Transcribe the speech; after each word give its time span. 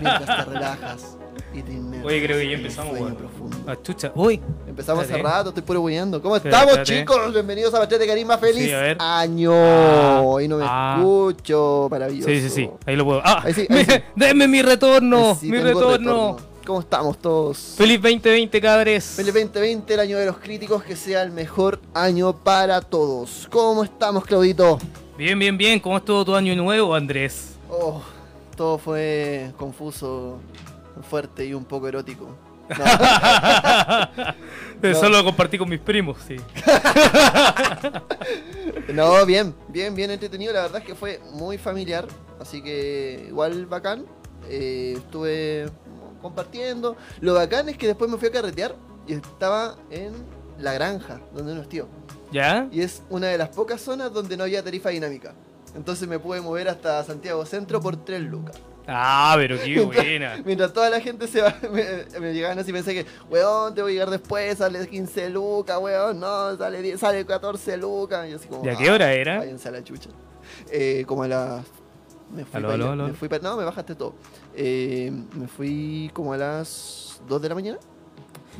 mientras 0.00 0.44
te 0.46 0.52
relajas 0.52 1.16
y 1.54 1.62
te 1.62 1.72
inmersas 1.72 2.06
Oye, 2.06 2.22
creo 2.24 2.38
que 2.38 2.48
ya 2.50 2.56
empezamos, 2.56 2.92
weón. 3.00 3.14
profundo. 3.16 3.56
Ah, 3.66 3.76
chucha. 3.82 4.12
Uy. 4.14 4.40
Empezamos 4.66 5.04
hace 5.04 5.12
Espérate. 5.14 5.36
rato, 5.36 5.48
estoy 5.50 5.62
puro 5.64 5.80
huyendo. 5.80 6.20
¿Cómo 6.22 6.36
estamos, 6.36 6.66
espérate. 6.78 6.98
chicos? 7.00 7.32
Bienvenidos 7.32 7.72
a 7.74 7.78
Bachete 7.78 7.98
de 8.00 8.06
Carisma. 8.06 8.38
¡Feliz 8.38 8.64
Sí, 8.64 8.72
a 8.72 8.80
ver. 8.80 8.96
año! 9.00 9.50
Ah, 9.54 10.20
Hoy 10.22 10.48
no 10.48 10.58
me 10.58 10.64
ah. 10.68 10.96
escucho. 10.98 11.88
Maravilloso. 11.90 12.28
Sí, 12.28 12.40
sí, 12.42 12.50
sí. 12.50 12.70
Ahí 12.84 12.94
lo 12.96 13.04
puedo. 13.04 13.22
¡Ah! 13.24 13.42
Ahí 13.44 13.54
sí, 13.54 13.66
ahí 13.70 13.84
sí. 13.88 13.92
¡Denme 14.14 14.46
mi 14.48 14.62
retorno! 14.62 15.36
Sí, 15.40 15.50
¡Mi 15.50 15.58
tengo 15.58 15.80
retorno! 15.80 16.36
¿Cómo 16.66 16.80
estamos 16.80 17.16
todos? 17.18 17.74
¡Feliz 17.76 18.02
2020, 18.02 18.60
cabres! 18.60 19.04
Feliz 19.16 19.32
2020, 19.32 19.94
el 19.94 20.00
año 20.00 20.18
de 20.18 20.26
los 20.26 20.36
críticos, 20.38 20.82
que 20.82 20.96
sea 20.96 21.22
el 21.22 21.30
mejor 21.30 21.80
año 21.94 22.32
para 22.36 22.80
todos. 22.80 23.46
¿Cómo 23.50 23.84
estamos, 23.84 24.24
Claudito? 24.24 24.78
Bien, 25.16 25.38
bien, 25.38 25.56
bien. 25.56 25.78
¿Cómo 25.80 25.96
estuvo 25.96 26.24
tu 26.24 26.34
año 26.34 26.54
nuevo, 26.56 26.94
Andrés? 26.94 27.52
Oh, 27.70 28.02
todo 28.56 28.78
fue 28.78 29.52
confuso, 29.56 30.40
fuerte 31.08 31.44
y 31.44 31.54
un 31.54 31.64
poco 31.64 31.88
erótico. 31.88 32.36
No, 32.68 32.76
No. 34.82 34.94
Solo 34.94 35.18
lo 35.18 35.24
compartí 35.24 35.56
con 35.56 35.68
mis 35.68 35.80
primos, 35.80 36.18
sí. 36.26 36.36
no, 38.92 39.24
bien, 39.24 39.54
bien, 39.68 39.94
bien 39.94 40.10
entretenido. 40.10 40.52
La 40.52 40.62
verdad 40.62 40.80
es 40.80 40.86
que 40.86 40.94
fue 40.94 41.20
muy 41.32 41.58
familiar, 41.58 42.06
así 42.40 42.62
que 42.62 43.26
igual 43.28 43.66
bacán. 43.66 44.04
Eh, 44.48 44.94
estuve 44.96 45.66
compartiendo. 46.20 46.96
Lo 47.20 47.34
bacán 47.34 47.68
es 47.68 47.78
que 47.78 47.86
después 47.86 48.10
me 48.10 48.18
fui 48.18 48.28
a 48.28 48.32
carretear 48.32 48.74
y 49.06 49.14
estaba 49.14 49.76
en 49.90 50.12
la 50.58 50.74
granja, 50.74 51.20
donde 51.34 51.52
uno 51.52 51.62
es 51.62 51.68
tío. 51.68 51.88
¿Ya? 52.32 52.68
Y 52.70 52.82
es 52.82 53.02
una 53.08 53.28
de 53.28 53.38
las 53.38 53.50
pocas 53.50 53.80
zonas 53.80 54.12
donde 54.12 54.36
no 54.36 54.44
había 54.44 54.62
tarifa 54.62 54.90
dinámica. 54.90 55.34
Entonces 55.76 56.08
me 56.08 56.18
pude 56.18 56.40
mover 56.40 56.68
hasta 56.68 57.04
Santiago 57.04 57.44
Centro 57.46 57.80
por 57.80 57.96
3 58.04 58.22
lucas. 58.22 58.56
Ah, 58.88 59.34
pero 59.36 59.56
qué 59.62 59.80
buena. 59.84 60.40
Mientras 60.44 60.72
toda 60.72 60.88
la 60.90 61.00
gente 61.00 61.26
se 61.26 61.42
va, 61.42 61.54
me, 61.72 62.20
me 62.20 62.32
llegaban 62.32 62.58
así, 62.58 62.72
pensé 62.72 62.94
que, 62.94 63.04
weón, 63.30 63.74
te 63.74 63.82
voy 63.82 63.90
a 63.90 63.94
llegar 63.94 64.10
después, 64.10 64.58
sale 64.58 64.86
15 64.88 65.30
lucas, 65.30 65.78
weón, 65.80 66.18
no, 66.20 66.56
sale, 66.56 66.80
10, 66.82 66.98
sale 67.00 67.26
14 67.26 67.76
lucas. 67.76 68.28
Y 68.28 68.32
así 68.32 68.48
como, 68.48 68.64
¿Y 68.64 68.68
a 68.68 68.72
"Ah, 68.72 68.76
qué 68.78 68.90
hora 68.90 69.12
era? 69.12 69.38
Váyanse 69.38 69.68
a 69.68 69.72
la 69.72 69.84
chucha. 69.84 70.10
Eh, 70.70 71.04
como 71.06 71.24
a 71.24 71.28
las... 71.28 71.64
Me 72.30 72.44
fui 72.44 72.58
Aló, 72.58 72.96
me 72.96 73.12
fui 73.12 73.28
pa- 73.28 73.38
no, 73.38 73.56
me 73.56 73.64
bajaste 73.64 73.94
todo. 73.94 74.14
Eh, 74.54 75.12
me 75.34 75.46
fui 75.46 76.10
como 76.12 76.32
a 76.32 76.36
las 76.36 77.20
2 77.28 77.42
de 77.42 77.48
la 77.48 77.54
mañana. 77.54 77.78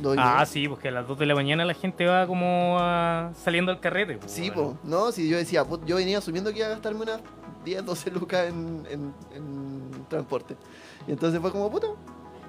Y 0.02 0.16
Ah, 0.18 0.44
sí, 0.46 0.68
porque 0.68 0.88
a 0.88 0.90
las 0.90 1.06
2 1.08 1.18
de 1.18 1.26
la 1.26 1.34
mañana 1.34 1.64
la 1.64 1.74
gente 1.74 2.04
va 2.06 2.26
como 2.26 2.76
ah, 2.78 3.30
saliendo 3.42 3.72
al 3.72 3.80
carrete. 3.80 4.18
pues, 4.18 4.30
Sí, 4.30 4.50
po. 4.50 4.78
No, 4.84 5.10
si 5.12 5.28
yo 5.28 5.36
decía, 5.36 5.64
yo 5.86 5.96
venía 5.96 6.18
asumiendo 6.18 6.50
que 6.52 6.58
iba 6.58 6.66
a 6.66 6.70
gastarme 6.70 7.02
unas 7.02 7.20
10, 7.64 7.84
12 7.84 8.10
lucas 8.10 8.48
en, 8.48 8.86
en- 8.90 9.14
en 9.34 10.06
transporte. 10.08 10.56
Y 11.08 11.12
entonces 11.12 11.40
fue 11.40 11.50
como, 11.50 11.70
puta, 11.70 11.86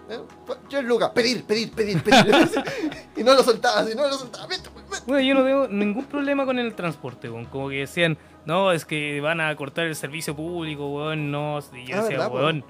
eh, 0.09 0.19
fue 0.45 0.57
10 0.69 0.83
lucas, 0.83 1.09
pedir, 1.11 1.44
pedir, 1.45 1.71
pedir, 1.71 2.01
pedir. 2.03 2.25
y 3.17 3.23
no 3.23 3.33
lo 3.33 3.44
soltaba, 3.44 3.79
así, 3.79 3.95
no 3.95 4.07
lo 4.07 4.13
soltaba. 4.17 4.45
Vete, 4.47 4.69
pues, 4.69 4.85
vete. 4.89 5.03
Bueno, 5.07 5.21
yo 5.27 5.33
no 5.35 5.43
tengo 5.45 5.67
ningún 5.69 6.05
problema 6.05 6.45
con 6.45 6.59
el 6.59 6.73
transporte. 6.75 7.29
Como 7.29 7.69
que 7.69 7.77
decían, 7.77 8.17
no, 8.45 8.71
es 8.73 8.83
que 8.85 9.21
van 9.21 9.39
a 9.41 9.55
cortar 9.55 9.85
el 9.85 9.95
servicio 9.95 10.35
público, 10.35 10.88
weón, 10.88 11.31
no. 11.31 11.59
Y 11.73 11.85
yo 11.88 11.97
Ah, 11.97 12.01
decía, 12.03 12.27
weón, 12.27 12.63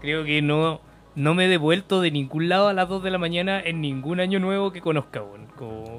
creo 0.00 0.24
que 0.24 0.40
no, 0.40 0.80
no 1.20 1.34
me 1.34 1.44
he 1.44 1.48
devuelto 1.48 2.00
de 2.00 2.10
ningún 2.10 2.48
lado 2.48 2.68
a 2.68 2.72
las 2.72 2.88
2 2.88 3.02
de 3.02 3.10
la 3.10 3.18
mañana 3.18 3.60
en 3.60 3.80
ningún 3.80 4.20
año 4.20 4.40
nuevo 4.40 4.72
que 4.72 4.80
conozca, 4.80 5.22
weón. 5.22 5.46
Como, 5.56 5.98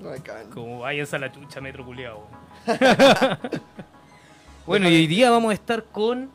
Bacán. 0.00 0.50
como 0.50 0.80
váyanse 0.80 1.16
a 1.16 1.18
la 1.20 1.32
chucha 1.32 1.60
metro 1.60 1.84
culiao, 1.84 2.26
weón. 2.66 2.80
Bueno, 4.66 4.88
y 4.88 4.96
hoy 4.96 5.06
día 5.06 5.30
vamos 5.30 5.52
a 5.52 5.54
estar 5.54 5.84
con. 5.84 6.28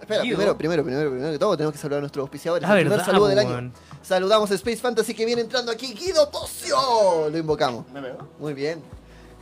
Espera, 0.00 0.22
Guido. 0.22 0.36
primero, 0.36 0.56
primero, 0.56 0.84
primero, 0.84 1.10
primero 1.10 1.32
que 1.32 1.38
todo, 1.38 1.54
tenemos 1.56 1.74
que 1.74 1.78
saludar 1.78 1.98
a 1.98 2.00
nuestros 2.00 2.22
auspiciadores. 2.22 2.66
Ah, 2.66 2.72
el 2.72 2.84
primer 2.84 2.98
verdad, 2.98 3.12
saludo 3.12 3.26
del 3.28 3.38
año. 3.40 3.72
Saludamos 4.00 4.50
a 4.50 4.54
Space 4.54 4.78
Fantasy 4.78 5.12
que 5.12 5.26
viene 5.26 5.42
entrando 5.42 5.70
aquí, 5.70 5.92
Guido 5.92 6.28
Tocio. 6.28 7.28
Lo 7.28 7.36
invocamos. 7.36 7.86
¿Me 7.90 8.00
veo? 8.00 8.26
Muy 8.38 8.54
bien. 8.54 8.80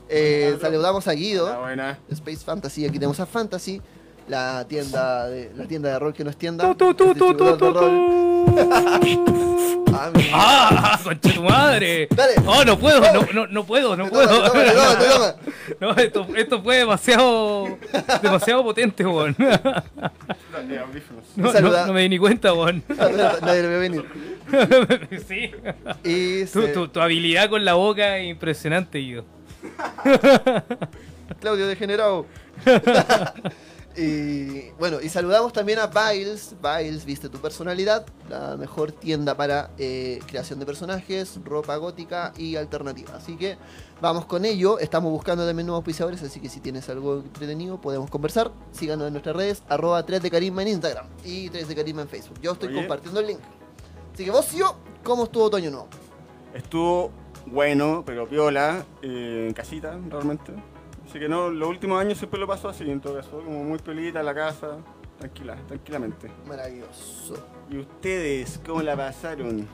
Eh, 0.09 0.57
saludamos 0.61 1.07
a 1.07 1.13
Guido. 1.13 1.47
Ah, 1.47 1.59
buena. 1.61 1.99
Space 2.11 2.39
Fantasy, 2.39 2.85
aquí 2.85 2.95
tenemos 2.95 3.21
a 3.21 3.27
Fantasy, 3.27 3.81
la 4.29 4.65
tienda 4.69 5.27
de, 5.29 5.51
la 5.57 5.65
tienda 5.67 5.91
de 5.91 5.99
rol 5.99 6.13
que 6.15 6.25
no 6.25 6.31
es 6.31 6.37
tienda. 6.37 6.65
Tu, 6.65 6.75
tu, 6.75 6.95
tu, 6.95 7.15
tu, 7.15 7.25
distribuidor 7.27 7.59
tu, 7.59 7.67
de 7.67 7.73
tu, 7.73 7.79
rol. 7.79 9.25
tu. 9.25 9.37
Ah. 9.99 10.11
¡Ah! 10.35 11.01
¡Concha 11.03 11.33
tu 11.33 11.43
madre! 11.43 12.07
Dale. 12.15 12.35
¡Oh, 12.45 12.63
no 12.67 12.79
puedo! 12.79 13.01
No, 13.15 13.27
no, 13.33 13.47
no 13.47 13.65
puedo, 13.65 13.97
no 13.97 14.05
Te 14.05 14.11
puedo. 14.11 14.43
toma, 14.43 14.63
te 14.63 14.71
toma, 14.73 14.99
te 14.99 14.99
toma, 14.99 14.99
te 14.99 15.09
toma. 15.09 15.35
No, 15.81 15.91
esto, 15.97 16.27
esto 16.37 16.63
fue 16.63 16.77
demasiado 16.77 17.79
demasiado 18.21 18.63
potente, 18.63 19.07
weón. 19.07 19.35
No, 21.37 21.51
Saluda. 21.53 21.81
no, 21.83 21.87
no 21.89 21.93
me 21.95 22.03
di 22.03 22.09
ni 22.11 22.19
cuenta, 22.19 22.53
weón. 22.53 22.83
Nadie 22.89 23.63
lo 23.63 23.69
vio 23.71 23.79
venir. 23.81 24.05
Sí. 25.27 25.51
Y 26.05 26.45
Tu, 26.45 26.61
se- 26.63 26.69
tu, 26.69 26.89
tu 26.89 27.01
habilidad 27.01 27.49
con 27.49 27.65
la 27.65 27.75
boca 27.75 28.19
es 28.19 28.29
impresionante, 28.29 28.99
Guido. 28.99 29.25
Claudio 31.41 31.67
degenerado. 31.69 32.27
Y 33.97 34.71
bueno, 34.79 35.01
y 35.01 35.09
saludamos 35.09 35.53
también 35.53 35.79
a 35.79 35.87
Biles. 35.87 36.55
Biles, 36.63 37.05
viste 37.05 37.29
tu 37.29 37.39
personalidad, 37.39 38.07
la 38.29 38.57
mejor 38.57 38.93
tienda 38.93 39.37
para 39.37 39.71
eh, 39.79 40.21
creación 40.27 40.59
de 40.59 40.67
personajes, 40.67 41.39
ropa 41.45 41.77
gótica 41.77 42.33
y 42.37 42.57
alternativa. 42.57 43.15
Así 43.17 43.37
que 43.37 43.57
vamos 44.01 44.27
con 44.27 44.45
ello. 44.45 44.79
Estamos 44.79 45.11
buscando 45.11 45.47
también 45.47 45.67
nuevos 45.67 45.81
auspiciadores, 45.81 46.23
así 46.23 46.41
que 46.41 46.49
si 46.49 46.61
tienes 46.61 46.89
algo 46.89 47.17
entretenido 47.17 47.81
podemos 47.81 48.11
conversar. 48.11 48.51
Síganos 48.73 49.07
en 49.07 49.15
nuestras 49.15 49.35
redes, 49.35 49.63
arroba 49.69 50.05
3 50.05 50.23
de 50.23 50.31
Carisma 50.31 50.63
en 50.63 50.69
Instagram 50.69 51.07
y 51.25 51.49
3 51.49 51.69
de 51.69 51.75
Carisma 51.75 52.03
en 52.03 52.09
Facebook. 52.09 52.39
Yo 52.43 52.53
estoy 52.53 52.69
Oye. 52.69 52.79
compartiendo 52.79 53.21
el 53.21 53.27
link. 53.29 53.41
Así 54.13 54.25
que 54.25 54.31
vos, 54.31 54.53
yo, 54.53 54.77
¿cómo 55.03 55.25
estuvo 55.25 55.45
otoño 55.45 55.71
nuevo? 55.71 55.89
Estuvo 56.55 57.11
bueno, 57.47 58.03
pero 58.05 58.29
piola, 58.29 58.85
eh, 59.03 59.47
en 59.49 59.55
casita, 59.55 59.99
realmente. 60.11 60.53
Así 61.17 61.23
que 61.23 61.31
no, 61.31 61.49
los 61.49 61.67
últimos 61.71 61.99
años 61.99 62.19
siempre 62.19 62.39
lo 62.39 62.47
pasó 62.47 62.69
así, 62.69 62.85
en 62.91 63.01
todo 63.01 63.17
caso, 63.17 63.41
como 63.43 63.65
muy 63.65 63.79
piolita 63.79 64.21
en 64.21 64.27
la 64.27 64.35
casa, 64.35 64.77
tranquila, 65.19 65.57
tranquilamente. 65.67 66.31
Maravilloso. 66.47 67.43
¿Y 67.71 67.79
ustedes 67.79 68.61
cómo 68.67 68.83
la 68.83 68.95
pasaron? 68.95 69.67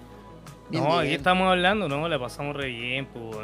Bien, 0.70 0.84
no, 0.84 0.98
aquí 1.00 1.08
bien. 1.08 1.16
estamos 1.18 1.48
hablando, 1.50 1.88
no, 1.88 2.08
la 2.08 2.16
pasamos 2.20 2.54
re 2.54 2.68
bien, 2.68 3.06
pues. 3.06 3.36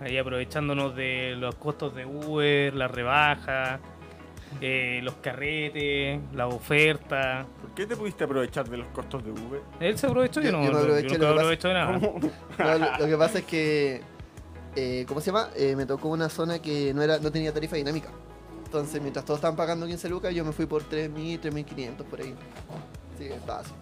Ahí 0.00 0.18
aprovechándonos 0.18 0.96
de 0.96 1.36
los 1.38 1.54
costos 1.54 1.94
de 1.94 2.04
Uber, 2.04 2.74
la 2.74 2.88
rebaja, 2.88 3.78
eh, 4.60 4.98
los 5.04 5.14
carretes, 5.14 6.18
la 6.34 6.48
oferta. 6.48 7.46
¿Por 7.62 7.70
qué 7.76 7.86
te 7.86 7.96
pudiste 7.96 8.24
aprovechar 8.24 8.68
de 8.68 8.78
los 8.78 8.88
costos 8.88 9.24
de 9.24 9.30
Uber? 9.30 9.60
¿Él 9.78 9.96
se 9.96 10.08
aprovechó? 10.08 10.40
Yo, 10.40 10.50
Yo- 10.50 10.52
no, 10.56 10.64
yo 10.64 10.72
yo 10.72 10.78
aproveché, 10.80 11.08
nunca 11.10 11.18
lo 11.18 11.18
que 11.18 11.26
pasa- 11.26 11.40
aprovecho 11.40 11.68
de 11.68 11.74
nada. 11.74 12.00
No, 12.58 12.78
lo, 12.78 12.98
lo 12.98 13.06
que 13.06 13.16
pasa 13.16 13.38
es 13.38 13.44
que, 13.44 14.00
eh, 14.76 15.04
¿cómo 15.08 15.20
se 15.20 15.26
llama? 15.26 15.48
Eh, 15.56 15.74
me 15.74 15.86
tocó 15.86 16.08
una 16.08 16.28
zona 16.28 16.60
que 16.60 16.92
no 16.94 17.02
era 17.02 17.18
no 17.18 17.32
tenía 17.32 17.52
tarifa 17.52 17.76
dinámica. 17.76 18.08
Entonces, 18.64 19.00
mientras 19.00 19.24
todos 19.24 19.38
estaban 19.38 19.56
pagando 19.56 19.86
15 19.86 20.08
lucas, 20.08 20.34
yo 20.34 20.44
me 20.44 20.52
fui 20.52 20.66
por 20.66 20.82
3.000, 20.88 21.40
3.500 21.40 21.96
por 22.04 22.20
ahí. 22.20 22.34
Sí, 23.16 23.24
estaba 23.24 23.60
así. 23.60 23.72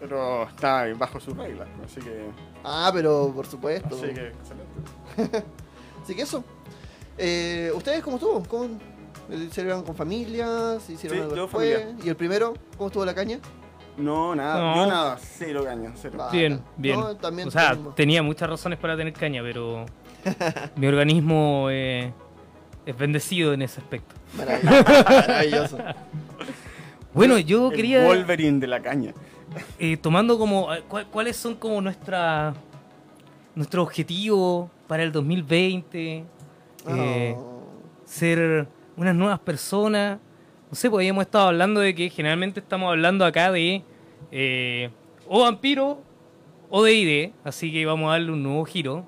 Pero 0.00 0.42
está 0.48 0.86
bajo 0.96 1.20
sus 1.20 1.36
reglas, 1.36 1.68
así 1.84 2.00
que. 2.00 2.26
Ah, 2.64 2.90
pero 2.92 3.32
por 3.34 3.46
supuesto. 3.46 3.94
Así 3.94 4.12
que, 4.14 4.28
excelente. 4.28 5.46
Así 6.02 6.14
que 6.14 6.22
eso. 6.22 6.44
Eh, 7.18 7.72
¿Ustedes 7.74 8.02
cómo 8.02 8.16
estuvo? 8.16 8.42
¿Cómo 8.44 8.78
con 9.84 9.94
familias? 9.96 10.88
¿Hicieron 10.88 11.18
Sí, 11.18 11.22
algo 11.22 11.34
yo 11.36 11.42
después? 11.42 11.74
familia. 11.74 11.96
¿Y 12.04 12.08
el 12.08 12.16
primero? 12.16 12.54
¿Cómo 12.76 12.88
estuvo 12.88 13.04
la 13.04 13.14
caña? 13.14 13.40
No, 13.96 14.34
nada, 14.34 14.60
No. 14.60 14.76
yo 14.76 14.86
nada, 14.86 15.18
cero 15.18 15.62
caña, 15.64 15.92
cero. 15.96 16.28
Bien, 16.30 16.62
bien. 16.76 17.00
No, 17.00 17.16
también 17.16 17.48
o 17.48 17.50
sea, 17.50 17.76
tenía 17.96 18.22
muchas 18.22 18.48
razones 18.48 18.78
para 18.78 18.96
tener 18.96 19.12
caña, 19.14 19.42
pero 19.42 19.86
mi 20.76 20.86
organismo 20.86 21.68
eh, 21.70 22.12
es 22.84 22.96
bendecido 22.96 23.52
en 23.52 23.62
ese 23.62 23.80
aspecto. 23.80 24.14
Maravilloso. 24.36 24.84
maravilloso. 25.26 25.78
Bueno, 27.14 27.38
yo 27.38 27.70
El 27.70 27.76
quería, 27.76 28.04
Wolverine 28.04 28.60
de 28.60 28.66
la 28.66 28.82
caña. 28.82 29.14
eh, 29.78 29.96
tomando 29.96 30.36
como, 30.38 30.70
eh, 30.74 30.82
¿cuáles 31.10 31.34
son 31.38 31.54
como 31.54 31.80
nuestra, 31.80 32.52
nuestro 33.54 33.82
objetivo 33.82 34.70
para 34.86 35.02
el 35.02 35.12
2020? 35.12 36.24
Eh, 36.88 37.34
Oh. 37.38 37.62
ser 38.04 38.68
unas 38.98 39.14
nuevas 39.14 39.38
personas. 39.40 40.18
No 40.70 40.74
sé, 40.76 40.90
pues 40.90 41.00
habíamos 41.04 41.22
estado 41.22 41.48
hablando 41.48 41.80
de 41.80 41.94
que 41.94 42.10
generalmente 42.10 42.60
estamos 42.60 42.90
hablando 42.90 43.24
acá 43.24 43.50
de 43.50 43.82
eh, 44.30 44.90
o 45.26 45.40
vampiro 45.40 46.02
o 46.68 46.82
de 46.84 46.92
ID, 46.94 47.30
así 47.44 47.72
que 47.72 47.86
vamos 47.86 48.08
a 48.08 48.12
darle 48.12 48.30
un 48.32 48.42
nuevo 48.42 48.64
giro 48.66 49.06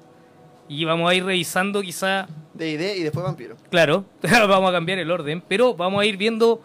y 0.68 0.84
vamos 0.84 1.10
a 1.10 1.14
ir 1.14 1.24
revisando 1.24 1.82
quizá, 1.82 2.28
De 2.54 2.70
ID 2.70 2.96
y 2.98 3.02
después 3.02 3.24
vampiro. 3.24 3.56
claro, 3.70 4.04
vamos 4.22 4.70
a 4.70 4.72
cambiar 4.72 4.98
el 4.98 5.10
orden, 5.10 5.42
pero 5.46 5.74
vamos 5.74 6.00
a 6.02 6.06
ir 6.06 6.16
viendo 6.16 6.62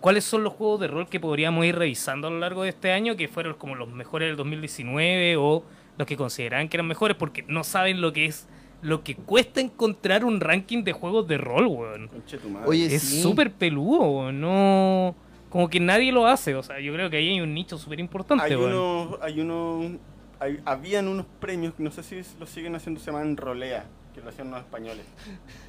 cuáles 0.00 0.24
son 0.24 0.44
los 0.44 0.52
juegos 0.52 0.80
de 0.80 0.88
rol 0.88 1.08
que 1.08 1.18
podríamos 1.20 1.64
ir 1.64 1.76
revisando 1.76 2.28
a 2.28 2.30
lo 2.30 2.38
largo 2.38 2.62
de 2.62 2.68
este 2.70 2.92
año, 2.92 3.16
que 3.16 3.28
fueron 3.28 3.54
como 3.54 3.74
los 3.74 3.88
mejores 3.88 4.28
del 4.28 4.36
2019 4.36 5.36
o 5.36 5.64
los 5.98 6.06
que 6.06 6.16
consideraban 6.16 6.68
que 6.68 6.76
eran 6.76 6.86
mejores 6.86 7.16
porque 7.16 7.44
no 7.48 7.64
saben 7.64 8.00
lo 8.00 8.12
que 8.12 8.26
es 8.26 8.46
lo 8.82 9.02
que 9.02 9.14
cuesta 9.16 9.60
encontrar 9.60 10.24
un 10.24 10.38
ranking 10.38 10.84
de 10.84 10.92
juegos 10.92 11.26
de 11.26 11.38
rol, 11.38 11.66
weón. 11.66 12.08
Conche 12.08 12.36
tu 12.36 12.50
madre. 12.50 12.68
Oye, 12.68 12.94
Es 12.94 13.02
sí. 13.02 13.22
súper 13.22 13.50
peludo, 13.50 14.00
weón. 14.02 14.40
no, 14.40 15.14
como 15.48 15.68
que 15.70 15.80
nadie 15.80 16.12
lo 16.12 16.26
hace. 16.26 16.54
O 16.54 16.62
sea, 16.62 16.78
yo 16.78 16.92
creo 16.92 17.08
que 17.08 17.16
ahí 17.16 17.30
hay 17.30 17.40
un 17.40 17.54
nicho 17.54 17.78
súper 17.78 17.98
importante. 17.98 18.44
Hay 18.44 18.54
weón. 18.54 18.74
unos, 18.74 19.18
hay 19.22 19.40
unos, 19.40 19.92
hay- 20.40 20.60
habían 20.64 21.08
unos 21.08 21.26
premios, 21.40 21.74
que 21.74 21.82
no 21.82 21.90
sé 21.90 22.02
si 22.02 22.20
lo 22.38 22.46
siguen 22.46 22.74
haciendo, 22.74 23.00
se 23.00 23.06
llaman 23.10 23.36
Rolea, 23.36 23.84
que 24.14 24.20
lo 24.20 24.28
hacían 24.30 24.50
los 24.50 24.60
españoles. 24.60 25.04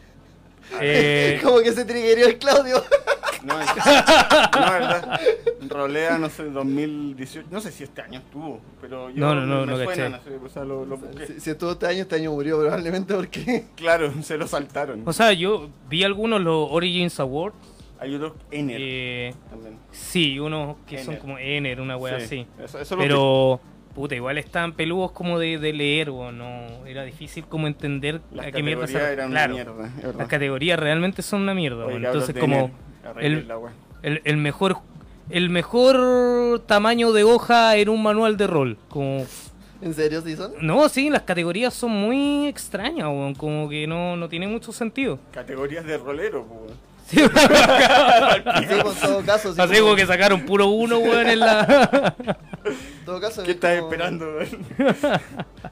Eh, 0.81 1.39
Como 1.43 1.59
que 1.61 1.71
se 1.71 1.85
triggerió 1.85 2.27
el 2.27 2.37
Claudio. 2.39 2.83
No, 3.43 3.61
es, 3.61 3.67
no, 3.75 4.61
verdad. 4.71 5.21
Rolea, 5.69 6.17
no 6.17 6.29
sé, 6.29 6.43
2018, 6.49 7.47
no 7.51 7.61
sé 7.61 7.71
si 7.71 7.83
este 7.85 8.01
año 8.01 8.19
estuvo, 8.19 8.59
pero 8.81 9.09
yo 9.09 9.15
No, 9.17 9.33
no, 9.35 9.45
no, 9.45 9.65
me 9.65 9.77
no 9.77 9.83
suenan, 9.85 10.15
así, 10.15 10.29
o 10.43 10.49
sea, 10.49 10.65
lo, 10.65 10.85
lo. 10.85 10.99
Si, 11.25 11.39
si 11.39 11.49
estuvo 11.51 11.71
este 11.71 11.87
año, 11.87 12.01
este 12.01 12.15
año 12.15 12.31
murió 12.31 12.59
probablemente 12.59 13.13
porque. 13.13 13.65
Claro, 13.77 14.11
se 14.23 14.37
lo 14.37 14.45
saltaron. 14.47 15.03
o 15.05 15.13
sea, 15.13 15.31
yo 15.33 15.69
vi 15.87 16.03
algunos 16.03 16.41
los 16.41 16.67
Origins 16.71 17.17
Awards. 17.19 17.55
Hay 17.99 18.13
otros 18.15 18.33
Ener 18.51 18.77
eh, 18.79 19.33
también. 19.49 19.77
sí, 19.91 20.37
unos 20.39 20.75
que 20.85 20.97
son 20.97 21.13
Ener. 21.13 21.21
como 21.21 21.37
Ener, 21.39 21.79
una 21.81 21.95
wea 21.97 22.19
Sí, 22.19 22.25
así. 22.25 22.47
Eso, 22.61 22.79
eso 22.79 22.95
lo 22.95 23.01
Pero, 23.01 23.61
puta, 23.97 24.15
igual 24.15 24.37
estaban 24.37 24.73
peludos 24.73 25.11
como 25.11 25.39
de, 25.39 25.57
de 25.57 25.73
leer. 25.73 26.09
No, 26.09 26.85
era 26.85 27.03
difícil 27.03 27.45
como 27.45 27.65
entender 27.67 28.21
Las 28.31 28.45
a 28.47 28.51
qué 28.51 28.61
mierda 28.63 28.85
eran 29.11 29.31
claro, 29.31 29.53
una 29.55 29.63
mierda. 29.89 30.13
Las 30.17 30.27
categorías 30.27 30.79
realmente 30.79 31.21
son 31.23 31.41
una 31.41 31.53
mierda, 31.55 31.85
Oye, 31.87 31.95
Entonces, 31.97 32.35
como 32.39 32.69
el- 33.19 33.51
el, 34.03 34.21
el 34.23 34.37
mejor 34.37 34.77
el 35.29 35.49
mejor 35.49 36.59
tamaño 36.67 37.11
de 37.11 37.23
hoja 37.25 37.75
en 37.75 37.89
un 37.89 38.01
manual 38.03 38.37
de 38.37 38.47
rol. 38.47 38.77
Como, 38.87 39.25
¿En 39.81 39.93
serio, 39.93 40.21
sí 40.21 40.35
son? 40.37 40.53
no, 40.61 40.87
sí, 40.89 41.09
las 41.09 41.23
categorías 41.23 41.73
son 41.73 41.91
muy 41.91 42.47
extrañas, 42.47 43.07
weón. 43.07 43.33
Como 43.35 43.67
que 43.67 43.87
no, 43.87 44.15
no 44.15 44.29
tiene 44.29 44.47
mucho 44.47 44.71
sentido. 44.71 45.19
Categorías 45.33 45.83
de 45.85 45.97
rolero, 45.97 46.45
pues. 46.45 46.71
Sí, 47.07 47.17
Sí, 47.19 48.75
pues, 48.81 49.01
en 49.03 49.09
todo 49.09 49.21
caso. 49.25 49.53
sí, 49.53 49.61
Así 49.61 49.73
como- 49.75 49.85
como 49.85 49.95
que 49.95 50.05
sacaron 50.05 50.41
puro 50.45 50.67
uno, 50.67 50.97
weón, 50.99 51.27
en 51.27 51.39
la... 51.39 52.15
En 52.69 53.05
todo 53.05 53.19
caso. 53.21 53.43
¿Qué 53.43 53.51
es 53.51 53.55
estás 53.55 53.79
como- 53.79 53.91
esperando? 53.91 54.39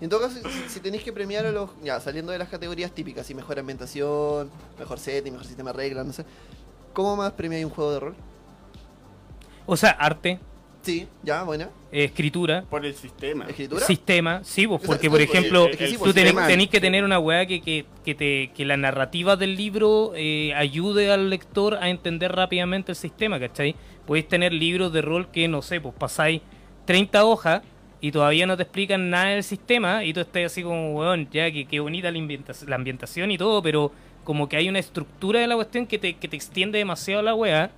En 0.02 0.10
todo 0.10 0.22
caso, 0.22 0.40
si, 0.50 0.70
si 0.70 0.80
tenéis 0.80 1.04
que 1.04 1.14
premiar 1.14 1.46
a 1.46 1.52
los. 1.52 1.70
Ya, 1.84 2.00
saliendo 2.00 2.32
de 2.32 2.38
las 2.38 2.50
categorías 2.50 2.92
típicas, 2.92 3.30
y 3.30 3.36
mejor 3.36 3.60
ambientación, 3.60 4.50
mejor 4.80 5.00
setting, 5.00 5.32
mejor 5.34 5.48
sistema 5.48 5.72
de 5.72 5.78
reglas, 5.78 6.06
no 6.06 6.14
sé. 6.14 6.26
¿Cómo 6.94 7.16
más 7.16 7.32
premiáis 7.34 7.66
un 7.66 7.72
juego 7.72 7.92
de 7.94 8.00
rol? 8.00 8.16
o 9.68 9.76
sea, 9.76 9.90
arte, 9.92 10.40
Sí, 10.84 11.08
ya, 11.24 11.42
buena. 11.42 11.70
eh, 11.92 12.04
escritura, 12.04 12.64
Por 12.70 12.86
el 12.86 12.94
sistema. 12.94 13.46
¿Escritura? 13.48 13.84
sistema, 13.84 14.42
sí, 14.44 14.68
pues 14.68 14.82
Esa- 14.84 14.88
porque 14.88 15.08
esa- 15.08 15.12
por 15.12 15.22
ejemplo, 15.22 15.66
es 15.68 15.78
que 15.78 15.88
sí, 15.88 15.98
tú 15.98 16.14
tenés, 16.14 16.30
sistema- 16.30 16.48
tenés 16.48 16.70
que 16.70 16.80
tener 16.80 17.04
una 17.04 17.18
weá 17.18 17.48
que, 17.48 17.62
que, 17.62 17.86
que, 18.06 18.14
te, 18.14 18.52
que 18.54 18.64
la 18.66 18.78
narrativa 18.78 19.36
del 19.36 19.56
libro 19.56 20.12
eh, 20.16 20.54
ayude 20.54 21.12
al 21.12 21.32
lector 21.32 21.76
a 21.82 21.90
entender 21.90 22.34
rápidamente 22.36 22.92
el 22.92 22.96
sistema, 22.96 23.40
¿cachai? 23.40 23.76
Podéis 24.06 24.28
tener 24.28 24.54
libros 24.54 24.94
de 24.94 25.02
rol 25.02 25.30
que, 25.32 25.48
no 25.48 25.64
sé, 25.64 25.82
pues 25.82 25.96
pasáis 25.98 26.42
30 26.86 27.26
hojas 27.26 27.62
y 28.02 28.12
todavía 28.12 28.46
no 28.46 28.56
te 28.56 28.64
explican 28.64 29.10
nada 29.10 29.30
del 29.30 29.44
sistema 29.44 30.04
y 30.04 30.14
tú 30.14 30.20
estás 30.20 30.46
así 30.46 30.64
como, 30.64 30.94
weón, 30.96 31.28
ya 31.32 31.52
que, 31.52 31.66
que 31.66 31.80
bonita 31.80 32.12
la, 32.12 32.20
ambientación, 32.20 32.70
la 32.70 32.76
ambientación 32.76 33.32
y 33.32 33.38
todo, 33.38 33.62
pero 33.62 33.92
como 34.24 34.48
que 34.50 34.58
hay 34.58 34.70
una 34.70 34.80
estructura 34.80 35.40
de 35.40 35.48
la 35.48 35.56
cuestión 35.56 35.88
que 35.88 35.98
te, 35.98 36.16
que 36.16 36.28
te 36.28 36.36
extiende 36.36 36.78
demasiado 36.78 37.22
la 37.22 37.34
weá. 37.36 37.72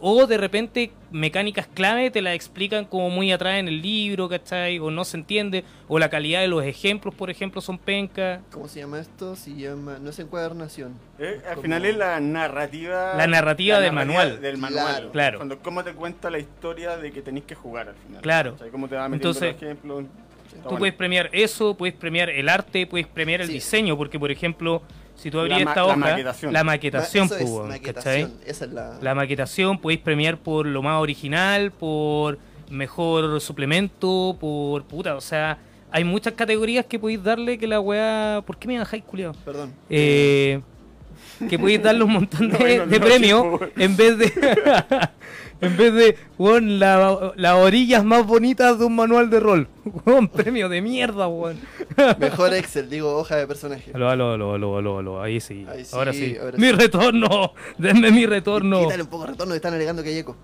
O 0.00 0.26
de 0.26 0.36
repente 0.36 0.90
mecánicas 1.10 1.66
clave 1.72 2.10
te 2.10 2.20
las 2.20 2.34
explican 2.34 2.84
como 2.84 3.08
muy 3.08 3.32
atrás 3.32 3.58
en 3.58 3.68
el 3.68 3.80
libro, 3.80 4.28
¿cachai? 4.28 4.78
O 4.78 4.90
no 4.90 5.04
se 5.04 5.16
entiende. 5.16 5.64
O 5.88 5.98
la 5.98 6.10
calidad 6.10 6.40
de 6.40 6.48
los 6.48 6.62
ejemplos, 6.64 7.14
por 7.14 7.30
ejemplo, 7.30 7.60
son 7.60 7.78
pencas. 7.78 8.40
¿Cómo 8.50 8.68
se 8.68 8.80
llama 8.80 9.00
esto? 9.00 9.36
Se 9.36 9.54
llama. 9.54 9.98
No 10.00 10.10
es 10.10 10.18
encuadernación. 10.18 10.94
Eh, 11.18 11.40
al 11.46 11.50
Como- 11.54 11.62
final 11.62 11.84
es 11.86 11.96
la 11.96 12.20
narrativa. 12.20 13.14
La 13.16 13.26
narrativa 13.26 13.80
del 13.80 13.92
manual. 13.92 14.40
Del 14.40 14.58
manual. 14.58 14.84
Claro. 14.86 15.12
Claro. 15.12 15.38
Cuando 15.38 15.58
cómo 15.60 15.82
te 15.84 15.92
cuenta 15.94 16.28
la 16.30 16.38
historia 16.38 16.96
de 16.96 17.10
que 17.12 17.22
tenéis 17.22 17.46
que 17.46 17.54
jugar 17.54 17.88
al 17.88 17.94
final. 17.96 18.20
Claro. 18.22 18.54
O 18.54 18.58
sea, 18.58 18.68
cómo 18.68 18.88
te 18.88 18.96
va 18.96 19.08
metiendo 19.08 19.28
Entonces, 19.38 19.54
los 19.54 19.62
ejemplos. 19.62 20.04
Tú 20.56 20.62
bueno. 20.62 20.78
puedes 20.78 20.94
premiar 20.94 21.28
eso, 21.32 21.74
puedes 21.74 21.94
premiar 21.94 22.30
el 22.30 22.48
arte, 22.48 22.86
puedes 22.86 23.06
premiar 23.06 23.40
el 23.42 23.48
Sí. 23.48 23.54
diseño, 23.54 23.96
porque 23.96 24.18
por 24.18 24.30
ejemplo, 24.30 24.82
si 25.16 25.30
tú 25.30 25.38
La 25.38 25.42
abrías 25.44 25.64
ma- 25.64 25.70
esta 25.70 25.80
la 25.80 25.86
hoja, 25.86 25.96
maquetación. 25.96 26.52
la 26.52 26.64
Ma- 26.64 26.72
maquetación, 26.72 27.24
eso 27.26 27.64
pues. 27.66 27.82
Esa 28.46 28.64
es 28.66 28.72
la. 28.72 28.98
La 29.00 29.14
maquetación 29.14 29.78
podéis 29.78 30.00
premiar 30.00 30.36
por 30.38 30.66
lo 30.66 30.82
más 30.82 31.00
original, 31.00 31.70
por 31.72 32.38
mejor 32.70 33.40
suplemento, 33.40 34.36
por 34.40 34.84
puta, 34.84 35.14
o 35.16 35.20
sea, 35.20 35.58
hay 35.90 36.04
muchas 36.04 36.34
categorías 36.34 36.84
que 36.86 36.98
podéis 36.98 37.22
darle 37.22 37.58
que 37.58 37.66
la 37.66 37.80
weá. 37.80 38.42
¿Por 38.46 38.56
qué 38.58 38.68
me 38.68 38.78
bajáis, 38.78 39.02
culiao? 39.04 39.32
Perdón. 39.44 39.72
Eh, 39.88 40.60
que 41.48 41.58
podéis 41.58 41.82
darle 41.82 42.04
un 42.04 42.12
montón 42.12 42.50
de, 42.50 42.58
No, 42.78 42.84
no, 42.86 42.90
de 42.90 42.98
no, 43.00 43.06
premios 43.06 43.60
en 43.76 43.96
vez 43.96 44.18
de 44.18 44.32
en 45.60 45.76
vez 45.76 45.92
de 45.94 46.16
weón, 46.38 46.78
la- 46.78 47.32
las 47.36 47.54
orillas 47.54 48.04
más 48.04 48.26
bonitas 48.26 48.78
de 48.78 48.84
un 48.84 48.94
manual 48.96 49.30
de 49.30 49.40
rol. 49.40 49.68
Weón, 50.04 50.28
premio 50.28 50.68
de 50.68 50.80
mierda, 50.82 51.28
weón. 51.28 51.58
Mejor 52.18 52.52
Excel, 52.54 52.90
digo, 52.90 53.16
hoja 53.16 53.36
de 53.36 53.46
personaje. 53.46 53.90
Aló, 53.94 54.10
aló, 54.10 54.32
aló, 54.34 54.54
aló, 54.54 54.76
aló, 54.78 54.98
aló, 54.98 55.22
ahí 55.22 55.40
sí. 55.40 55.64
Ahí 55.68 55.84
sí, 55.84 55.96
ahora 55.96 56.12
sí. 56.12 56.36
ahora 56.40 56.58
mi 56.58 56.66
sí. 56.66 56.72
retorno, 56.72 57.52
denme 57.78 58.10
mi 58.10 58.26
retorno. 58.26 58.82
Quítale 58.82 59.02
un 59.02 59.08
poco 59.08 59.24
de 59.24 59.30
retorno, 59.32 59.54
están 59.54 59.72
alegando 59.74 60.02
que 60.02 60.10
hay 60.10 60.18
eco. 60.18 60.36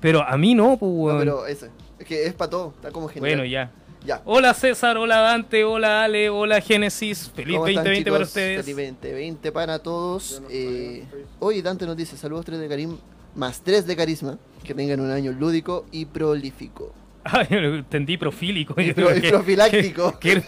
Pero 0.00 0.22
a 0.22 0.36
mí 0.36 0.54
no, 0.54 0.76
pues, 0.76 0.90
No, 0.92 0.98
weón. 0.98 1.18
pero 1.18 1.46
ese. 1.46 1.70
Es 1.98 2.06
que 2.06 2.26
es 2.26 2.34
para 2.34 2.50
todo, 2.50 2.72
está 2.76 2.90
como 2.90 3.08
genial. 3.08 3.30
bueno, 3.36 3.44
ya. 3.44 3.70
Ya. 4.04 4.22
Hola 4.24 4.54
César, 4.54 4.96
hola 4.96 5.18
Dante, 5.18 5.64
hola 5.64 6.04
Ale, 6.04 6.30
hola 6.30 6.60
Génesis. 6.60 7.30
Feliz 7.34 7.56
¿Cómo 7.56 7.66
están, 7.66 7.84
2020 7.84 8.10
para 8.10 8.24
ustedes. 8.24 8.64
Feliz 8.64 8.76
2020 8.76 9.52
para 9.52 9.78
todos. 9.80 10.42
Eh, 10.50 11.04
hoy 11.40 11.60
Dante 11.62 11.84
nos 11.84 11.96
dice 11.96 12.16
saludos 12.16 12.44
3 12.46 12.60
de 12.60 12.68
carisma, 12.68 12.96
más 13.34 13.60
3 13.62 13.86
de 13.86 13.96
carisma. 13.96 14.38
Que 14.64 14.74
tengan 14.74 15.00
un 15.00 15.10
año 15.10 15.32
lúdico 15.32 15.84
y 15.92 16.04
prolífico. 16.06 16.94
Ay, 17.24 17.46
yo 17.50 17.60
lo 17.60 17.74
entendí 17.76 18.16
profílico. 18.16 18.74
Y, 18.80 18.92
pro- 18.92 19.08
que- 19.12 19.28
profiláctico. 19.30 20.18
que- 20.20 20.42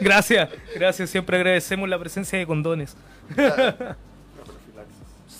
gracias, 0.00 0.50
gracias. 0.74 1.10
Siempre 1.10 1.36
agradecemos 1.38 1.88
la 1.88 1.98
presencia 1.98 2.38
de 2.38 2.46
condones. 2.46 2.96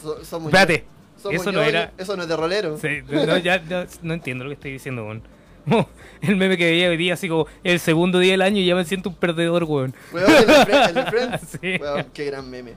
So- 0.02 0.24
somos 0.24 0.46
Espérate, 0.52 0.84
eso 1.30 1.52
no 1.52 1.58
ñoños, 1.60 1.68
era- 1.68 1.92
Eso 1.98 2.16
no 2.16 2.22
es 2.22 2.28
de 2.28 2.36
rolero. 2.36 2.78
Sí, 2.78 2.88
no, 3.10 3.36
ya, 3.38 3.62
ya 3.64 3.86
no 4.02 4.14
entiendo 4.14 4.44
lo 4.44 4.50
que 4.50 4.54
estoy 4.54 4.72
diciendo, 4.72 5.04
weón. 5.04 5.22
El 6.22 6.36
meme 6.36 6.58
que 6.58 6.66
veía 6.66 6.90
hoy 6.90 6.98
día, 6.98 7.14
así 7.14 7.28
como 7.30 7.46
el 7.64 7.80
segundo 7.80 8.18
día 8.18 8.32
del 8.32 8.42
año, 8.42 8.60
y 8.60 8.66
ya 8.66 8.74
me 8.74 8.84
siento 8.84 9.08
un 9.08 9.14
perdedor, 9.14 9.64
weón. 9.64 9.94
Weón, 10.12 10.30
el 10.30 10.46
de 10.46 10.52
Fre- 10.52 10.88
el 10.88 10.94
de 10.94 11.04
Friends. 11.06 11.42
Sí. 11.62 11.76
Weón, 11.80 12.06
qué 12.12 12.24
gran 12.26 12.50
meme. 12.50 12.74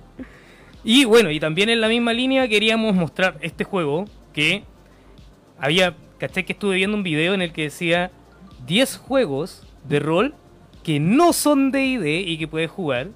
Y 0.85 1.03
bueno, 1.05 1.29
y 1.29 1.39
también 1.41 1.67
en 1.69 1.81
la 1.81 1.89
misma 1.89 2.13
línea 2.13 2.47
queríamos 2.47 2.95
mostrar 2.95 3.37
este 3.41 3.65
juego 3.65 4.05
que 4.33 4.63
había, 5.59 5.95
¿cachai? 6.19 6.45
Que 6.45 6.53
estuve 6.53 6.75
viendo 6.75 6.95
un 6.95 7.03
video 7.03 7.33
en 7.33 7.41
el 7.41 7.51
que 7.51 7.63
decía 7.63 8.11
10 8.65 8.97
juegos 8.97 9.63
de 9.87 9.99
rol 9.99 10.33
que 10.83 10.99
no 10.99 11.33
son 11.33 11.71
de 11.71 11.85
ID 11.85 12.05
y 12.27 12.37
que 12.37 12.47
puedes 12.47 12.69
jugar. 12.71 13.07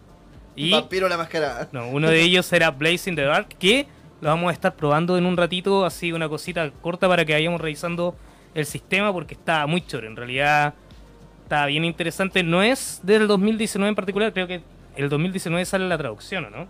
Y 0.55 0.71
Vampiro 0.71 1.07
la 1.07 1.17
mascarada. 1.17 1.69
no, 1.71 1.87
uno 1.89 2.09
de 2.09 2.21
ellos 2.21 2.51
era 2.51 2.71
Blazing 2.71 3.15
the 3.15 3.21
Dark, 3.23 3.47
que 3.59 3.87
lo 4.21 4.29
vamos 4.29 4.49
a 4.49 4.53
estar 4.53 4.75
probando 4.75 5.17
en 5.17 5.25
un 5.25 5.37
ratito, 5.37 5.85
así 5.85 6.11
una 6.11 6.27
cosita 6.27 6.69
corta 6.81 7.07
para 7.07 7.23
que 7.25 7.33
vayamos 7.33 7.61
revisando 7.61 8.15
el 8.59 8.65
sistema 8.65 9.13
porque 9.13 9.33
está 9.35 9.65
muy 9.67 9.81
choro. 9.85 10.07
En 10.07 10.15
realidad 10.15 10.73
está 11.43 11.65
bien 11.67 11.85
interesante. 11.85 12.43
No 12.43 12.63
es 12.63 12.99
del 13.03 13.27
2019 13.27 13.89
en 13.89 13.95
particular, 13.95 14.33
creo 14.33 14.47
que 14.47 14.61
el 14.95 15.09
2019 15.09 15.63
sale 15.65 15.87
la 15.87 15.97
traducción, 15.97 16.45
¿o 16.45 16.49
no? 16.49 16.67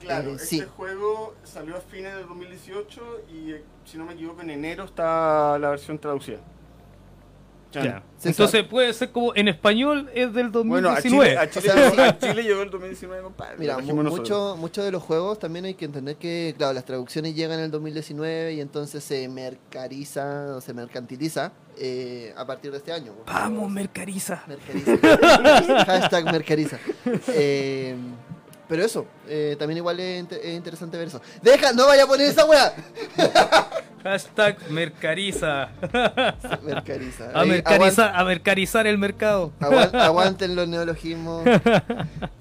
Claro, 0.00 0.30
Eh, 0.30 0.34
este 0.34 0.46
sí. 0.46 0.60
juego 0.76 1.34
salió 1.44 1.76
a 1.76 1.80
fines 1.80 2.14
del 2.16 2.26
2018 2.26 3.00
y, 3.32 3.52
eh, 3.52 3.62
si 3.84 3.98
no 3.98 4.04
me 4.06 4.14
equivoco, 4.14 4.40
en 4.42 4.50
enero 4.50 4.84
está 4.84 5.58
la 5.58 5.70
versión 5.70 5.98
traducida. 5.98 6.38
Ya. 7.80 8.02
Entonces 8.24 8.64
puede 8.64 8.92
ser 8.92 9.10
como 9.10 9.34
en 9.34 9.48
español 9.48 10.10
es 10.14 10.32
del 10.32 10.48
Bueno, 10.50 10.90
a 10.90 10.94
2019. 11.00 11.30
Chile, 11.30 11.38
a, 11.38 11.50
Chile 11.50 11.72
O 11.92 11.94
sea, 11.94 12.08
a 12.08 12.18
Chile 12.18 12.42
llegó 12.42 12.62
el 12.62 12.70
2019, 12.70 13.22
compadre. 13.22 13.56
Mira, 13.58 13.72
lo 13.74 13.78
mu- 13.80 13.86
trajimos 13.86 14.04
nosotros. 14.04 14.58
mucho, 14.58 14.82
de 14.84 14.90
los 14.92 15.02
juegos 15.02 15.38
también 15.38 15.64
hay 15.64 15.74
que 15.74 15.84
entender 15.84 16.16
que, 16.16 16.54
claro, 16.56 16.72
las 16.74 16.84
traducciones 16.84 17.34
llegan 17.34 17.58
en 17.58 17.64
el 17.66 17.70
2019 17.70 18.54
y 18.54 18.60
entonces 18.60 19.02
se 19.02 19.26
mercariza 19.28 20.56
o 20.56 20.60
se 20.60 20.74
mercantiliza 20.74 21.52
eh, 21.78 22.32
a 22.36 22.46
partir 22.46 22.70
de 22.70 22.78
este 22.78 22.92
año. 22.92 23.12
Vamos, 23.26 23.70
Mercariza. 23.70 24.42
Mercariza. 24.46 24.96
Hashtag 25.86 26.24
mercariza. 26.26 26.78
Eh, 27.28 27.96
pero 28.68 28.84
eso, 28.84 29.06
eh, 29.28 29.56
también 29.58 29.78
igual 29.78 30.00
es, 30.00 30.30
es 30.32 30.54
interesante 30.56 30.96
ver 30.96 31.08
eso. 31.08 31.20
¡Deja! 31.42 31.72
¡No 31.72 31.86
vaya 31.86 32.04
a 32.04 32.06
poner 32.06 32.28
esa 32.28 32.44
weá! 32.46 32.72
Hashtag 34.02 34.70
Mercariza. 34.70 35.68
Mercariza. 36.62 37.30
A, 37.34 37.40
Ahí, 37.42 37.48
mercarizar, 37.50 38.12
a 38.14 38.24
mercarizar 38.24 38.86
el 38.86 38.98
mercado. 38.98 39.52
Aguan- 39.60 39.94
aguanten 40.00 40.56
los 40.56 40.68
neologismos. 40.68 41.44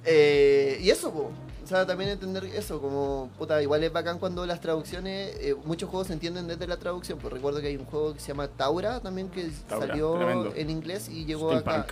Eh, 0.04 0.80
y 0.82 0.90
eso, 0.90 1.12
po. 1.12 1.32
O 1.64 1.68
sea, 1.68 1.86
también 1.86 2.10
entender 2.10 2.44
eso, 2.46 2.82
como, 2.82 3.30
puta, 3.38 3.62
igual 3.62 3.84
es 3.84 3.94
bacán 3.94 4.18
cuando 4.20 4.46
las 4.46 4.60
traducciones, 4.60 5.38
eh, 5.40 5.56
muchos 5.64 5.90
juegos 5.90 6.08
se 6.08 6.14
entienden 6.14 6.48
desde 6.48 6.68
la 6.68 6.76
traducción. 6.78 7.18
Pues 7.20 7.32
recuerdo 7.32 7.62
que 7.62 7.68
hay 7.68 7.78
un 7.78 7.86
juego 7.86 8.14
que 8.14 8.20
se 8.20 8.30
llama 8.30 8.48
Taura 8.48 9.00
también, 9.00 9.30
que 9.30 9.50
Taura, 9.70 9.88
salió 9.88 10.16
tremendo. 10.16 10.54
en 10.56 10.70
inglés 10.70 11.08
y 11.08 11.24
llegó 11.26 11.52
acá. 11.52 11.86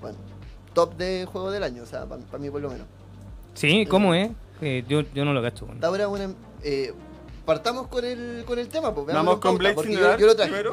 Bueno, 0.00 0.16
top 0.74 0.96
de 0.96 1.26
juego 1.30 1.50
del 1.50 1.62
año, 1.62 1.82
o 1.82 1.86
sea, 1.86 2.06
para 2.06 2.38
mí 2.38 2.50
por 2.50 2.62
lo 2.62 2.70
menos. 2.70 2.86
Sí, 3.54 3.86
¿cómo 3.86 4.14
es? 4.14 4.30
Eh, 4.60 4.82
yo, 4.88 5.02
yo 5.14 5.24
no 5.24 5.32
lo 5.34 5.40
bueno. 5.42 5.80
Taura 5.80 6.04
es 6.04 6.08
una, 6.08 6.34
eh, 6.62 6.92
partamos 7.44 7.86
con 7.88 8.04
el, 8.04 8.44
con 8.46 8.58
el 8.58 8.68
tema, 8.68 8.94
pues. 8.94 9.06
Vamos 9.06 9.38
con 9.38 9.58
Blade 9.58 9.74
porque 9.74 9.92
in 9.92 9.98
yo, 9.98 10.02
the 10.02 10.08
Dark 10.08 10.20
yo 10.20 10.26
lo 10.26 10.36
traje. 10.36 10.64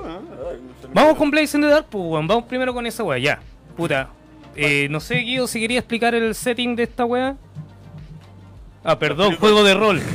Vamos 0.94 1.18
con 1.18 1.32
Blaze 1.32 1.58
in 1.58 1.64
the 1.64 1.70
Dark, 1.70 1.88
pues, 1.90 2.04
weón. 2.04 2.28
Vamos 2.28 2.46
primero 2.46 2.74
con 2.74 2.86
esa 2.86 3.04
weá, 3.04 3.18
ya. 3.18 3.40
Puta. 3.76 4.10
Eh, 4.56 4.88
no 4.90 5.00
sé, 5.00 5.16
Guido, 5.16 5.48
si 5.48 5.60
quería 5.60 5.80
explicar 5.80 6.14
el 6.16 6.36
setting 6.36 6.76
de 6.76 6.84
esta 6.84 7.06
weá. 7.06 7.38
Ah, 8.84 8.98
perdón, 8.98 9.36
juego 9.38 9.64
de 9.64 9.74
rol. 9.74 10.02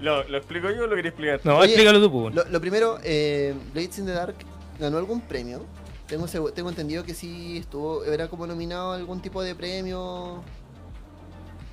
¿Lo, 0.00 0.24
¿Lo 0.28 0.36
explico 0.36 0.70
yo 0.70 0.84
o 0.84 0.86
lo 0.86 0.96
quería 0.96 1.10
explicar? 1.10 1.40
No, 1.44 1.58
Oye, 1.58 1.68
explícalo 1.68 2.00
tú, 2.00 2.10
pues. 2.10 2.34
Lo, 2.34 2.44
lo 2.44 2.60
primero, 2.60 2.98
eh, 3.04 3.54
Blades 3.72 3.98
in 3.98 4.06
the 4.06 4.12
Dark 4.12 4.34
ganó 4.78 4.98
algún 4.98 5.20
premio. 5.20 5.64
Tengo, 6.08 6.26
tengo 6.52 6.68
entendido 6.68 7.04
que 7.04 7.14
sí 7.14 7.58
estuvo, 7.58 8.04
era 8.04 8.28
como 8.28 8.46
nominado 8.46 8.92
a 8.92 8.96
algún 8.96 9.22
tipo 9.22 9.42
de 9.42 9.54
premio. 9.54 10.42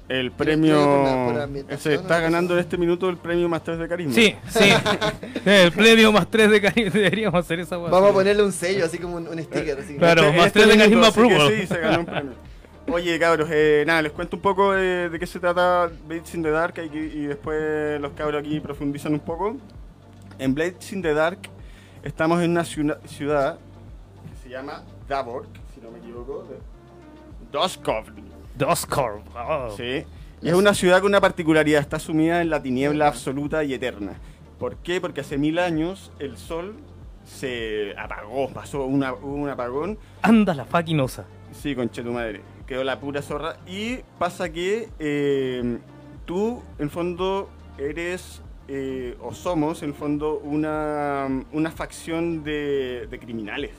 El 0.10 0.32
premio 0.32 1.32
se 1.78 1.94
está 1.94 2.20
ganando 2.20 2.56
en 2.56 2.60
este 2.62 2.78
minuto 2.80 3.08
el 3.10 3.18
premio 3.18 3.48
más 3.48 3.64
3 3.64 3.78
de 3.78 3.88
carisma. 3.88 4.14
Sí, 4.14 4.36
sí. 4.50 4.70
el 5.46 5.72
premio 5.72 6.12
más 6.12 6.28
3 6.30 6.50
de 6.50 6.62
cariño. 6.62 6.90
Deberíamos 6.94 7.40
hacer 7.40 7.60
esa. 7.60 7.78
Vamos 7.78 8.10
a 8.10 8.14
ponerle 8.14 8.42
un 8.44 8.52
sello, 8.52 8.86
así 8.86 8.98
como 8.98 9.18
un, 9.18 9.28
un 9.28 9.40
sticker. 9.42 9.78
Así. 9.80 9.96
Claro. 9.98 10.24
Este- 10.24 10.38
más 10.38 10.48
este 10.48 10.60
tres 10.62 10.68
de 10.78 10.88
minuto, 10.88 11.02
carisma 11.02 11.08
approval. 11.36 11.54
Sí, 11.56 11.68
se 11.68 11.78
ganó 11.80 12.00
un 12.00 12.06
premio. 12.08 12.32
Oye, 12.92 13.20
cabros, 13.20 13.48
eh, 13.52 13.84
nada, 13.86 14.02
les 14.02 14.12
cuento 14.12 14.36
un 14.38 14.42
poco 14.42 14.74
de 14.74 15.16
qué 15.20 15.28
se 15.28 15.40
trata 15.40 15.92
Blades 16.08 16.34
in 16.34 16.42
the 16.42 16.50
Dark 16.50 16.74
y, 16.92 16.98
y 16.98 17.26
después 17.28 18.02
los 18.02 18.12
cabros 18.14 18.42
aquí 18.42 18.60
profundizan 18.60 19.14
un 19.14 19.20
poco. 19.20 19.58
En 20.40 20.56
Blades 20.56 20.92
in 20.92 21.04
the 21.04 21.14
Dark 21.14 21.38
estamos 22.02 22.42
en 22.42 22.50
una 22.50 22.64
ciu- 22.64 22.98
ciudad 23.06 23.60
que 24.28 24.42
se 24.42 24.50
llama 24.50 24.82
Davork, 25.08 25.50
si 25.76 25.82
no 25.82 25.92
me 25.92 26.00
equivoco. 26.00 26.48
de- 26.50 26.58
Doskovny. 27.52 28.24
Doscorp. 28.60 29.26
Oh. 29.36 29.74
Sí. 29.76 30.04
Y 30.42 30.50
es 30.50 30.54
una 30.54 30.74
ciudad 30.74 31.00
con 31.00 31.08
una 31.08 31.22
particularidad, 31.22 31.82
está 31.82 31.98
sumida 31.98 32.42
en 32.42 32.50
la 32.50 32.62
tiniebla 32.62 33.08
absoluta 33.08 33.64
y 33.64 33.74
eterna. 33.74 34.14
¿Por 34.60 34.76
qué? 34.78 35.00
Porque 35.00 35.22
hace 35.22 35.38
mil 35.38 35.60
años 35.60 36.12
el 36.20 36.38
sol 36.38 36.76
se 37.24 37.96
apagó, 37.98 38.50
pasó 38.50 38.86
una, 38.86 39.14
hubo 39.14 39.36
un 39.36 39.50
apagón 39.50 39.98
Anda 40.22 40.54
la 40.54 40.66
fucking 40.66 41.00
osa. 41.00 41.26
Sí, 41.54 41.74
conche 41.74 42.04
tu 42.04 42.12
madre. 42.12 42.42
Quedó 42.68 42.84
la 42.84 43.00
pura 43.00 43.22
zorra. 43.22 43.58
Y 43.66 43.98
pasa 44.18 44.52
que 44.52 44.90
eh, 45.00 45.80
tú, 46.26 46.62
en 46.80 46.90
fondo, 46.90 47.50
eres 47.78 48.42
eh, 48.68 49.18
o 49.22 49.34
somos, 49.34 49.84
en 49.84 49.94
fondo, 49.94 50.40
una, 50.44 51.28
una 51.54 51.72
facción 51.72 52.44
de, 52.44 53.08
de 53.10 53.20
criminales. 53.20 53.72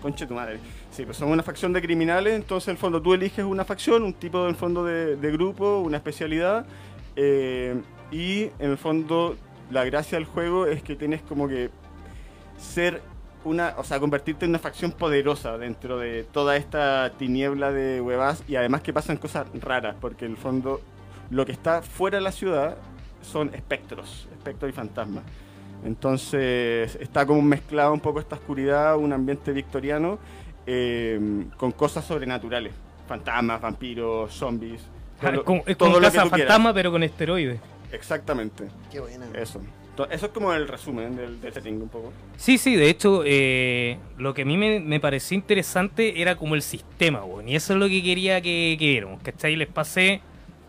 Conche 0.00 0.26
tu 0.26 0.34
madre. 0.34 0.60
Sí, 0.98 1.04
pues 1.04 1.16
somos 1.16 1.32
una 1.32 1.44
facción 1.44 1.72
de 1.72 1.80
criminales, 1.80 2.34
entonces 2.34 2.66
en 2.66 2.72
el 2.72 2.78
fondo 2.78 3.00
tú 3.00 3.14
eliges 3.14 3.44
una 3.44 3.64
facción, 3.64 4.02
un 4.02 4.14
tipo 4.14 4.48
en 4.48 4.56
fondo 4.56 4.84
de, 4.84 5.14
de 5.14 5.30
grupo, 5.30 5.78
una 5.78 5.98
especialidad, 5.98 6.66
eh, 7.14 7.80
y 8.10 8.50
en 8.58 8.72
el 8.72 8.78
fondo 8.78 9.36
la 9.70 9.84
gracia 9.84 10.18
del 10.18 10.24
juego 10.24 10.66
es 10.66 10.82
que 10.82 10.96
tienes 10.96 11.22
como 11.22 11.46
que 11.46 11.70
ser 12.58 13.00
una, 13.44 13.74
o 13.78 13.84
sea, 13.84 14.00
convertirte 14.00 14.44
en 14.44 14.50
una 14.50 14.58
facción 14.58 14.90
poderosa 14.90 15.56
dentro 15.56 16.00
de 16.00 16.24
toda 16.24 16.56
esta 16.56 17.12
tiniebla 17.16 17.70
de 17.70 18.00
huevas 18.00 18.42
y 18.48 18.56
además 18.56 18.82
que 18.82 18.92
pasan 18.92 19.18
cosas 19.18 19.46
raras, 19.60 19.94
porque 20.00 20.24
en 20.24 20.32
el 20.32 20.36
fondo 20.36 20.80
lo 21.30 21.46
que 21.46 21.52
está 21.52 21.80
fuera 21.80 22.18
de 22.18 22.24
la 22.24 22.32
ciudad 22.32 22.76
son 23.22 23.54
espectros, 23.54 24.26
espectros 24.32 24.68
y 24.68 24.72
fantasmas. 24.72 25.22
Entonces 25.84 26.96
está 26.96 27.24
como 27.24 27.40
mezclado 27.40 27.92
un 27.92 28.00
poco 28.00 28.18
esta 28.18 28.34
oscuridad, 28.34 28.96
un 28.96 29.12
ambiente 29.12 29.52
victoriano 29.52 30.18
eh, 30.70 31.18
con 31.56 31.72
cosas 31.72 32.04
sobrenaturales, 32.04 32.72
fantasmas, 33.08 33.58
vampiros, 33.60 34.32
zombies. 34.34 34.82
todo 35.18 35.30
Ah, 35.30 35.42
Como- 35.44 35.62
es 35.66 35.76
todo 35.78 35.88
como 35.88 36.00
lo 36.00 36.10
que 36.10 36.16
casa 36.16 36.28
quieras. 36.28 36.40
fantasma, 36.48 36.74
pero 36.74 36.90
con 36.92 37.02
esteroides. 37.02 37.58
Exactamente, 37.90 38.64
Qué 38.92 39.00
buena. 39.00 39.26
eso. 39.34 39.60
Eso 40.10 40.26
es 40.26 40.32
como 40.32 40.52
el 40.52 40.68
resumen 40.68 41.16
del, 41.16 41.40
del 41.40 41.52
setting 41.52 41.82
un 41.82 41.88
poco. 41.88 42.12
Sí, 42.36 42.56
sí, 42.58 42.76
de 42.76 42.88
hecho, 42.88 43.22
eh, 43.24 43.98
lo 44.16 44.32
que 44.32 44.42
a 44.42 44.44
mí 44.44 44.56
me, 44.56 44.78
me 44.78 45.00
pareció 45.00 45.34
interesante 45.34 46.20
era 46.22 46.36
como 46.36 46.54
el 46.54 46.62
sistema, 46.62 47.24
weón. 47.24 47.48
Y 47.48 47.56
eso 47.56 47.72
es 47.72 47.80
lo 47.80 47.88
que 47.88 48.00
quería 48.00 48.40
que, 48.40 48.76
que 48.78 48.86
viéramos, 48.86 49.20
¿cachai? 49.24 49.56
Les 49.56 49.66
pasé 49.66 50.20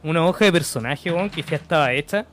una 0.01 0.25
hoja 0.25 0.45
de 0.45 0.51
personaje, 0.53 1.11
weón, 1.11 1.29
que 1.29 1.43
ya 1.43 1.57
estaba 1.57 1.93
hecha. 1.93 2.25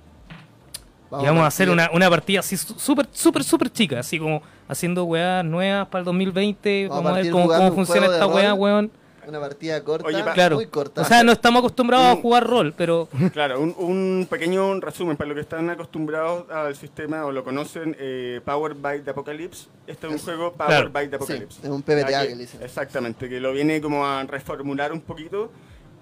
y 1.21 1.27
vamos 1.27 1.43
a 1.43 1.49
hacer 1.49 1.69
una, 1.69 1.91
una 1.93 2.09
partida 2.09 2.41
así 2.41 2.57
su- 2.57 2.79
súper, 2.79 3.07
súper, 3.13 3.45
súper 3.45 3.71
chica, 3.71 3.99
así 4.01 4.19
como 4.19 4.41
haciendo 4.69 5.05
weas 5.05 5.45
nuevas 5.45 5.89
para 5.89 6.01
el 6.01 6.05
2020. 6.07 6.89
Vamos 6.89 6.99
a 6.99 7.03
Vamos, 7.05 7.19
a 7.19 7.23
ver 7.23 7.33
cómo, 7.33 7.47
cómo 7.49 7.69
un 7.69 7.75
funciona 7.75 8.07
esta 8.07 8.27
wea, 8.27 8.51
rol. 8.51 8.59
weón. 8.59 8.91
Una 9.29 9.41
partida 9.41 9.83
corta, 9.83 10.07
Oye, 10.07 10.23
Claro. 10.35 10.55
muy 10.55 10.67
corta. 10.67 11.03
O 11.03 11.05
sea, 11.05 11.25
no 11.25 11.33
estamos 11.33 11.59
acostumbrados 11.59 12.07
a 12.07 12.15
Mm. 12.15 12.23
jugar 12.23 12.47
rol, 12.47 12.75
pero 12.77 13.09
Claro, 13.33 13.61
un, 13.61 13.75
un 13.77 14.29
pequeño 14.31 14.79
resumen 14.79 15.17
para 15.17 15.27
los 15.27 15.35
que 15.35 15.41
están 15.41 15.69
acostumbrados 15.69 16.49
al 16.49 16.77
sistema 16.77 17.25
o 17.27 17.33
lo 17.33 17.43
conocen, 17.43 17.97
eh, 17.99 18.41
Power 18.45 18.75
by 18.75 19.01
the 19.03 19.11
Apocalypse. 19.11 19.67
Este 19.89 20.07
es 20.07 20.13
un 20.13 20.19
juego 20.21 20.53
Power 20.53 20.69
Claro. 20.71 20.91
by 20.93 21.07
the 21.07 21.11
Sí, 21.11 21.17
Apocalypse. 21.17 21.61
es 21.61 21.69
un 21.69 21.83
PBTA 21.83 22.23
que 22.23 22.35
le 22.37 22.43
dicen. 22.43 22.63
Exactamente, 22.63 23.29
que 23.29 23.41
lo 23.41 23.53
viene 23.53 23.81
como 23.81 24.07
a 24.07 24.23
reformular 24.23 24.93
un 24.93 25.01
poquito. 25.01 25.51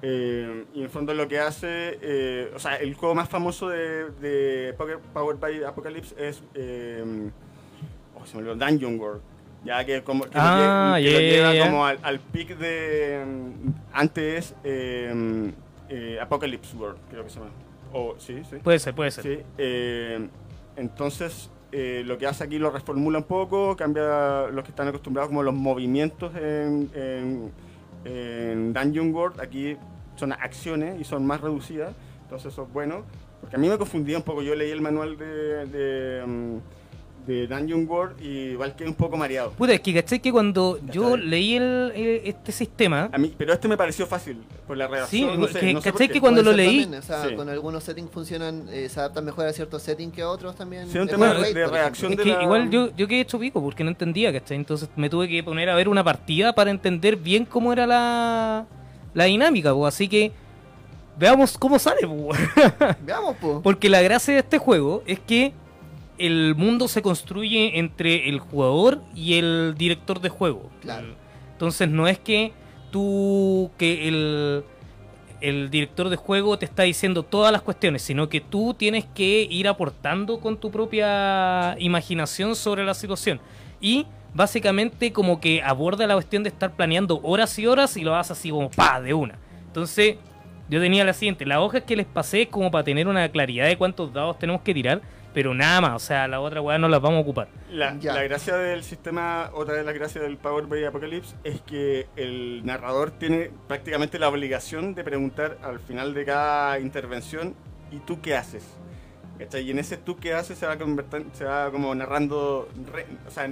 eh, 0.06 0.66
y 0.75 0.83
en 0.83 0.90
fondo 0.90 1.14
lo 1.14 1.26
que 1.28 1.38
hace, 1.38 1.99
eh, 2.02 2.52
o 2.54 2.59
sea, 2.59 2.76
el 2.76 2.92
juego 2.92 3.14
más 3.14 3.26
famoso 3.30 3.71
de, 3.71 4.11
de 4.21 4.75
Poker- 4.76 4.99
Power 5.14 5.37
by 5.37 5.61
the 5.61 5.64
Apocalypse 5.64 6.14
es, 6.18 6.42
eh, 6.54 7.30
oh, 8.25 8.26
se 8.26 8.37
me 8.37 8.49
olvidó, 8.49 8.66
Dungeon 8.66 8.99
World. 8.99 9.21
Ya 9.64 9.85
que, 9.85 10.02
como, 10.02 10.25
que 10.25 10.31
Ah, 10.35 10.97
lo, 11.00 11.07
lle- 11.07 11.16
que 11.19 11.37
ya, 11.37 11.43
lo 11.43 11.45
ya, 11.49 11.52
lleva 11.52 11.66
como 11.66 11.87
al, 11.87 11.99
al 12.02 12.21
pic 12.21 12.57
de... 12.59 13.25
mm, 13.26 13.69
antes 13.95 14.54
eh, 14.64 15.52
eh, 15.88 16.19
Apocalypse 16.21 16.76
World, 16.76 16.99
creo 17.11 17.25
que 17.25 17.31
se 17.31 17.38
llama. 17.38 17.50
O, 17.93 18.14
sí, 18.19 18.43
sí. 18.50 18.57
puede 18.62 18.78
ser, 18.78 18.95
puede 18.95 19.11
ser. 19.11 19.23
Sí, 19.23 19.38
eh, 19.57 20.28
entonces 20.76 21.49
eh, 21.73 22.02
lo 22.04 22.19
que 22.19 22.26
hace 22.26 22.45
aquí 22.45 22.59
lo 22.59 22.71
reformula 22.71 23.19
un 23.19 23.25
poco, 23.25 23.75
cambia 23.76 24.49
los 24.49 24.64
que 24.64 24.71
están 24.71 24.88
acostumbrados 24.88 25.28
como 25.28 25.43
los 25.43 25.54
movimientos 25.54 26.35
en, 26.37 26.90
en, 26.95 27.52
en 28.04 28.73
Dungeon 28.73 29.14
World, 29.14 29.40
aquí 29.40 29.76
son 30.16 30.33
acciones 30.33 31.00
y 31.00 31.04
son 31.04 31.25
más 31.26 31.40
reducidas, 31.40 31.95
entonces 32.23 32.52
eso 32.52 32.64
es 32.64 32.73
bueno, 32.73 33.02
porque 33.40 33.57
a 33.57 33.59
mí 33.59 33.69
me 33.69 33.78
confundía 33.78 34.16
un 34.16 34.23
poco, 34.25 34.43
yo 34.43 34.54
leí 34.54 34.71
el 34.71 34.81
manual 34.81 35.16
de, 35.16 35.66
de, 35.66 36.26
mm, 36.26 36.57
de 37.26 37.47
Dungeon 37.47 37.88
World 37.88 38.21
y 38.23 38.50
igual 38.50 38.76
quedé 38.76 38.87
un 38.88 38.95
poco 38.95 39.16
mareado. 39.16 39.52
Puta, 39.52 39.73
es 39.73 39.81
que 39.81 39.95
caché 39.95 40.19
que 40.21 40.31
cuando 40.31 40.78
yo 40.93 41.16
leí 41.16 41.57
el, 41.57 41.90
eh, 41.95 42.23
este 42.26 42.52
sistema, 42.52 43.09
A 43.11 43.16
mí, 43.16 43.35
pero 43.38 43.52
este 43.54 43.66
me 43.66 43.76
pareció 43.78 44.07
fácil 44.07 44.43
por 44.66 44.76
la 44.76 44.87
redacción. 44.87 45.31
Sí, 45.33 45.38
no 45.38 45.47
sé, 45.49 45.61
que- 45.61 45.73
no 45.73 45.81
sé 45.81 45.90
por 45.90 45.93
¿cachai 46.00 46.09
qué. 46.09 46.12
que 46.14 46.21
cuando 46.21 46.43
lo 46.43 46.52
leí- 46.52 46.83
también, 46.83 46.95
o 47.00 47.02
sea, 47.02 47.26
Sí. 47.28 47.35
con 47.35 47.49
algunos 47.49 47.83
settings 47.83 48.11
funcionan, 48.11 48.66
eh, 48.71 48.88
se 48.90 49.00
adaptan 49.00 49.25
mejor 49.25 49.47
a 49.47 49.52
ciertos 49.54 49.83
settings 49.83 50.12
que 50.12 50.21
a 50.23 50.28
otros 50.28 50.54
también. 50.54 50.87
Sí, 50.90 50.99
un 50.99 51.09
tema 51.09 51.33
de- 51.33 51.54
de 51.54 51.66
reacción 51.66 52.12
Es 52.12 52.19
de 52.19 52.25
que 52.25 52.31
la- 52.35 52.43
igual 52.43 52.69
yo, 52.71 52.90
yo 52.95 53.09
quedé 53.09 53.21
hecho 53.21 53.38
pico 53.38 53.62
porque 53.62 53.85
no 53.85 53.90
entendía, 53.90 54.31
¿cachai? 54.33 54.59
Entonces 54.59 54.90
me 54.95 55.09
tuve 55.09 55.26
que 55.26 55.43
poner 55.43 55.71
a 55.71 55.75
ver 55.76 55.88
una 55.88 56.04
partida 56.04 56.54
para 56.54 56.71
entender 56.71 57.16
bien 57.16 57.47
cómo 57.47 57.73
era 57.73 57.87
la, 57.87 58.66
la 59.14 59.25
dinámica, 59.25 59.73
pues. 59.75 59.95
Así 59.95 60.09
que 60.09 60.31
veamos 61.19 61.57
cómo 61.57 61.78
sale, 61.78 62.07
pues. 62.07 62.38
Veamos, 63.07 63.37
po. 63.37 63.61
Porque 63.62 63.88
la 63.88 64.02
gracia 64.02 64.35
de 64.35 64.40
este 64.40 64.59
juego 64.59 65.02
es 65.07 65.21
que 65.21 65.52
el 66.18 66.54
mundo 66.54 66.88
se 66.88 67.02
construye 67.02 67.78
entre 67.78 68.28
el 68.28 68.38
jugador 68.38 69.02
y 69.14 69.35
el 69.35 69.75
director 69.76 70.21
de 70.21 70.28
juego. 70.28 70.71
Claro. 70.80 71.14
Entonces 71.52 71.88
no 71.88 72.09
es 72.09 72.18
que 72.18 72.52
tú, 72.90 73.71
que 73.78 74.09
el, 74.09 74.64
el 75.40 75.71
director 75.71 76.09
de 76.09 76.16
juego 76.16 76.59
te 76.59 76.64
está 76.64 76.85
diciendo 76.85 77.23
todas 77.23 77.52
las 77.52 77.62
cuestiones, 77.62 78.02
sino 78.02 78.28
que 78.28 78.40
tú 78.40 78.75
tienes 78.75 79.04
que 79.14 79.47
ir 79.50 79.68
aportando 79.68 80.40
con 80.40 80.56
tu 80.56 80.71
propia 80.71 81.76
imaginación 81.78 82.56
sobre 82.56 82.85
la 82.85 82.94
situación. 82.94 83.40
Y 83.80 84.06
básicamente 84.35 85.12
como 85.12 85.40
que 85.40 85.62
aborda 85.62 86.06
la 86.06 86.14
cuestión 86.14 86.42
de 86.42 86.49
estar 86.49 86.75
planeando 86.75 87.21
horas 87.23 87.59
y 87.59 87.66
horas 87.66 87.97
y 87.97 88.02
lo 88.02 88.16
haces 88.16 88.33
así 88.33 88.50
como 88.50 88.71
pa, 88.71 89.00
de 89.00 89.14
una. 89.14 89.38
Entonces 89.66 90.16
yo 90.68 90.81
tenía 90.81 91.05
la 91.05 91.12
siguiente, 91.12 91.46
la 91.46 91.61
hoja 91.61 91.81
que 91.81 91.96
les 91.96 92.07
pasé 92.07 92.42
es 92.42 92.48
como 92.48 92.70
para 92.70 92.85
tener 92.85 93.07
una 93.07 93.29
claridad 93.29 93.66
de 93.66 93.77
cuántos 93.77 94.12
dados 94.12 94.38
tenemos 94.38 94.62
que 94.62 94.74
tirar, 94.74 95.03
pero 95.35 95.53
nada 95.53 95.81
más, 95.83 95.92
o 95.94 95.99
sea, 95.99 96.27
la 96.29 96.40
otra 96.40 96.61
weá 96.62 96.79
no 96.79 96.88
las 96.88 97.03
vamos 97.03 97.18
a 97.18 97.20
ocupar. 97.23 97.49
La, 97.70 97.94
la 98.01 98.23
gracia 98.23 98.57
del 98.57 98.83
sistema, 98.85 99.51
otra 99.53 99.75
de 99.75 99.85
las 99.85 99.94
gracias 99.94 100.23
del 100.25 100.38
Power 100.38 100.64
by 100.66 100.85
Apocalypse, 100.87 101.35
es 101.44 101.61
que 101.62 102.07
el 102.16 102.64
narrador 102.64 103.11
tiene 103.11 103.51
prácticamente 103.68 104.18
la 104.18 104.29
obligación 104.29 104.94
de 104.94 105.05
preguntar 105.05 105.59
al 105.62 105.81
final 105.81 106.14
de 106.14 106.25
cada 106.25 106.79
intervención, 106.79 107.55
¿y 107.90 107.99
tú 107.99 108.20
qué 108.23 108.37
haces? 108.37 108.64
¿Cachai? 109.38 109.62
Y 109.64 109.73
en 109.73 109.81
ese 109.81 109.97
tú 109.97 110.16
qué 110.16 110.33
haces 110.33 110.57
se 110.57 110.66
va, 110.66 110.77
se 111.33 111.44
va 111.44 111.70
como 111.73 111.92
narrando, 111.94 112.68
re- 112.92 113.07
o 113.27 113.31
sea, 113.31 113.51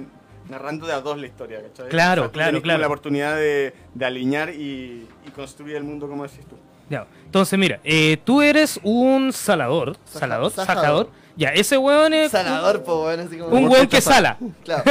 narrando 0.49 0.87
de 0.87 0.93
a 0.93 1.01
dos 1.01 1.17
la 1.17 1.27
historia, 1.27 1.61
¿cachai? 1.61 1.89
Claro, 1.89 2.21
O 2.21 2.25
sea, 2.25 2.31
claro, 2.31 2.61
claro. 2.61 2.79
la 2.79 2.87
oportunidad 2.87 3.35
de, 3.35 3.73
de 3.93 4.05
alinear 4.05 4.49
y, 4.51 5.07
y 5.27 5.29
construir 5.35 5.75
el 5.75 5.83
mundo 5.83 6.07
como 6.07 6.23
decís 6.23 6.45
tú. 6.47 6.55
Ya, 6.89 7.05
entonces 7.25 7.57
mira, 7.57 7.79
eh, 7.83 8.17
tú 8.23 8.41
eres 8.41 8.79
un 8.83 9.31
salador, 9.33 9.97
salador, 10.05 10.51
sajador. 10.51 11.09
Ya, 11.35 11.49
ese 11.49 11.77
weón 11.77 12.13
es 12.13 12.31
Sanador, 12.31 12.83
po, 12.83 13.01
bueno, 13.03 13.23
así 13.23 13.37
como. 13.37 13.55
un 13.55 13.67
weón 13.67 13.87
que 13.87 14.01
sala, 14.01 14.37
Claro. 14.63 14.83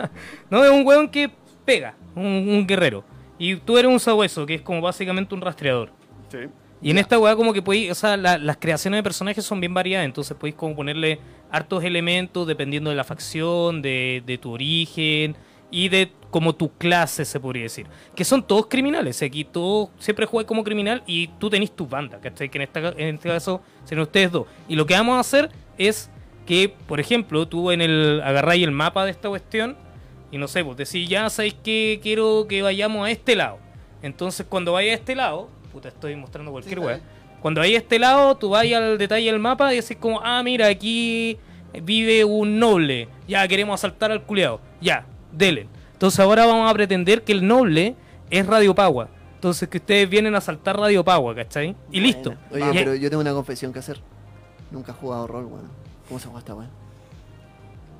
no 0.50 0.64
es 0.64 0.70
un 0.70 0.86
weón 0.86 1.08
que 1.08 1.30
pega, 1.64 1.94
un, 2.14 2.24
un 2.24 2.66
guerrero. 2.66 3.04
Y 3.38 3.56
tú 3.56 3.78
eres 3.78 3.90
un 3.90 4.00
sabueso, 4.00 4.46
que 4.46 4.54
es 4.54 4.62
como 4.62 4.80
básicamente 4.80 5.34
un 5.34 5.40
rastreador. 5.40 5.90
Sí. 6.30 6.38
Y 6.80 6.90
en 6.90 6.98
esta 6.98 7.18
weá 7.18 7.34
como 7.34 7.52
que 7.52 7.62
podéis, 7.62 7.90
o 7.90 7.94
sea, 7.94 8.16
la- 8.16 8.38
las 8.38 8.56
creaciones 8.58 8.98
de 8.98 9.02
personajes 9.02 9.44
son 9.44 9.60
bien 9.60 9.74
variadas, 9.74 10.04
entonces 10.04 10.36
podéis 10.36 10.54
como 10.56 10.76
ponerle 10.76 11.18
hartos 11.50 11.82
elementos 11.82 12.46
dependiendo 12.46 12.90
de 12.90 12.96
la 12.96 13.04
facción, 13.04 13.82
de, 13.82 14.22
de 14.24 14.38
tu 14.38 14.52
origen 14.52 15.34
y 15.70 15.88
de 15.88 16.12
como 16.30 16.54
tu 16.54 16.70
clase, 16.74 17.24
se 17.24 17.40
podría 17.40 17.64
decir. 17.64 17.86
Que 18.14 18.24
son 18.24 18.42
todos 18.46 18.66
criminales, 18.66 19.20
aquí 19.22 19.44
todos 19.44 19.88
siempre 19.98 20.26
juegas 20.26 20.46
como 20.46 20.62
criminal 20.62 21.02
y 21.06 21.28
tú 21.38 21.50
tenés 21.50 21.74
tu 21.74 21.86
banda, 21.86 22.20
¿cachai? 22.20 22.48
Que 22.48 22.58
en, 22.58 22.62
esta, 22.62 22.80
en 22.90 23.14
este 23.16 23.28
caso 23.28 23.60
serán 23.84 24.02
ustedes 24.02 24.30
dos. 24.30 24.46
Y 24.68 24.76
lo 24.76 24.86
que 24.86 24.94
vamos 24.94 25.16
a 25.16 25.20
hacer 25.20 25.50
es 25.78 26.10
que, 26.46 26.74
por 26.86 27.00
ejemplo, 27.00 27.46
tú 27.48 27.70
en 27.70 27.80
el 27.80 28.20
agarráis 28.24 28.64
el 28.64 28.70
mapa 28.72 29.04
de 29.04 29.10
esta 29.10 29.28
cuestión 29.28 29.76
y 30.30 30.38
no 30.38 30.48
sé, 30.48 30.64
pues 30.64 30.76
decís, 30.76 31.08
ya 31.08 31.28
sabéis 31.30 31.54
que 31.62 32.00
quiero 32.02 32.46
que 32.48 32.62
vayamos 32.62 33.06
a 33.06 33.10
este 33.10 33.36
lado. 33.36 33.58
Entonces 34.02 34.46
cuando 34.48 34.72
vayas 34.72 34.92
a 34.92 34.94
este 35.00 35.14
lado, 35.14 35.48
puta, 35.72 35.88
estoy 35.88 36.14
mostrando 36.16 36.50
cualquier 36.52 36.78
Sí, 36.78 36.84
weá. 36.84 37.00
Cuando 37.40 37.60
vayas 37.60 37.76
a 37.80 37.82
este 37.82 37.98
lado, 37.98 38.36
tú 38.36 38.50
vas 38.50 38.64
al 38.72 38.98
detalle 38.98 39.30
del 39.30 39.38
mapa 39.40 39.72
y 39.72 39.76
decís 39.80 39.96
como, 39.98 40.20
ah, 40.22 40.42
mira, 40.42 40.66
aquí 40.66 41.38
vive 41.82 42.24
un 42.24 42.58
noble. 42.58 43.08
Ya, 43.26 43.46
queremos 43.46 43.74
asaltar 43.80 44.10
al 44.10 44.22
culeado. 44.22 44.60
Ya, 44.80 45.06
dele. 45.32 45.68
Entonces 45.92 46.18
ahora 46.20 46.46
vamos 46.46 46.70
a 46.70 46.74
pretender 46.74 47.22
que 47.22 47.32
el 47.32 47.46
noble 47.46 47.94
es 48.30 48.46
Radio 48.46 48.74
Pagua. 48.74 49.08
Entonces 49.34 49.68
que 49.68 49.78
ustedes 49.78 50.08
vienen 50.08 50.34
a 50.34 50.38
asaltar 50.38 50.76
Radio 50.78 51.04
Pagua, 51.04 51.34
¿cachai? 51.34 51.76
Y 51.92 52.00
listo. 52.00 52.34
Oye, 52.50 52.64
Y- 52.70 52.74
pero 52.74 52.94
yo 52.94 53.08
tengo 53.10 53.20
una 53.20 53.32
confesión 53.32 53.72
que 53.72 53.78
hacer. 53.78 54.00
Nunca 54.70 54.92
he 54.92 54.94
jugado 54.94 55.26
rol, 55.26 55.44
weón. 55.46 55.68
¿Cómo 56.08 56.20
se 56.20 56.26
juega 56.26 56.38
esta 56.40 56.54
weón? 56.54 56.70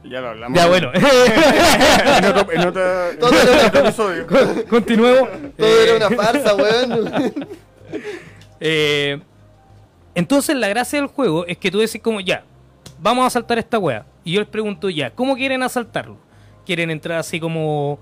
Ya 0.04 0.20
lo 0.20 0.28
hablamos. 0.28 0.56
Ya, 0.58 0.66
bueno. 0.68 0.90
en 0.94 2.24
otro, 2.24 2.52
en 2.52 2.60
otro- 2.68 3.16
Todo 3.20 3.32
era 3.42 3.66
otro 3.66 3.80
episodio. 3.80 4.26
Continuemos. 4.68 5.28
Todo 5.56 5.66
Eh, 5.66 5.96
era 5.96 6.06
una 6.06 6.16
farsa, 6.16 6.54
weón. 6.54 7.10
Eh, 8.60 9.20
entonces 10.16 10.56
la 10.56 10.66
gracia 10.68 10.98
del 11.00 11.08
juego 11.08 11.46
es 11.46 11.56
que 11.58 11.70
tú 11.70 11.78
decís 11.78 12.02
como, 12.02 12.20
ya, 12.20 12.42
vamos 13.00 13.22
a 13.22 13.28
asaltar 13.28 13.56
esta 13.58 13.78
wea. 13.78 14.04
Y 14.24 14.32
yo 14.32 14.40
les 14.40 14.48
pregunto, 14.48 14.90
ya, 14.90 15.10
¿cómo 15.10 15.36
quieren 15.36 15.62
asaltarlo? 15.62 16.16
¿Quieren 16.66 16.90
entrar 16.90 17.18
así 17.18 17.38
como 17.40 17.98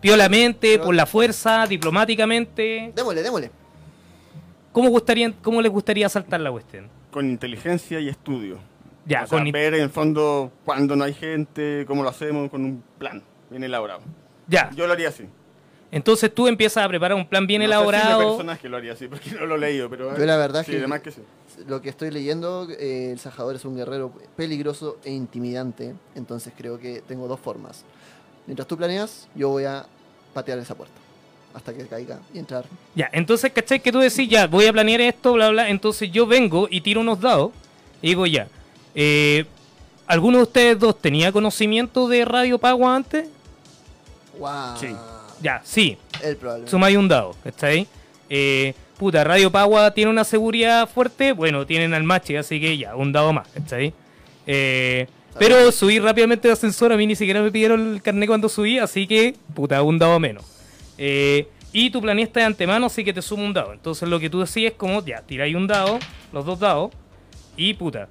piolamente, 0.00 0.78
por 0.78 0.94
la 0.94 1.04
fuerza, 1.06 1.66
diplomáticamente? 1.66 2.92
démosle, 2.94 3.22
démosle. 3.22 3.50
¿Cómo, 4.72 4.88
gustaría, 4.88 5.32
¿Cómo 5.42 5.60
les 5.60 5.70
gustaría 5.70 6.06
asaltar 6.06 6.40
la 6.40 6.50
cuestión? 6.50 6.88
Con 7.10 7.28
inteligencia 7.28 7.98
y 8.00 8.08
estudio. 8.08 8.58
Ya, 9.06 9.24
o 9.24 9.26
sea, 9.26 9.38
con 9.38 9.50
ver 9.50 9.74
en 9.74 9.82
el 9.82 9.90
fondo 9.90 10.52
cuando 10.64 10.94
no 10.94 11.04
hay 11.04 11.14
gente, 11.14 11.84
cómo 11.86 12.02
lo 12.02 12.08
hacemos, 12.10 12.50
con 12.50 12.64
un 12.64 12.82
plan 12.98 13.22
bien 13.50 13.64
elaborado. 13.64 14.00
ya. 14.46 14.70
Yo 14.76 14.86
lo 14.86 14.92
haría 14.92 15.08
así. 15.08 15.24
Entonces 15.92 16.32
tú 16.32 16.46
empiezas 16.46 16.84
a 16.84 16.88
preparar 16.88 17.16
un 17.16 17.26
plan 17.26 17.46
bien 17.48 17.62
No 17.62 17.66
sé 17.66 17.72
si 17.72 17.74
elaborado. 17.74 18.28
personaje 18.28 18.68
lo 18.68 18.76
haría 18.76 18.92
así, 18.92 19.08
porque 19.08 19.32
no 19.32 19.44
lo 19.46 19.56
he 19.56 19.58
leído, 19.58 19.90
pero... 19.90 20.16
Yo 20.16 20.24
la 20.24 20.36
verdad 20.36 20.64
sí, 20.64 20.70
que- 20.72 20.78
además 20.78 21.00
que 21.00 21.10
sí. 21.10 21.22
Lo 21.66 21.82
que 21.82 21.88
estoy 21.88 22.12
leyendo, 22.12 22.68
eh, 22.78 23.10
el 23.10 23.18
Sajador 23.18 23.56
es 23.56 23.64
un 23.64 23.74
guerrero 23.76 24.12
peligroso 24.36 24.98
e 25.04 25.10
intimidante. 25.10 25.94
Entonces 26.14 26.52
creo 26.56 26.78
que 26.78 27.02
tengo 27.02 27.26
dos 27.26 27.40
formas. 27.40 27.84
Mientras 28.46 28.68
tú 28.68 28.76
planeas, 28.76 29.28
yo 29.34 29.48
voy 29.48 29.64
a 29.64 29.84
patear 30.32 30.58
esa 30.60 30.76
puerta. 30.76 30.94
Hasta 31.52 31.74
que 31.74 31.86
caiga 31.86 32.20
y 32.32 32.38
entrar. 32.38 32.64
Ya, 32.94 33.10
entonces, 33.12 33.52
¿cachai? 33.52 33.80
Que 33.80 33.90
tú 33.90 33.98
decís, 33.98 34.28
ya, 34.28 34.46
voy 34.46 34.66
a 34.66 34.72
planear 34.72 35.00
esto, 35.00 35.32
bla, 35.32 35.50
bla. 35.50 35.68
Entonces 35.68 36.10
yo 36.12 36.26
vengo 36.26 36.68
y 36.70 36.80
tiro 36.80 37.00
unos 37.00 37.20
dados 37.20 37.50
y 38.02 38.08
digo, 38.08 38.26
ya, 38.26 38.46
eh, 38.94 39.44
¿alguno 40.06 40.38
de 40.38 40.44
ustedes 40.44 40.78
dos 40.78 41.00
tenía 41.00 41.32
conocimiento 41.32 42.08
de 42.08 42.24
Radio 42.24 42.58
Pagua 42.58 42.94
antes? 42.96 43.28
¡Wow! 44.38 44.76
Sí. 44.78 44.88
Ya, 45.42 45.60
sí, 45.64 45.96
El 46.22 46.36
problema. 46.36 46.68
sumáis 46.68 46.96
un 46.96 47.08
dado, 47.08 47.34
¿cachai? 47.42 47.86
Eh, 48.28 48.74
puta, 48.98 49.24
Radio 49.24 49.50
Pagua 49.50 49.90
tiene 49.92 50.10
una 50.10 50.24
seguridad 50.24 50.88
fuerte, 50.88 51.32
bueno, 51.32 51.66
tienen 51.66 51.94
al 51.94 52.04
machi, 52.04 52.36
así 52.36 52.60
que 52.60 52.76
ya, 52.76 52.94
un 52.94 53.10
dado 53.10 53.32
más, 53.32 53.48
¿cachai? 53.48 53.92
Eh, 54.46 55.06
pero 55.38 55.72
subí 55.72 55.98
rápidamente 55.98 56.48
de 56.48 56.52
ascensor, 56.52 56.92
a 56.92 56.96
mí 56.96 57.06
ni 57.06 57.16
siquiera 57.16 57.40
me 57.40 57.50
pidieron 57.50 57.94
el 57.94 58.02
carnet 58.02 58.28
cuando 58.28 58.48
subí, 58.48 58.78
así 58.78 59.06
que, 59.06 59.34
puta, 59.54 59.82
un 59.82 59.98
dado 59.98 60.20
menos. 60.20 60.44
Eh, 61.02 61.48
y 61.72 61.88
tu 61.90 62.00
planeaste 62.02 62.40
de 62.40 62.46
antemano, 62.46 62.86
así 62.86 63.02
que 63.02 63.12
te 63.12 63.22
sumo 63.22 63.42
un 63.44 63.52
dado. 63.54 63.72
Entonces 63.72 64.06
lo 64.08 64.20
que 64.20 64.28
tú 64.28 64.40
decís 64.40 64.66
es 64.66 64.72
como, 64.72 65.02
ya, 65.04 65.22
tiráis 65.22 65.54
un 65.56 65.66
dado, 65.66 65.98
los 66.32 66.44
dos 66.44 66.58
dados, 66.60 66.90
y 67.56 67.72
puta. 67.74 68.08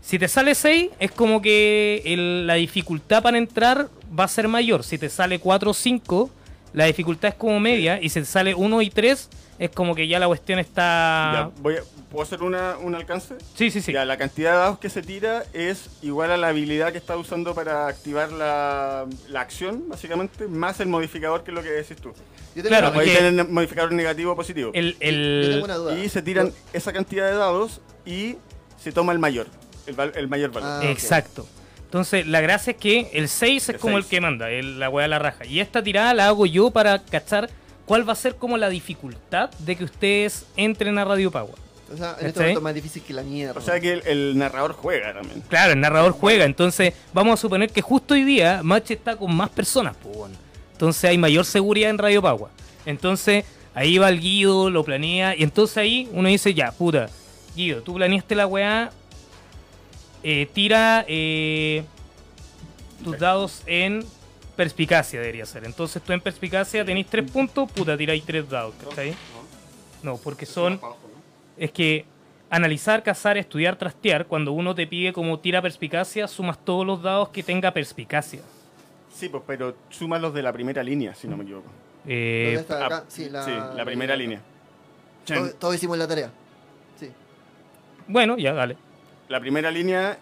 Si 0.00 0.18
te 0.18 0.28
sale 0.28 0.54
6, 0.54 0.90
es 1.00 1.10
como 1.10 1.42
que 1.42 2.00
el- 2.04 2.46
la 2.46 2.54
dificultad 2.54 3.22
para 3.22 3.36
entrar 3.38 3.88
va 4.18 4.24
a 4.24 4.28
ser 4.28 4.46
mayor. 4.48 4.82
Si 4.84 4.96
te 4.98 5.08
sale 5.08 5.38
4 5.38 5.72
o 5.72 5.74
5, 5.74 6.30
la 6.72 6.84
dificultad 6.84 7.30
es 7.30 7.34
como 7.34 7.58
media. 7.60 8.00
Y 8.00 8.08
si 8.08 8.20
te 8.20 8.26
sale 8.26 8.54
1 8.54 8.80
y 8.82 8.90
3, 8.90 9.28
es 9.58 9.70
como 9.70 9.94
que 9.94 10.06
ya 10.06 10.18
la 10.18 10.26
cuestión 10.28 10.58
está... 10.60 11.50
Ya, 11.56 11.62
voy 11.62 11.74
a- 11.76 11.82
¿Puedo 12.10 12.22
hacer 12.22 12.42
una, 12.42 12.78
un 12.78 12.94
alcance? 12.94 13.34
Sí, 13.54 13.70
sí, 13.70 13.82
sí. 13.82 13.92
Ya, 13.92 14.04
la 14.06 14.16
cantidad 14.16 14.52
de 14.52 14.58
dados 14.58 14.78
que 14.78 14.88
se 14.88 15.02
tira 15.02 15.44
es 15.52 15.90
igual 16.00 16.30
a 16.30 16.38
la 16.38 16.48
habilidad 16.48 16.90
que 16.90 16.96
está 16.98 17.16
usando 17.18 17.54
para 17.54 17.86
activar 17.86 18.32
la, 18.32 19.04
la 19.28 19.40
acción, 19.42 19.84
básicamente, 19.88 20.48
más 20.48 20.80
el 20.80 20.88
modificador 20.88 21.44
que 21.44 21.50
es 21.50 21.54
lo 21.54 21.62
que 21.62 21.68
decís 21.70 21.98
tú. 21.98 22.12
Yo 22.54 22.62
tengo 22.62 22.68
Claro, 22.68 22.92
que- 22.92 23.14
tener 23.14 23.46
modificador 23.48 23.92
negativo 23.92 24.32
o 24.32 24.36
positivo. 24.36 24.70
El, 24.72 24.92
yo 24.94 24.98
tengo 25.00 25.10
el, 25.56 25.60
una 25.64 25.74
duda. 25.74 25.98
Y 25.98 26.08
se 26.08 26.22
tiran 26.22 26.50
esa 26.72 26.94
cantidad 26.94 27.28
de 27.30 27.36
dados 27.36 27.82
y 28.06 28.36
se 28.82 28.90
toma 28.90 29.12
el 29.12 29.18
mayor, 29.18 29.46
el, 29.86 29.94
val- 29.94 30.12
el 30.16 30.28
mayor 30.28 30.50
valor. 30.50 30.82
Ah. 30.84 30.90
Exacto. 30.90 31.46
Entonces, 31.84 32.26
la 32.26 32.40
gracia 32.40 32.70
es 32.70 32.76
que 32.78 33.10
el 33.12 33.28
6 33.28 33.62
es 33.64 33.68
El 33.74 33.78
como 33.80 33.98
el 33.98 34.06
que 34.06 34.20
manda, 34.22 34.50
el- 34.50 34.78
la 34.80 34.88
weá 34.88 35.02
de 35.04 35.08
la 35.08 35.18
raja. 35.18 35.44
Y 35.44 35.60
esta 35.60 35.82
tirada 35.82 36.14
la 36.14 36.28
hago 36.28 36.46
yo 36.46 36.70
para 36.70 37.02
cachar 37.04 37.50
cuál 37.84 38.08
va 38.08 38.14
a 38.14 38.16
ser 38.16 38.36
como 38.36 38.56
la 38.56 38.70
dificultad 38.70 39.50
de 39.58 39.76
que 39.76 39.84
ustedes 39.84 40.46
entren 40.56 40.96
a 40.98 41.04
Radio 41.04 41.30
Pagua. 41.30 41.56
O 41.92 41.96
sea, 41.96 42.16
en 42.20 42.26
este 42.26 42.40
momento 42.40 42.58
es 42.58 42.64
más 42.64 42.74
difícil 42.74 43.02
que 43.02 43.12
la 43.14 43.22
mierda. 43.22 43.58
O 43.58 43.62
sea 43.62 43.80
que 43.80 43.94
el, 43.94 44.06
el 44.06 44.38
narrador 44.38 44.72
juega 44.72 45.14
también. 45.14 45.42
Claro, 45.48 45.72
el 45.72 45.80
narrador 45.80 46.12
juega, 46.12 46.44
entonces 46.44 46.94
vamos 47.12 47.34
a 47.34 47.36
suponer 47.40 47.70
que 47.70 47.80
justo 47.80 48.14
hoy 48.14 48.24
día 48.24 48.60
Match 48.62 48.90
está 48.90 49.16
con 49.16 49.34
más 49.34 49.48
personas, 49.50 49.96
pues 50.02 50.16
bueno. 50.16 50.34
Entonces 50.72 51.04
hay 51.04 51.18
mayor 51.18 51.44
seguridad 51.44 51.90
en 51.90 51.98
Radio 51.98 52.22
Pagua. 52.22 52.50
Entonces 52.84 53.44
ahí 53.74 53.98
va 53.98 54.08
el 54.08 54.20
Guido, 54.20 54.70
lo 54.70 54.84
planea, 54.84 55.34
y 55.36 55.42
entonces 55.42 55.76
ahí 55.78 56.08
uno 56.12 56.28
dice, 56.28 56.52
ya, 56.54 56.72
puta, 56.72 57.08
Guido, 57.56 57.82
tú 57.82 57.94
planeaste 57.94 58.34
la 58.34 58.46
weá, 58.46 58.90
eh, 60.22 60.48
tira 60.52 61.04
eh, 61.08 61.84
tus 63.02 63.18
dados 63.18 63.62
en 63.66 64.04
perspicacia, 64.56 65.20
debería 65.20 65.46
ser. 65.46 65.64
Entonces 65.64 66.02
tú 66.02 66.12
en 66.12 66.20
perspicacia 66.20 66.84
tenéis 66.84 67.06
tres 67.06 67.30
puntos, 67.30 67.70
puta, 67.72 67.96
tiráis 67.96 68.24
tres 68.24 68.48
dados, 68.48 68.74
¿cachai? 68.88 69.14
No, 70.02 70.16
porque 70.16 70.44
son... 70.46 70.80
Es 71.58 71.72
que 71.72 72.04
analizar, 72.50 73.02
cazar, 73.02 73.36
estudiar, 73.36 73.76
trastear, 73.76 74.26
cuando 74.26 74.52
uno 74.52 74.74
te 74.74 74.86
pide 74.86 75.12
como 75.12 75.38
tira 75.40 75.60
perspicacia, 75.60 76.26
sumas 76.28 76.58
todos 76.64 76.86
los 76.86 77.02
dados 77.02 77.28
que 77.30 77.42
tenga 77.42 77.72
perspicacia. 77.72 78.40
Sí, 79.14 79.28
pues, 79.28 79.42
pero 79.46 79.74
suma 79.90 80.18
los 80.18 80.32
de 80.32 80.42
la 80.42 80.52
primera 80.52 80.82
línea, 80.82 81.14
si 81.14 81.26
no 81.28 81.36
me 81.36 81.42
equivoco. 81.44 81.68
Eh, 82.06 82.44
¿Dónde 82.54 82.60
está 82.60 82.86
acá? 82.86 82.96
Ah, 82.98 83.04
Sí, 83.08 83.28
la, 83.28 83.42
sí, 83.44 83.50
la 83.74 83.84
primera 83.84 84.14
línea. 84.16 84.40
Todos, 85.26 85.58
todos 85.58 85.74
hicimos 85.74 85.98
la 85.98 86.06
tarea. 86.08 86.30
Sí. 86.98 87.10
bueno, 88.06 88.38
ya, 88.38 88.52
dale. 88.54 88.76
La 89.28 89.40
primera 89.40 89.70
línea... 89.70 90.16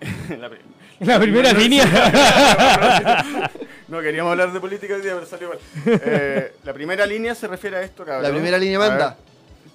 la 0.38 0.48
pri- 0.50 0.60
La 1.00 1.18
primera 1.18 1.52
línea. 1.52 1.84
No 3.88 4.00
queríamos 4.00 4.30
hablar 4.30 4.50
de 4.52 4.58
política 4.60 4.94
hoy 4.94 5.02
día, 5.02 5.12
pero 5.14 5.26
salió 5.26 5.48
igual. 5.48 5.58
Eh, 6.06 6.54
la 6.64 6.72
primera 6.72 7.04
línea 7.04 7.34
se 7.34 7.46
refiere 7.46 7.76
a 7.76 7.82
esto, 7.82 8.04
cabrón. 8.06 8.22
La 8.22 8.30
primera 8.30 8.56
línea 8.56 8.78
A 8.78 8.80
ver. 8.80 8.90
manda. 8.90 9.16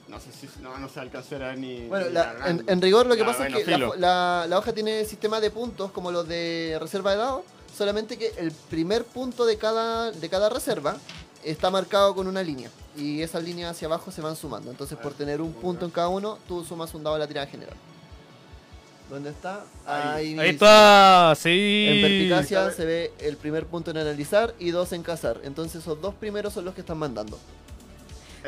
No 0.08 0.20
sé 0.20 0.32
si 0.32 0.48
no, 0.62 0.78
no 0.78 0.88
se 0.88 1.00
alcanzó 1.00 1.36
a 1.36 1.40
ver 1.40 1.58
ni. 1.58 1.82
Bueno, 1.88 2.08
ni 2.08 2.14
la- 2.14 2.34
cagando. 2.34 2.62
en, 2.64 2.70
en 2.70 2.82
rigor 2.82 3.06
lo 3.08 3.16
que 3.16 3.24
pasa 3.26 3.40
bueno, 3.40 3.58
es 3.58 3.66
que 3.66 3.72
la, 3.78 3.92
la- 3.98 4.46
la 4.48 4.58
hoja 4.58 4.72
tiene 4.74 5.04
sistema 5.06 5.40
de 5.42 5.52
puntos 5.52 5.92
como 5.92 6.12
los 6.12 6.28
de 6.28 6.78
reserva 6.80 7.12
de 7.12 7.18
dados, 7.18 7.42
solamente 7.78 8.18
que 8.18 8.32
el 8.38 8.52
primer 8.52 9.04
punto 9.04 9.46
de 9.46 9.58
cada, 9.58 10.12
de 10.12 10.30
cada 10.30 10.50
reserva 10.50 10.98
está 11.44 11.70
marcado 11.70 12.16
con 12.16 12.28
una 12.28 12.42
línea 12.42 12.70
y 12.96 13.22
esas 13.22 13.44
líneas 13.44 13.72
hacia 13.72 13.88
abajo 13.88 14.10
se 14.12 14.22
van 14.22 14.36
sumando. 14.36 14.72
Entonces 14.72 14.98
por 14.98 15.14
tener 15.14 15.42
un 15.42 15.54
punto 15.54 15.86
en 15.86 15.92
cada 15.92 16.08
uno, 16.08 16.40
tú 16.48 16.64
sumas 16.64 16.94
un 16.94 17.04
dado 17.04 17.16
a 17.18 17.20
la 17.20 17.28
tirada 17.28 17.48
general. 17.48 17.76
¿Dónde 19.10 19.30
está? 19.30 19.64
Ahí. 19.86 20.28
mismo. 20.30 20.42
Ahí 20.42 20.50
está, 20.50 21.34
sí. 21.38 21.86
En 21.90 22.02
perspicacia 22.02 22.72
se 22.72 22.86
ve 22.86 23.14
el 23.20 23.38
primer 23.38 23.66
punto 23.66 23.92
en 23.92 23.98
analizar 23.98 24.54
y 24.60 24.72
dos 24.72 24.92
en 24.92 25.02
cazar. 25.04 25.40
Entonces 25.44 25.82
esos 25.82 26.02
dos 26.02 26.14
primeros 26.16 26.54
son 26.54 26.66
los 26.66 26.74
que 26.74 26.82
están 26.82 26.98
mandando. 26.98 27.40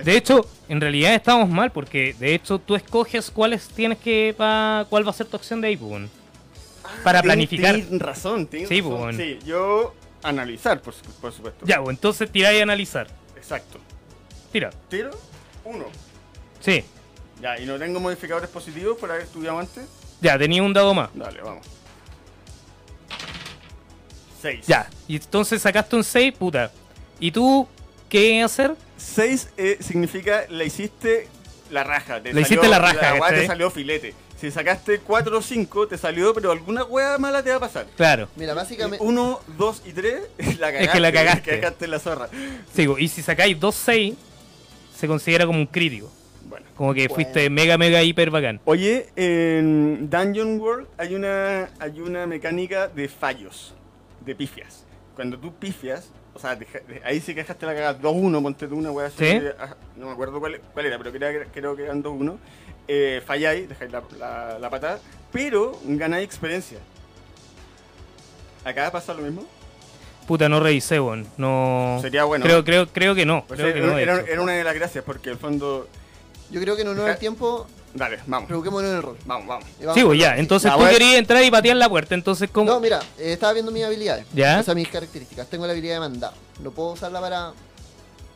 De 0.03 0.17
hecho, 0.17 0.45
en 0.67 0.81
realidad 0.81 1.13
estamos 1.15 1.49
mal 1.49 1.71
porque 1.71 2.15
de 2.19 2.33
hecho 2.35 2.59
tú 2.59 2.75
escoges 2.75 3.29
cuáles 3.31 3.67
tienes 3.69 3.97
que 3.99 4.33
pa- 4.37 4.85
cuál 4.89 5.05
va 5.05 5.11
a 5.11 5.13
ser 5.13 5.27
tu 5.27 5.35
acción 5.37 5.61
de 5.61 5.67
ahí, 5.69 5.77
pues, 5.77 5.89
bueno. 5.89 6.07
para 7.03 7.21
planificar. 7.21 7.75
Tienes 7.75 7.99
razón, 8.01 8.47
tienes 8.47 8.69
Sí, 8.69 8.81
razón. 8.81 8.99
pues. 8.99 9.17
Sí, 9.17 9.39
yo 9.45 9.93
analizar, 10.23 10.81
por, 10.81 10.93
por 11.21 11.31
supuesto. 11.31 11.65
Ya, 11.65 11.77
pues 11.81 11.95
entonces 11.95 12.31
tiráis 12.31 12.59
a 12.59 12.63
analizar. 12.63 13.07
Exacto. 13.35 13.77
Tira. 14.51 14.69
Tiro, 14.89 15.11
uno. 15.65 15.85
Sí. 16.59 16.83
Ya, 17.41 17.59
y 17.59 17.65
no 17.65 17.77
tengo 17.77 17.99
modificadores 17.99 18.49
positivos 18.49 18.97
por 18.97 19.09
haber 19.11 19.23
estudiado 19.23 19.59
antes. 19.59 19.85
Ya, 20.21 20.37
tenía 20.37 20.61
un 20.63 20.73
dado 20.73 20.93
más. 20.93 21.09
Dale, 21.13 21.41
vamos. 21.41 21.65
Seis. 24.41 24.65
Ya. 24.67 24.89
Y 25.07 25.15
entonces 25.17 25.61
sacaste 25.61 25.95
un 25.95 26.03
6, 26.03 26.33
puta. 26.37 26.71
¿Y 27.19 27.31
tú 27.31 27.67
qué 28.09 28.41
hacer? 28.43 28.75
6 28.97 29.49
significa 29.79 30.43
la 30.49 30.63
hiciste 30.63 31.27
la 31.71 31.83
raja. 31.83 32.21
Te 32.21 32.33
Le 32.33 32.41
hiciste 32.41 32.67
la 32.67 32.79
raja, 32.79 33.15
weá 33.15 33.29
te 33.29 33.47
salió 33.47 33.69
filete. 33.71 34.13
Si 34.39 34.49
sacaste 34.51 34.99
4 34.99 35.37
o 35.37 35.41
5, 35.41 35.87
te 35.89 35.97
salió, 35.97 36.33
pero 36.33 36.51
alguna 36.51 36.85
weá 36.85 37.17
mala 37.17 37.43
te 37.43 37.49
va 37.49 37.57
a 37.57 37.59
pasar. 37.59 37.87
Claro. 37.97 38.29
Mira, 38.37 38.53
básicamente. 38.53 39.03
1, 39.05 39.39
2 39.57 39.81
y 39.85 39.91
3, 39.91 40.21
la 40.59 40.67
cagaste. 40.71 40.83
Es 40.85 40.89
que 40.91 40.99
la 41.01 41.11
cagaste. 41.11 41.59
Cagaste 41.59 41.85
en 41.85 41.91
la 41.91 41.99
zorra. 41.99 42.29
Sí, 42.73 42.87
y 42.99 43.07
si 43.09 43.21
sacáis 43.21 43.59
2-6, 43.59 44.15
se 44.95 45.07
considera 45.07 45.45
como 45.45 45.59
un 45.59 45.65
crítico. 45.67 46.09
Bueno. 46.45 46.65
Como 46.75 46.93
que 46.93 47.01
Bueno. 47.09 47.15
fuiste 47.15 47.49
mega, 47.49 47.77
mega, 47.77 48.01
hiper 48.01 48.31
bacán. 48.31 48.61
Oye, 48.63 49.09
en 49.17 50.09
Dungeon 50.09 50.57
World 50.59 50.87
hay 50.97 51.15
una, 51.15 51.69
hay 51.79 51.99
una 51.99 52.25
mecánica 52.25 52.87
de 52.87 53.09
fallos, 53.09 53.73
de 54.25 54.35
pifias. 54.35 54.85
Cuando 55.15 55.37
tú 55.37 55.53
pifias, 55.53 56.11
o 56.39 56.41
sea, 56.41 56.55
deja- 56.55 56.79
ahí 57.03 57.19
sí 57.19 57.33
que 57.35 57.41
dejaste 57.41 57.65
la 57.65 57.73
cagada 57.73 57.99
2-1, 57.99 58.41
ponte 58.41 58.65
tú 58.67 58.77
una 58.77 58.91
wea 58.91 59.07
así. 59.07 59.17
¿Sí? 59.17 59.41
ah, 59.59 59.75
No 59.97 60.05
me 60.05 60.13
acuerdo 60.13 60.39
cuál, 60.39 60.61
cuál 60.73 60.85
era, 60.85 60.97
pero 60.97 61.11
creo, 61.11 61.43
que- 61.43 61.51
creo 61.51 61.75
que 61.75 61.83
eran 61.83 62.01
2-1. 62.01 62.37
Eh, 62.87 63.21
falláis, 63.25 63.67
dejáis 63.67 63.91
la, 63.91 64.01
la, 64.17 64.57
la 64.59 64.69
patada, 64.69 64.99
pero 65.31 65.77
ganáis 65.83 66.25
experiencia. 66.25 66.79
¿Acá 68.63 68.91
pasa 68.91 69.13
lo 69.13 69.21
mismo? 69.21 69.45
Puta, 70.27 70.47
no 70.47 70.59
revisé, 70.59 70.99
weón. 70.99 71.27
No. 71.37 71.97
Sería 72.01 72.23
bueno. 72.23 72.43
Creo, 72.45 72.63
creo, 72.63 72.87
creo 72.87 73.15
que 73.15 73.25
no. 73.25 73.43
Pues 73.47 73.59
creo 73.59 73.73
que 73.73 73.79
era, 73.79 73.87
no, 73.87 73.95
de 73.95 74.03
era- 74.03 74.19
hecho. 74.21 74.27
era 74.31 74.41
una 74.41 74.53
de 74.53 74.63
las 74.63 74.75
gracias, 74.75 75.03
porque 75.03 75.29
el 75.29 75.37
fondo. 75.37 75.87
Yo 76.51 76.61
creo 76.61 76.75
que 76.75 76.81
en 76.83 76.87
honor 76.89 77.09
al 77.09 77.17
tiempo, 77.19 77.67
Dale, 77.93 78.19
vamos. 78.27 78.47
preocuquémonos 78.47 78.89
en 78.91 78.95
el 78.97 79.01
rol. 79.03 79.17
Vamos, 79.25 79.47
vamos. 79.47 79.65
Sí, 79.95 80.03
pues 80.03 80.19
ya. 80.19 80.37
Entonces 80.37 80.69
Ya, 80.69 80.73
tú 80.75 80.79
bueno. 80.83 80.93
querías 80.97 81.15
entrar 81.19 81.43
y 81.43 81.49
patear 81.51 81.75
la 81.77 81.89
puerta. 81.89 82.13
Entonces, 82.15 82.49
¿cómo? 82.51 82.69
No, 82.69 82.79
mira, 82.79 82.99
eh, 83.17 83.33
estaba 83.33 83.53
viendo 83.53 83.71
mis 83.71 83.83
habilidades. 83.83 84.25
¿Ya? 84.33 84.59
O 84.59 84.63
sea, 84.63 84.75
mis 84.75 84.87
características. 84.87 85.47
Tengo 85.49 85.65
la 85.65 85.71
habilidad 85.71 85.95
de 85.95 85.99
mandar. 86.01 86.33
No 86.61 86.71
puedo 86.71 86.91
usarla 86.91 87.19
para 87.19 87.51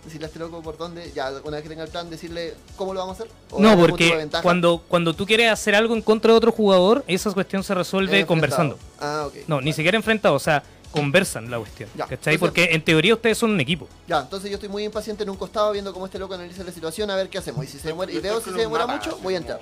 decirle 0.04 0.26
a 0.26 0.28
este 0.28 0.40
loco 0.40 0.62
por 0.62 0.78
dónde. 0.78 1.12
Ya, 1.16 1.30
una 1.44 1.58
vez 1.58 1.64
que 1.64 1.70
tenga 1.70 1.84
el 1.84 1.90
plan, 1.90 2.10
decirle 2.10 2.56
cómo 2.76 2.94
lo 2.94 3.00
vamos 3.02 3.20
a 3.20 3.24
hacer. 3.24 3.34
o 3.52 3.60
No, 3.62 3.70
darle 3.70 3.84
punto 3.88 3.98
de 3.98 4.04
porque 4.10 4.18
ventaja. 4.18 4.42
cuando, 4.44 4.84
cuando 4.88 5.14
tú 5.14 5.26
quieres 5.26 5.52
hacer 5.52 5.76
algo 5.76 5.94
en 5.96 6.02
contra 6.02 6.32
de 6.32 6.38
otro 6.38 6.52
jugador, 6.52 7.04
esa 7.08 7.32
cuestión 7.32 7.64
se 7.64 7.74
resuelve 7.76 8.26
conversando. 8.26 8.78
Ah, 9.00 9.26
ok. 9.28 9.36
No, 9.48 9.62
ni 9.62 9.72
siquiera 9.72 9.96
enfrentado, 9.98 10.34
o 10.36 10.40
sea, 10.40 10.64
conversan 10.94 11.52
la 11.52 11.58
cuestión. 11.58 11.90
Ya, 11.96 12.06
¿Cachai? 12.06 12.36
entonces- 12.36 12.40
Porque 12.40 12.70
en 12.76 12.82
teoría 12.84 13.14
ustedes 13.16 13.38
son 13.38 13.52
un 13.52 13.60
equipo. 13.60 13.88
Ya, 14.08 14.20
entonces 14.22 14.50
yo 14.50 14.56
estoy 14.56 14.70
muy 14.70 14.84
impaciente 14.86 15.24
en 15.24 15.30
un 15.30 15.36
costado 15.36 15.72
viendo 15.74 15.92
cómo 15.92 16.06
este 16.06 16.20
loco 16.20 16.36
analiza 16.36 16.64
la 16.64 16.72
situación, 16.72 17.10
a 17.10 17.16
ver 17.16 17.30
qué 17.30 17.40
hacemos. 17.40 17.66
Y 17.66 17.68
si 17.68 17.80
se 17.80 17.90
demora, 17.90 18.12
y 18.12 18.20
veo 18.20 18.40
si 18.40 18.52
se 18.52 18.58
demora 18.58 18.88
mucho, 18.88 19.18
voy 19.22 19.34
a 19.34 19.38
entrar. 19.38 19.60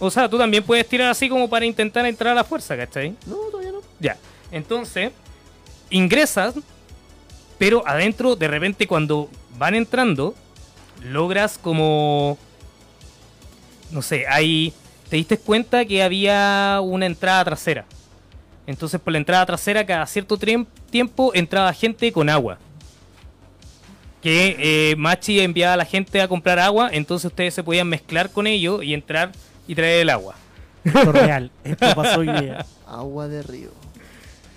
O 0.00 0.10
sea, 0.10 0.28
tú 0.28 0.36
también 0.38 0.64
puedes 0.64 0.88
tirar 0.88 1.08
así 1.10 1.28
como 1.28 1.48
para 1.48 1.64
intentar 1.64 2.04
entrar 2.06 2.32
a 2.32 2.34
la 2.34 2.42
fuerza, 2.44 2.76
¿cachai? 2.76 3.14
No, 3.26 3.36
todavía 3.50 3.70
no. 3.72 3.78
Ya. 4.00 4.16
Entonces, 4.50 5.12
ingresas, 5.90 6.54
pero 7.58 7.86
adentro, 7.86 8.34
de 8.34 8.48
repente, 8.48 8.86
cuando 8.88 9.28
van 9.56 9.74
entrando, 9.76 10.34
logras 11.02 11.58
como. 11.58 12.36
No 13.90 14.02
sé, 14.02 14.26
hay. 14.28 14.72
Te 15.08 15.16
diste 15.16 15.38
cuenta 15.38 15.84
que 15.84 16.02
había 16.02 16.80
una 16.82 17.06
entrada 17.06 17.44
trasera. 17.44 17.84
Entonces, 18.66 19.00
por 19.00 19.12
la 19.12 19.18
entrada 19.18 19.44
trasera, 19.46 19.84
cada 19.84 20.06
cierto 20.06 20.38
tiempo 20.90 21.32
entraba 21.34 21.72
gente 21.72 22.10
con 22.12 22.28
agua. 22.28 22.58
Que 24.22 24.56
eh, 24.92 24.96
Machi 24.96 25.40
enviaba 25.40 25.74
a 25.74 25.76
la 25.76 25.84
gente 25.84 26.20
a 26.22 26.28
comprar 26.28 26.58
agua, 26.58 26.88
entonces 26.92 27.26
ustedes 27.26 27.52
se 27.52 27.62
podían 27.62 27.88
mezclar 27.88 28.30
con 28.30 28.46
ellos 28.46 28.82
y 28.82 28.94
entrar 28.94 29.32
y 29.68 29.74
traer 29.74 30.00
el 30.00 30.10
agua. 30.10 30.34
Esto 30.82 31.00
es 31.00 31.06
real. 31.08 31.50
Esto 31.64 31.94
pasó 31.94 32.20
hoy 32.20 32.28
día. 32.28 32.64
Agua 32.86 33.28
de 33.28 33.42
río. 33.42 33.68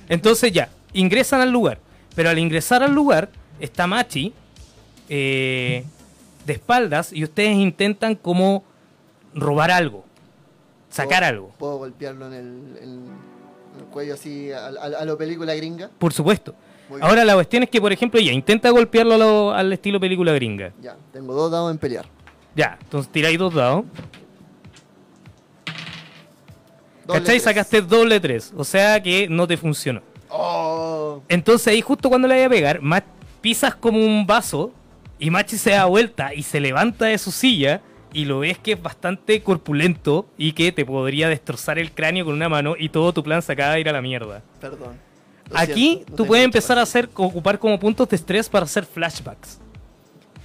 Entonces 0.08 0.54
ya, 0.54 0.70
ingresan 0.93 1.41
al 1.41 1.52
lugar. 1.52 1.80
Pero 2.15 2.30
al 2.30 2.39
ingresar 2.39 2.82
al 2.82 2.93
lugar, 2.93 3.30
está 3.60 3.88
Machi 3.88 4.34
eh, 5.10 5.84
de 6.46 6.54
espaldas 6.54 7.12
y 7.12 7.24
ustedes 7.26 7.56
intentan 7.58 8.15
como 8.15 8.63
robar 9.36 9.70
algo. 9.70 10.06
Sacar 10.89 11.20
¿Puedo- 11.20 11.30
algo. 11.30 11.52
Puedo 11.60 11.78
golpearlo 11.78 12.28
en 12.28 12.34
el, 12.34 12.78
en 12.82 13.06
el 13.78 13.86
cuello 13.86 14.13
así 14.13 14.52
a, 14.52 14.68
a- 14.68 15.00
a 15.02 15.06
lo 15.06 15.18
película 15.18 15.54
gringa. 15.56 15.90
Por 15.98 16.13
supuesto. 16.13 16.54
Ahora 17.02 17.26
la 17.26 17.34
cuestión 17.36 17.63
es 17.63 17.70
que, 17.70 17.82
por 17.82 17.92
ejemplo, 17.92 18.20
ya, 18.20 18.32
intenta 18.32 18.70
golpearlo 18.70 19.18
lo- 19.18 19.52
al 19.54 19.72
estilo 19.74 20.00
película 20.00 20.32
gringa. 20.34 20.72
Ya, 20.82 20.96
tengo 21.12 21.34
dos 21.34 21.52
dados 21.52 21.70
en 21.72 21.78
pelear. 21.78 22.06
Ya, 22.56 22.78
entonces 22.82 23.12
tiráis 23.12 23.38
dos 23.38 23.54
dados. 23.54 23.84
Doble 27.06 27.20
¿Cachai? 27.22 27.36
tres. 27.36 27.44
Sacaste 27.44 27.82
doble 27.82 28.20
tres. 28.20 28.54
O 28.58 28.63
sea 28.63 29.02
que 29.02 29.28
no 29.30 29.48
te 29.48 29.58
funcionó. 29.58 30.02
Oh, 30.30 31.22
Entonces 31.30 31.68
ahí 31.68 31.82
justo 31.82 32.10
cuando 32.10 32.28
le 32.28 32.36
vaya 32.36 32.48
a 32.48 32.50
pegar, 32.50 32.82
Ma- 32.82 33.04
pisas 33.42 33.76
como 33.76 33.98
un 34.04 34.28
vaso 34.28 34.72
y 35.20 35.30
Machi 35.30 35.58
se 35.58 35.72
da 35.72 35.86
vuelta 35.86 36.34
y 36.34 36.44
se 36.44 36.60
levanta 36.60 37.06
de 37.06 37.18
su 37.18 37.32
silla 37.32 37.82
y 38.13 38.26
lo 38.26 38.39
ves 38.39 38.58
que 38.58 38.74
es 38.74 38.82
bastante 38.82 39.41
corpulento 39.43 40.28
y 40.38 40.54
que 40.54 40.72
te 40.72 40.86
podría 40.86 41.30
destrozar 41.30 41.78
el 41.80 41.91
cráneo 41.91 42.26
con 42.26 42.34
una 42.34 42.50
mano 42.50 42.76
y 42.78 42.89
todo 42.89 43.13
tu 43.13 43.24
plan 43.24 43.41
se 43.41 43.52
acaba 43.54 43.74
de 43.74 43.82
ir 43.82 43.89
a 43.89 43.93
la 43.93 44.02
mierda. 44.02 44.41
perdón. 44.60 44.98
Aquí 45.54 45.91
siento, 45.93 46.12
no 46.12 46.15
tú 46.17 46.26
puedes 46.26 46.43
empezar 46.43 46.78
a 46.78 46.82
hacer, 46.82 47.10
ocupar 47.13 47.58
como 47.58 47.80
puntos 47.80 48.10
de 48.10 48.17
estrés 48.17 48.50
para 48.50 48.65
hacer 48.65 48.86
flashbacks. 48.86 49.60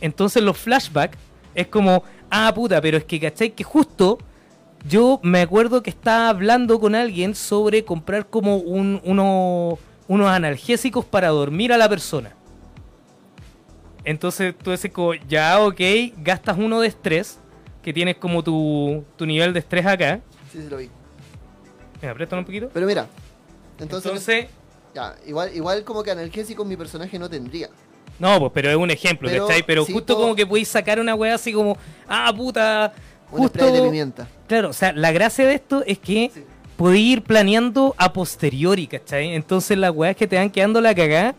Entonces 0.01 0.43
los 0.43 0.57
flashbacks 0.59 1.19
es 1.55 1.67
como, 1.67 2.05
ah 2.31 2.53
puta, 2.55 2.81
pero 2.81 2.99
es 2.99 3.05
que 3.05 3.19
cachai 3.19 3.51
que 3.51 3.65
justo 3.65 4.19
yo 4.89 5.19
me 5.23 5.41
acuerdo 5.41 5.83
que 5.83 5.91
estaba 5.91 6.29
hablando 6.29 6.79
con 6.81 6.95
alguien 6.95 7.35
sobre 7.35 7.85
comprar 7.85 8.27
como 8.27 8.57
un, 8.57 9.01
uno- 9.05 9.79
unos 10.09 10.29
analgésicos 10.29 11.05
para 11.05 11.29
dormir 11.29 11.73
a 11.73 11.77
la 11.79 11.89
persona. 11.89 12.35
Entonces 14.05 14.55
tú 14.57 14.71
dices 14.73 14.91
como, 14.93 15.15
ya 15.15 15.61
ok, 15.61 15.81
gastas 16.19 16.59
uno 16.59 16.81
de 16.81 16.89
estrés, 16.89 17.39
que 17.83 17.93
tienes 17.93 18.17
como 18.17 18.43
tu, 18.43 19.05
tu 19.17 19.27
nivel 19.27 19.53
de 19.53 19.59
estrés 19.61 19.85
acá. 19.87 20.21
Sí, 20.53 20.61
sí, 20.63 20.69
lo 20.69 20.77
vi. 20.77 20.89
¿Me 22.01 22.09
apretan 22.09 22.39
un 22.41 22.45
poquito? 22.45 22.69
Pero 22.73 22.87
mira, 22.87 23.07
entonces, 23.79 24.07
Entonces, 24.11 24.47
ya, 24.95 25.17
igual, 25.27 25.51
igual 25.55 25.85
como 25.85 26.03
que 26.03 26.11
analgésico 26.11 26.65
mi 26.65 26.77
personaje 26.77 27.19
no 27.19 27.29
tendría. 27.29 27.69
No, 28.19 28.39
pues, 28.39 28.53
pero 28.55 28.71
es 28.71 28.77
un 28.77 28.91
ejemplo, 28.91 29.29
Pero 29.31 29.47
¿cachai? 29.47 29.63
Pero 29.65 29.85
sí 29.85 29.93
justo 29.93 30.17
como 30.17 30.35
que 30.35 30.47
podéis 30.47 30.69
sacar 30.69 31.01
una 31.01 31.15
weá 31.15 31.35
así 31.35 31.53
como, 31.53 31.77
ah, 32.09 32.33
puta, 32.37 32.93
Un 33.31 33.49
spray 33.49 33.67
de 33.67 33.71
justo... 33.73 33.85
pimienta. 33.85 34.29
Claro, 34.47 34.69
o 34.71 34.73
sea, 34.73 34.93
la 34.93 35.11
gracia 35.13 35.47
de 35.47 35.55
esto 35.55 35.83
es 35.87 35.99
que 35.99 36.31
Sí. 36.33 36.45
podéis 36.77 37.13
ir 37.15 37.23
planeando 37.23 37.95
a 37.99 38.13
posteriori, 38.13 38.87
¿cachai? 38.87 39.35
Entonces 39.35 39.79
las 39.79 39.91
weas 39.93 40.15
que 40.15 40.27
te 40.27 40.37
van 40.37 40.51
quedando 40.51 40.81
la 40.81 40.95
cagada, 40.95 41.35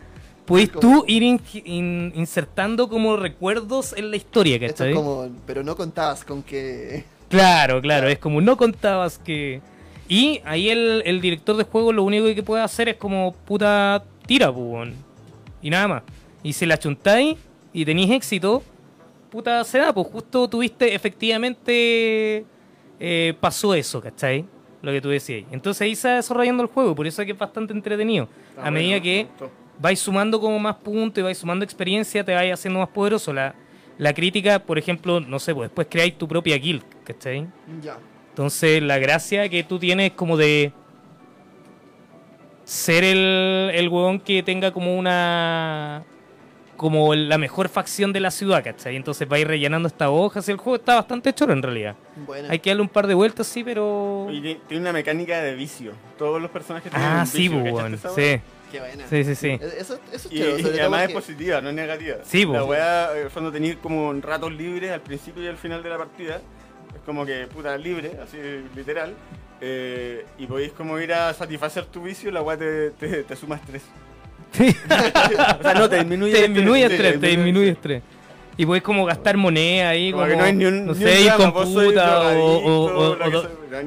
Como- 0.70 0.80
tú 0.80 1.04
ir 1.08 1.22
in- 1.22 1.40
in- 1.64 2.12
insertando 2.14 2.88
como 2.88 3.16
recuerdos 3.16 3.94
en 3.96 4.10
la 4.10 4.16
historia, 4.16 4.56
Esto 4.56 4.66
¿cachai? 4.68 4.90
es 4.90 4.94
como, 4.96 5.28
pero 5.46 5.62
no 5.62 5.74
contabas 5.76 6.24
con 6.24 6.42
que... 6.42 7.04
Claro, 7.28 7.80
claro, 7.80 8.08
es 8.08 8.18
como 8.18 8.40
no 8.40 8.56
contabas 8.56 9.18
que... 9.18 9.60
Y 10.06 10.40
ahí 10.44 10.68
el, 10.68 11.02
el 11.06 11.20
director 11.22 11.56
de 11.56 11.64
juego 11.64 11.92
lo 11.92 12.02
único 12.02 12.26
que 12.34 12.42
puede 12.42 12.62
hacer 12.62 12.90
es 12.90 12.96
como 12.96 13.32
puta 13.32 14.04
tira, 14.26 14.52
pues, 14.52 14.66
weón. 14.66 14.94
Y 15.62 15.70
nada 15.70 15.88
más. 15.88 16.02
Y 16.42 16.52
si 16.52 16.66
la 16.66 16.78
chuntáis 16.78 17.38
y 17.72 17.84
tenéis 17.86 18.10
éxito, 18.10 18.62
puta 19.30 19.64
se 19.64 19.78
da, 19.78 19.94
pues 19.94 20.06
justo 20.08 20.46
tuviste 20.48 20.94
efectivamente... 20.94 22.44
eh, 23.00 23.34
pasó 23.40 23.74
eso, 23.74 24.00
¿cachai? 24.00 24.44
Lo 24.82 24.92
que 24.92 25.00
tú 25.00 25.08
decías. 25.08 25.44
Entonces 25.50 25.80
ahí 25.80 25.96
se 25.96 26.08
va 26.08 26.14
desarrollando 26.16 26.62
el 26.62 26.68
juego, 26.68 26.94
por 26.94 27.06
eso 27.06 27.22
es 27.22 27.26
que 27.26 27.32
es 27.32 27.38
bastante 27.38 27.72
entretenido. 27.72 28.28
Está 28.50 28.66
a 28.66 28.70
medida 28.70 28.98
bueno, 29.00 29.02
que. 29.02 29.26
Vais 29.78 29.98
sumando 29.98 30.40
como 30.40 30.58
más 30.58 30.76
puntos 30.76 31.20
y 31.20 31.22
vais 31.22 31.38
sumando 31.38 31.64
experiencia, 31.64 32.24
te 32.24 32.34
vais 32.34 32.52
haciendo 32.52 32.80
más 32.80 32.88
poderoso. 32.88 33.32
La, 33.32 33.54
la 33.98 34.12
crítica, 34.12 34.58
por 34.58 34.78
ejemplo, 34.78 35.20
no 35.20 35.38
sé, 35.38 35.54
pues 35.54 35.68
después 35.70 35.86
creáis 35.90 36.16
tu 36.18 36.26
propia 36.28 36.56
guild, 36.56 36.82
¿cachai? 37.04 37.46
Ya. 37.82 37.98
Entonces, 38.30 38.82
la 38.82 38.98
gracia 38.98 39.48
que 39.48 39.62
tú 39.62 39.78
tienes 39.78 40.12
como 40.12 40.36
de 40.36 40.72
ser 42.64 43.04
el, 43.04 43.70
el 43.74 43.88
huevón 43.88 44.20
que 44.20 44.42
tenga 44.42 44.72
como 44.72 44.96
una. 44.98 46.02
como 46.76 47.14
la 47.14 47.38
mejor 47.38 47.68
facción 47.68 48.12
de 48.12 48.20
la 48.20 48.30
ciudad, 48.30 48.64
¿cachai? 48.64 48.96
Entonces 48.96 49.28
vais 49.28 49.46
rellenando 49.46 49.86
estas 49.86 50.08
hojas 50.10 50.48
y 50.48 50.52
el 50.52 50.56
juego 50.56 50.76
está 50.76 50.96
bastante 50.96 51.32
choro 51.32 51.52
en 51.52 51.62
realidad. 51.62 51.94
Bueno. 52.26 52.48
Hay 52.50 52.58
que 52.58 52.70
darle 52.70 52.82
un 52.82 52.88
par 52.88 53.06
de 53.06 53.14
vueltas, 53.14 53.46
sí, 53.46 53.62
pero. 53.62 54.26
Tiene- 54.30 54.80
una 54.80 54.92
mecánica 54.92 55.40
de 55.42 55.54
vicio. 55.54 55.92
Todos 56.18 56.40
los 56.42 56.50
personajes 56.50 56.90
tienen 56.90 57.08
Ah, 57.08 57.20
un 57.20 57.26
sí, 57.26 57.38
vicio, 57.48 57.60
pues, 57.60 57.74
¿cachaste 57.74 57.82
weón. 57.82 57.94
esa 57.94 58.38
Sí? 58.38 58.42
Qué 58.74 58.80
buena. 58.80 59.04
sí, 59.08 59.24
sí, 59.24 59.34
sí. 59.34 59.48
Eh, 59.48 59.60
Eso, 59.78 59.98
eso 60.12 60.28
es 60.28 60.32
Y, 60.32 60.38
chévere, 60.38 60.76
y 60.76 60.80
además 60.80 61.02
es 61.08 61.10
positiva, 61.12 61.60
no 61.60 61.68
es 61.68 61.74
negativa. 61.74 62.16
Sí, 62.24 62.44
La 62.44 62.64
weá, 62.64 63.10
eh, 63.16 63.28
cuando 63.32 63.52
tenéis 63.52 63.76
como 63.82 64.12
ratos 64.20 64.52
libres 64.52 64.90
al 64.90 65.00
principio 65.00 65.42
y 65.42 65.46
al 65.48 65.56
final 65.56 65.82
de 65.82 65.88
la 65.90 65.98
partida, 65.98 66.36
es 66.94 67.00
como 67.06 67.24
que 67.24 67.46
puta 67.46 67.76
libre, 67.78 68.12
así 68.22 68.36
literal, 68.74 69.14
eh, 69.60 70.24
y 70.38 70.46
podéis 70.46 70.72
como 70.72 70.98
ir 70.98 71.12
a 71.12 71.32
satisfacer 71.34 71.84
tu 71.86 72.02
vicio, 72.02 72.30
la 72.30 72.42
weá 72.42 72.56
te, 72.56 72.90
te, 72.90 73.22
te 73.22 73.36
suma 73.36 73.56
estrés. 73.56 73.82
o 74.54 75.62
sea, 75.62 75.74
no, 75.74 75.88
te 75.88 75.96
disminuye 75.98 76.32
te 76.32 76.42
disminuye 76.48 76.82
estrés, 76.82 77.00
estrés, 77.00 77.14
sí, 77.14 77.20
te 77.20 77.26
disminuye 77.28 77.70
estrés. 77.70 78.02
Y 78.56 78.66
puedes 78.66 78.84
como 78.84 79.04
gastar 79.04 79.36
moneda 79.36 79.88
ahí, 79.88 80.12
Como 80.12 80.22
como, 80.22 80.32
que 80.32 80.38
no 80.38 80.44
hay 80.44 80.52
ni 80.52 80.64
un- 80.66 80.86
no 80.86 80.92
ni 80.92 80.98
sé, 81.00 81.04
un 81.06 81.18
ir 81.18 81.24
drama, 81.32 81.52
con 81.52 81.64
puta 81.74 82.20
o, 82.38 83.16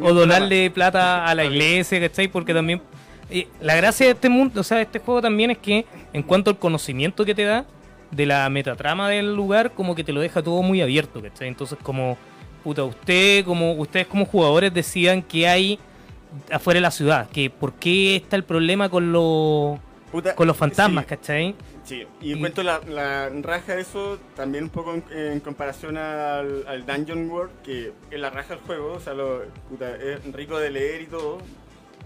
o- 0.04 0.14
donarle 0.14 0.70
plata 0.72 1.26
a 1.26 1.34
la 1.36 1.46
iglesia, 1.46 2.00
¿cachai? 2.02 2.28
Porque 2.28 2.54
también... 2.54 2.82
la 3.62 3.76
gracia 3.76 4.06
de 4.06 4.14
este 4.14 4.30
mundo, 4.30 4.62
o 4.62 4.64
sea, 4.64 4.78
de 4.78 4.84
este 4.84 5.00
juego 5.00 5.22
también 5.22 5.52
es 5.52 5.58
que 5.58 5.86
en 6.14 6.24
cuanto 6.24 6.50
al 6.50 6.58
conocimiento 6.60 7.26
que 7.26 7.36
te 7.36 7.44
da, 7.44 7.66
de 8.12 8.26
la 8.26 8.50
metatrama 8.50 9.10
del 9.10 9.36
lugar, 9.36 9.72
como 9.74 9.94
que 9.94 10.04
te 10.04 10.14
lo 10.14 10.22
deja 10.22 10.42
todo 10.42 10.62
muy 10.62 10.82
abierto, 10.82 11.22
¿cachai? 11.22 11.50
Entonces, 11.50 11.78
como, 11.84 12.18
puta, 12.64 12.84
usted, 12.86 13.44
como, 13.44 13.74
ustedes 13.74 14.08
como 14.08 14.26
jugadores 14.26 14.74
decidan 14.74 15.22
qué 15.22 15.48
hay 15.48 15.78
afuera 16.52 16.78
de 16.78 16.82
la 16.82 16.92
ciudad, 16.92 17.30
que 17.30 17.50
por 17.50 17.74
qué 17.74 18.16
está 18.16 18.38
el 18.38 18.44
problema 18.46 18.88
con 18.90 19.12
los, 19.12 19.78
Puta, 20.12 20.36
con 20.36 20.48
los 20.48 20.56
fantasmas, 20.56 21.04
sí, 21.04 21.10
¿cachai? 21.10 21.56
Sí, 21.84 22.06
y 22.22 22.30
Y- 22.30 22.34
encuentro 22.34 22.64
la, 22.64 22.80
la 22.88 23.30
raja 23.42 23.76
de 23.76 23.82
eso 23.82 24.18
también 24.38 24.66
un 24.66 24.70
poco 24.70 24.94
en, 24.94 25.04
en 25.14 25.40
comparación 25.42 25.98
al, 25.98 26.66
al 26.66 26.86
Dungeon 26.86 27.30
World, 27.30 27.52
que 27.64 27.92
es 28.10 28.20
la 28.20 28.30
raja 28.30 28.56
del 28.56 28.64
juego, 28.64 28.94
o 28.94 29.00
sea, 29.02 29.14
lo, 29.14 29.42
puta, 29.70 29.96
es 29.98 30.24
rico 30.34 30.58
de 30.60 30.72
leer 30.72 31.02
y 31.02 31.06
todo, 31.08 31.40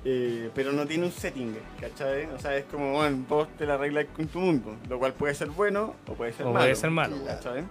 eh, 0.04 0.50
pero 0.56 0.72
no 0.72 0.86
tiene 0.88 1.06
un 1.06 1.12
setting, 1.12 1.56
¿cachai? 1.80 2.26
O 2.36 2.40
sea, 2.40 2.56
es 2.58 2.66
como, 2.66 2.94
bueno, 2.94 3.24
vos 3.30 3.48
te 3.58 3.66
la 3.66 3.76
arreglas 3.76 4.06
con 4.16 4.28
tu 4.28 4.40
mundo, 4.40 4.76
lo 4.90 4.98
cual 5.00 5.14
puede 5.14 5.34
ser 5.36 5.50
bueno 5.50 5.94
o 6.08 6.14
puede 6.14 6.34
ser 6.34 6.46
O 6.48 6.50
malo. 6.52 6.60
puede 6.66 6.76
ser 6.76 6.90
malo. 6.92 7.16
¿cachai? 7.26 7.64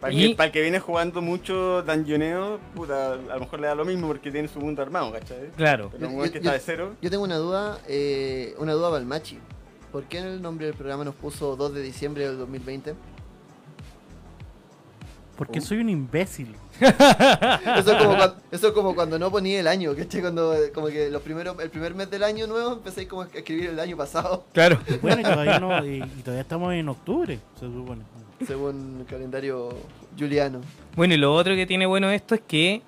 Para, 0.00 0.14
Y- 0.14 0.22
el 0.24 0.30
que, 0.30 0.36
para 0.36 0.46
el 0.46 0.52
que 0.52 0.62
viene 0.62 0.80
jugando 0.80 1.20
mucho 1.20 1.82
dungeoneo, 1.82 2.58
puta, 2.74 3.12
a 3.12 3.16
lo 3.16 3.40
mejor 3.40 3.60
le 3.60 3.66
da 3.66 3.74
lo 3.74 3.84
mismo 3.84 4.06
porque 4.06 4.30
tiene 4.30 4.48
su 4.48 4.58
mundo 4.58 4.80
armado, 4.80 5.12
¿cachai? 5.12 5.50
Claro. 5.56 5.90
Pero 5.92 6.06
un 6.06 6.12
Yo- 6.12 6.18
weón 6.18 6.28
yo- 6.28 6.32
que 6.32 6.38
yo- 6.40 6.50
está 6.50 6.52
de 6.54 6.60
cero, 6.60 6.94
Yo 7.02 7.10
tengo 7.10 7.24
una 7.24 7.36
duda, 7.36 7.78
eh, 7.86 8.54
una 8.58 8.72
duda 8.72 8.88
para 8.88 9.00
el 9.00 9.06
Machi. 9.06 9.38
¿Por 9.92 10.04
qué 10.04 10.18
en 10.20 10.26
el 10.26 10.40
nombre 10.40 10.66
del 10.66 10.74
programa 10.74 11.04
nos 11.04 11.16
puso 11.16 11.54
2 11.56 11.74
de 11.74 11.82
diciembre 11.82 12.26
del 12.26 12.38
2020? 12.38 12.94
Porque 15.36 15.60
soy 15.60 15.78
un 15.78 15.88
imbécil. 15.88 16.54
Eso 16.80 17.92
es 17.92 17.98
como 18.02 18.16
cuando, 18.16 18.36
eso 18.50 18.68
es 18.68 18.72
como 18.72 18.94
cuando 18.94 19.18
no 19.18 19.30
ponía 19.30 19.60
el 19.60 19.66
año, 19.68 19.94
¿cachai? 19.94 20.20
Cuando 20.20 20.54
eh, 20.54 20.72
como 20.72 20.86
que 20.88 21.10
los 21.10 21.22
primeros, 21.22 21.58
el 21.60 21.70
primer 21.70 21.94
mes 21.94 22.10
del 22.10 22.22
año 22.24 22.46
nuevo 22.46 22.72
empecé 22.72 23.06
como 23.06 23.22
a 23.22 23.28
escribir 23.32 23.70
el 23.70 23.80
año 23.80 23.96
pasado, 23.96 24.44
Claro. 24.52 24.78
Bueno, 25.02 25.20
y 25.20 25.24
todavía, 25.24 25.58
no, 25.60 25.84
y, 25.84 26.02
y 26.02 26.22
todavía 26.22 26.42
estamos 26.42 26.72
en 26.74 26.88
octubre, 26.88 27.38
se 27.58 27.66
supone. 27.66 28.02
según 28.46 28.98
el 29.00 29.06
calendario 29.06 29.70
juliano. 30.18 30.60
Bueno, 30.96 31.14
y 31.14 31.16
lo 31.18 31.34
otro 31.34 31.54
que 31.54 31.66
tiene 31.66 31.86
bueno 31.86 32.10
esto 32.10 32.34
es 32.34 32.40
que 32.40 32.82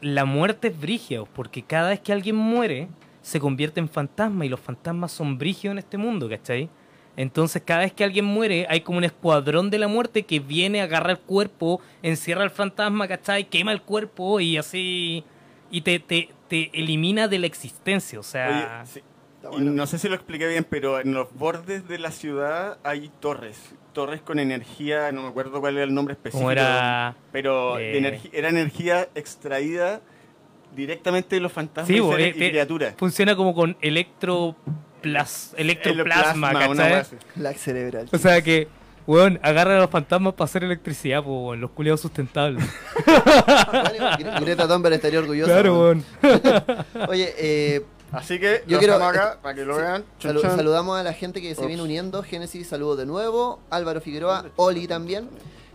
la 0.00 0.24
muerte 0.24 0.68
es 0.68 0.80
brígida, 0.80 1.24
porque 1.24 1.62
cada 1.62 1.90
vez 1.90 2.00
que 2.00 2.12
alguien 2.12 2.36
muere, 2.36 2.88
se 3.22 3.40
convierte 3.40 3.80
en 3.80 3.88
fantasma 3.88 4.44
y 4.44 4.48
los 4.48 4.60
fantasmas 4.60 5.12
son 5.12 5.38
brígidos 5.38 5.72
en 5.72 5.78
este 5.78 5.96
mundo, 5.96 6.28
¿cachai? 6.28 6.68
Entonces 7.16 7.62
cada 7.64 7.80
vez 7.80 7.92
que 7.92 8.02
alguien 8.04 8.24
muere 8.24 8.66
hay 8.68 8.80
como 8.80 8.98
un 8.98 9.04
escuadrón 9.04 9.70
de 9.70 9.78
la 9.78 9.86
muerte 9.88 10.24
que 10.24 10.40
viene, 10.40 10.80
agarra 10.80 11.12
el 11.12 11.18
cuerpo, 11.18 11.80
encierra 12.02 12.42
al 12.42 12.50
fantasma, 12.50 13.06
¿cachai? 13.08 13.44
Quema 13.48 13.72
el 13.72 13.82
cuerpo 13.82 14.40
y 14.40 14.56
así... 14.56 15.24
Y 15.70 15.80
te, 15.80 15.98
te, 15.98 16.28
te 16.48 16.70
elimina 16.72 17.26
de 17.28 17.38
la 17.38 17.46
existencia, 17.46 18.18
o 18.20 18.22
sea... 18.22 18.80
Oye, 18.82 18.90
sí. 18.92 19.00
Bueno. 19.50 19.72
no 19.72 19.86
sé 19.86 19.98
si 19.98 20.08
lo 20.08 20.14
expliqué 20.14 20.48
bien, 20.48 20.64
pero 20.68 20.98
en 21.00 21.12
los 21.12 21.30
bordes 21.34 21.86
de 21.86 21.98
la 21.98 22.10
ciudad 22.10 22.78
hay 22.82 23.10
torres. 23.20 23.74
Torres 23.92 24.22
con 24.22 24.38
energía, 24.38 25.12
no 25.12 25.22
me 25.22 25.28
acuerdo 25.28 25.60
cuál 25.60 25.74
era 25.76 25.84
el 25.84 25.92
nombre 25.94 26.14
específico. 26.14 26.50
era... 26.50 27.14
Pero 27.30 27.78
eh, 27.78 28.00
energi- 28.00 28.30
era 28.32 28.48
energía 28.48 29.06
extraída 29.14 30.00
directamente 30.74 31.36
de 31.36 31.40
los 31.40 31.52
fantasmas 31.52 31.86
Sí, 31.88 32.02
y, 32.02 32.22
eh, 32.22 32.28
y 32.34 32.50
criaturas. 32.50 32.94
Funciona 32.96 33.36
como 33.36 33.54
con 33.54 33.76
electroplas, 35.04 35.54
electroplasma, 35.56 36.52
¿cachai? 36.52 37.04
Lag 37.36 37.56
cerebral. 37.58 38.08
O 38.12 38.18
sea 38.18 38.42
que, 38.42 38.68
weón, 39.06 39.38
agarran 39.42 39.76
a 39.76 39.80
los 39.80 39.90
fantasmas 39.90 40.34
para 40.34 40.46
hacer 40.46 40.64
electricidad, 40.64 41.22
po, 41.22 41.48
weón, 41.48 41.60
los 41.60 41.70
culiados 41.70 42.00
sustentables. 42.00 42.64
Gre- 43.04 44.40
Greta 44.40 44.68
Thunberg 44.68 44.94
estaría 44.94 45.18
orgullosa. 45.18 45.52
claro, 45.52 45.80
weón. 45.80 46.04
Oye, 47.08 47.34
eh, 47.38 47.84
Así 48.12 48.38
que 48.38 48.62
Yo 48.68 48.76
lo 48.76 48.78
quiero- 48.78 49.04
acá 49.04 49.38
para 49.42 49.54
que 49.56 49.64
lo 49.64 49.74
sí, 49.74 49.82
vean. 49.82 50.04
Chan, 50.20 50.36
salu- 50.36 50.42
chan. 50.42 50.56
saludamos 50.56 50.98
a 50.98 51.02
la 51.02 51.12
gente 51.12 51.42
que 51.42 51.52
se 51.56 51.66
viene 51.66 51.82
uniendo. 51.82 52.22
Génesis, 52.22 52.68
saludos 52.68 52.98
de 52.98 53.06
nuevo. 53.06 53.58
Álvaro 53.70 54.00
Figueroa, 54.00 54.44
Oli 54.56 54.86
también. 54.86 55.28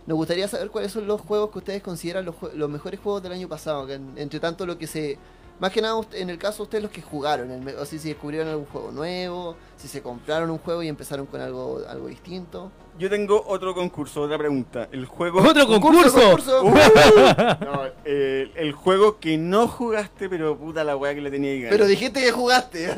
Nos 0.06 0.16
gustaría 0.16 0.48
saber 0.48 0.70
cuáles 0.70 0.90
son 0.90 1.06
los 1.06 1.20
juegos 1.20 1.50
que 1.50 1.58
ustedes 1.58 1.82
consideran 1.82 2.24
los, 2.24 2.34
mejores 2.70 2.98
juegos 2.98 3.22
del 3.22 3.32
año 3.32 3.46
pasado. 3.46 3.86
que 3.86 3.94
en- 3.94 4.14
entre 4.16 4.40
tanto, 4.40 4.64
lo 4.64 4.78
que 4.78 4.86
se. 4.86 5.18
Más 5.60 5.70
que 5.72 5.82
nada, 5.82 5.94
usted- 5.96 6.18
en 6.18 6.30
el 6.30 6.38
caso 6.38 6.58
de 6.58 6.62
ustedes, 6.64 6.82
los 6.82 6.90
que 6.90 7.02
jugaron. 7.02 7.50
el 7.50 7.76
o 7.76 7.84
si, 7.84 7.98
si 7.98 8.08
descubrieron 8.08 8.48
algún 8.48 8.66
juego 8.66 8.90
nuevo. 8.90 9.56
Si 9.76 9.88
se 9.88 10.02
compraron 10.02 10.50
un 10.50 10.58
juego 10.58 10.82
y 10.82 10.88
empezaron 10.88 11.26
con 11.26 11.40
algo, 11.40 11.80
algo 11.88 12.08
distinto. 12.08 12.70
Yo 12.98 13.08
tengo 13.08 13.42
otro 13.46 13.74
concurso, 13.74 14.22
otra 14.22 14.36
pregunta. 14.38 14.88
El 14.90 15.04
juego. 15.06 15.40
¡Otro 15.42 15.66
concurso! 15.66 16.20
concurso! 16.20 16.64
Uh, 16.64 16.74
no, 17.64 17.82
eh, 18.04 18.50
el 18.56 18.72
juego 18.72 19.18
que 19.18 19.38
no 19.38 19.68
jugaste, 19.68 20.28
pero 20.28 20.56
puta 20.56 20.82
la 20.82 20.96
weá 20.96 21.14
que 21.14 21.20
le 21.20 21.30
tenía 21.30 21.52
que 21.52 21.58
ganar. 21.60 21.72
Pero 21.72 21.86
dijiste 21.86 22.20
que 22.22 22.32
jugaste. 22.32 22.90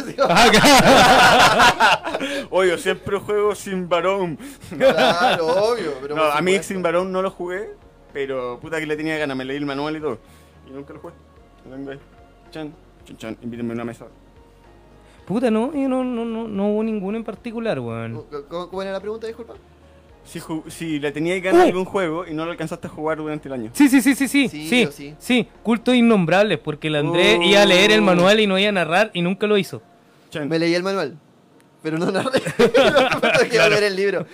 Oye, 2.51 2.71
yo 2.71 2.79
siempre 2.79 3.19
juego 3.19 3.55
sin 3.55 3.89
varón. 3.89 4.39
claro, 4.77 5.47
obvio. 5.47 5.93
Pero 6.01 6.17
no, 6.17 6.25
a 6.25 6.41
mí 6.41 6.63
sin 6.63 6.83
varón 6.83 7.13
no 7.13 7.23
lo 7.23 7.31
jugué, 7.31 7.71
pero 8.13 8.59
puta 8.61 8.79
que 8.79 8.87
le 8.87 8.97
tenía 8.97 9.17
ganas, 9.19 9.37
me 9.37 9.45
leí 9.45 9.57
el 9.57 9.67
manual 9.67 9.97
y 9.97 10.01
todo. 10.01 10.19
Y 10.69 10.73
nunca 10.73 10.93
lo 10.95 11.01
jugué. 11.01 11.15
Lo 11.69 11.77
tengo 11.77 11.91
ahí. 11.93 12.01
Chan, 12.53 12.73
chan, 13.07 13.17
chan, 13.17 13.39
invítenme 13.43 13.73
a 13.73 13.75
una 13.75 13.85
mesa. 13.85 14.07
Puta, 15.27 15.51
no, 15.51 15.73
yo 15.73 15.89
no, 15.89 16.05
no, 16.05 16.25
no, 16.25 16.47
no 16.49 16.69
hubo 16.69 16.83
ninguno 16.85 17.17
en 17.17 17.25
particular, 17.25 17.79
weón. 17.81 18.25
¿Cómo, 18.49 18.69
cómo 18.69 18.83
era 18.83 18.93
la 18.93 19.01
pregunta? 19.01 19.27
Disculpa. 19.27 19.55
Si, 20.25 20.41
si 20.69 21.01
le 21.01 21.11
tenía 21.11 21.39
ganas 21.41 21.63
a 21.63 21.65
¡Uh! 21.65 21.69
algún 21.69 21.85
juego 21.85 22.27
y 22.27 22.33
no 22.35 22.45
lo 22.45 22.53
alcanzaste 22.53 22.87
a 22.87 22.91
jugar 22.91 23.19
durante 23.19 23.49
el 23.49 23.55
año. 23.55 23.71
Sí, 23.73 23.89
sí, 23.89 24.01
sí, 24.01 24.15
sí, 24.15 24.29
sí, 24.29 24.49
Sí, 24.49 24.69
sí, 24.69 24.87
sí. 24.93 25.15
sí, 25.19 25.49
cultos 25.65 25.95
innombrables, 25.97 26.59
porque 26.59 26.89
el 26.89 26.97
Andrés 26.97 27.39
Oh. 27.41 27.43
iba 27.43 27.63
a 27.63 27.67
leer 27.67 27.91
el 27.91 28.03
manual 28.03 28.39
y 28.39 28.47
no 28.47 28.59
iba 28.59 28.69
a 28.69 28.73
narrar 28.73 29.11
y 29.15 29.23
nunca 29.23 29.47
lo 29.47 29.57
hizo. 29.59 29.83
Chan. 30.31 30.49
Me 30.49 30.59
leí 30.59 30.75
el 30.75 30.83
manual, 30.85 31.17
pero 31.83 31.99
no 31.99 32.11
narré. 32.11 32.41
Que 33.51 33.59
leer 33.59 33.83
el 33.85 33.97
libro. 33.97 34.27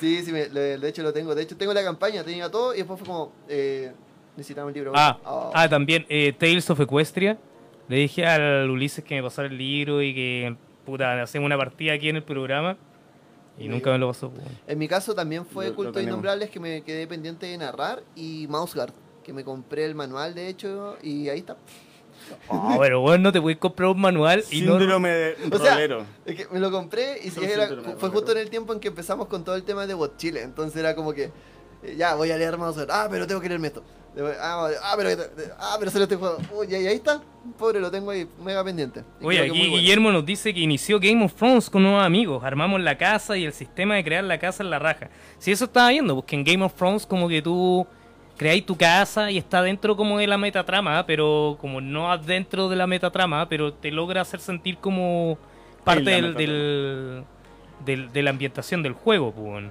Sí, 0.00 0.22
sí, 0.24 0.32
me- 0.32 0.48
de 0.48 0.88
hecho 0.88 1.02
lo 1.02 1.12
tengo. 1.12 1.34
De 1.34 1.42
hecho, 1.42 1.56
tengo 1.56 1.74
la 1.74 1.82
campaña, 1.84 2.24
tenía 2.24 2.50
todo 2.50 2.72
y 2.74 2.78
después 2.78 2.98
fue 3.00 3.06
como. 3.06 3.32
Eh, 3.48 3.92
necesitaba 4.36 4.66
un 4.66 4.72
libro. 4.74 4.92
Ah, 4.94 5.18
Oh. 5.24 5.50
ah, 5.54 5.68
también, 5.68 6.06
eh, 6.08 6.32
Tales 6.32 6.68
of 6.70 6.80
Equestria. 6.80 7.38
Le 7.88 7.96
dije 7.96 8.26
al 8.26 8.70
Ulises 8.70 9.04
que 9.04 9.14
me 9.16 9.22
pasara 9.22 9.48
el 9.48 9.58
libro 9.58 10.00
y 10.02 10.14
que, 10.14 10.56
puta, 10.86 11.20
hacemos 11.22 11.46
una 11.46 11.56
partida 11.58 11.92
aquí 11.92 12.08
en 12.08 12.16
el 12.16 12.22
programa. 12.22 12.76
Y 13.58 13.66
Y 13.66 13.68
nunca 13.68 13.92
me 13.92 13.98
lo 13.98 14.08
pasó. 14.08 14.32
En 14.66 14.78
mi 14.78 14.88
caso 14.88 15.14
también 15.14 15.46
fue 15.46 15.68
Lo- 15.68 15.74
tenemos. 15.92 16.02
Innombrables 16.02 16.50
que 16.50 16.58
me 16.58 16.82
quedé 16.82 17.06
pendiente 17.06 17.46
de 17.46 17.56
narrar 17.58 18.02
y 18.16 18.46
Mouseguard, 18.48 18.92
que 19.22 19.32
me 19.32 19.44
compré 19.44 19.84
el 19.84 19.94
manual 19.94 20.34
de 20.34 20.48
hecho 20.48 20.96
y 21.02 21.28
ahí 21.28 21.38
está. 21.40 21.56
Ah, 22.48 22.76
pero 22.80 23.00
bueno, 23.00 23.24
no 23.24 23.32
te 23.32 23.40
puedes 23.40 23.58
comprar 23.58 23.90
un 23.90 24.00
manual 24.00 24.42
y 24.50 24.62
no... 24.62 24.78
Síndrome 24.78 25.08
de 25.10 25.36
O 25.52 25.58
sea. 25.58 25.78
Es 26.24 26.34
que 26.36 26.46
me 26.50 26.58
lo 26.58 26.70
compré 26.70 27.18
y 27.22 27.30
Son 27.30 27.44
era- 27.44 27.66
fue 27.68 28.08
¿no? 28.08 28.14
justo 28.14 28.32
en 28.32 28.38
el 28.38 28.50
tiempo 28.50 28.72
en 28.72 28.80
que 28.80 28.88
empezamos 28.88 29.26
con 29.28 29.44
todo 29.44 29.54
el 29.56 29.62
tema 29.64 29.86
de 29.86 29.94
Bot 29.94 30.16
Chile. 30.16 30.42
Entonces 30.42 30.76
era 30.80 30.96
como 30.96 31.12
que, 31.12 31.30
eh, 31.82 31.94
ya, 31.96 32.14
voy 32.14 32.30
a 32.30 32.36
leer 32.38 32.56
Mouseguard. 32.56 32.90
Ah, 32.90 33.08
pero 33.10 33.26
tengo 33.26 33.40
que 33.40 33.48
leerme 33.48 33.68
esto. 33.68 33.84
Ah, 34.40 34.68
ah, 34.82 34.94
pero, 34.96 35.08
ah, 35.58 35.76
pero 35.78 35.90
solo 35.90 36.04
este 36.04 36.16
juego. 36.16 36.38
Uy, 36.56 36.68
y 36.70 36.74
ahí 36.74 36.86
está. 36.96 37.20
Pobre, 37.58 37.80
lo 37.80 37.90
tengo 37.90 38.10
ahí 38.10 38.26
mega 38.42 38.62
pendiente. 38.64 39.02
Y 39.20 39.24
Oye, 39.26 39.40
aquí 39.40 39.48
bueno. 39.50 39.76
Guillermo 39.76 40.12
nos 40.12 40.24
dice 40.24 40.54
que 40.54 40.60
inició 40.60 41.00
Game 41.00 41.22
of 41.24 41.34
Thrones 41.34 41.68
con 41.68 41.82
nuevos 41.82 42.02
amigos. 42.04 42.42
Armamos 42.44 42.80
la 42.80 42.96
casa 42.96 43.36
y 43.36 43.44
el 43.44 43.52
sistema 43.52 43.96
de 43.96 44.04
crear 44.04 44.22
la 44.24 44.38
casa 44.38 44.62
en 44.62 44.70
la 44.70 44.78
raja. 44.78 45.10
Si 45.38 45.50
eso 45.52 45.64
estaba 45.66 45.90
viendo, 45.90 46.14
porque 46.14 46.36
en 46.36 46.44
Game 46.44 46.64
of 46.64 46.74
Thrones 46.74 47.04
como 47.06 47.28
que 47.28 47.42
tú 47.42 47.86
creáis 48.38 48.64
tu 48.64 48.76
casa 48.76 49.30
y 49.30 49.38
está 49.38 49.62
dentro 49.62 49.96
como 49.96 50.18
de 50.18 50.26
la 50.26 50.38
metatrama, 50.38 51.04
pero 51.06 51.56
como 51.60 51.80
no 51.80 52.16
dentro 52.18 52.68
de 52.68 52.76
la 52.76 52.86
metatrama, 52.86 53.48
pero 53.48 53.72
te 53.74 53.90
logra 53.90 54.22
hacer 54.22 54.40
sentir 54.40 54.78
como 54.78 55.36
parte 55.84 56.10
del- 56.10 57.24
de 57.84 58.22
la 58.22 58.30
ambientación 58.30 58.82
del 58.82 58.92
juego, 58.94 59.32
pues. 59.32 59.64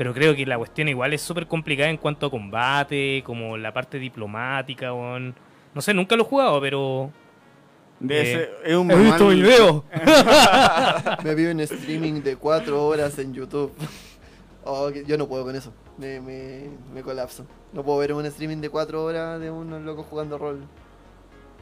Bueno. 0.00 0.14
Pero 0.14 0.14
creo 0.14 0.34
que 0.34 0.46
la 0.46 0.56
cuestión 0.56 0.88
igual 0.88 1.12
es 1.12 1.20
súper 1.20 1.46
complicada 1.46 1.90
en 1.90 1.98
cuanto 1.98 2.26
a 2.26 2.30
combate, 2.30 3.22
como 3.24 3.58
la 3.58 3.70
parte 3.72 3.98
diplomática, 3.98 4.94
weón. 4.94 5.34
No 5.74 5.82
sé, 5.82 5.92
nunca 5.92 6.16
lo 6.16 6.22
he 6.22 6.26
jugado, 6.26 6.60
pero... 6.60 7.10
De 8.00 8.18
Eh, 8.18 8.22
ese, 8.22 8.50
es 8.64 8.76
un 8.76 8.90
He 8.90 8.96
visto 8.96 9.28
videos. 9.28 9.82
Me 11.24 11.34
vi 11.34 11.44
un 11.44 11.60
streaming 11.60 12.22
de 12.22 12.36
4 12.36 12.86
horas 12.86 13.18
en 13.18 13.34
YouTube. 13.34 13.72
Oh, 14.62 14.90
yo 14.90 15.16
no 15.16 15.26
puedo 15.26 15.44
con 15.44 15.56
eso. 15.56 15.72
Me, 15.96 16.20
me, 16.20 16.68
me 16.92 17.02
colapso. 17.02 17.46
No 17.72 17.82
puedo 17.82 17.98
ver 17.98 18.12
un 18.12 18.26
streaming 18.26 18.58
de 18.58 18.68
4 18.68 19.02
horas 19.02 19.40
de 19.40 19.50
unos 19.50 19.80
locos 19.80 20.06
jugando 20.08 20.36
rol. 20.36 20.60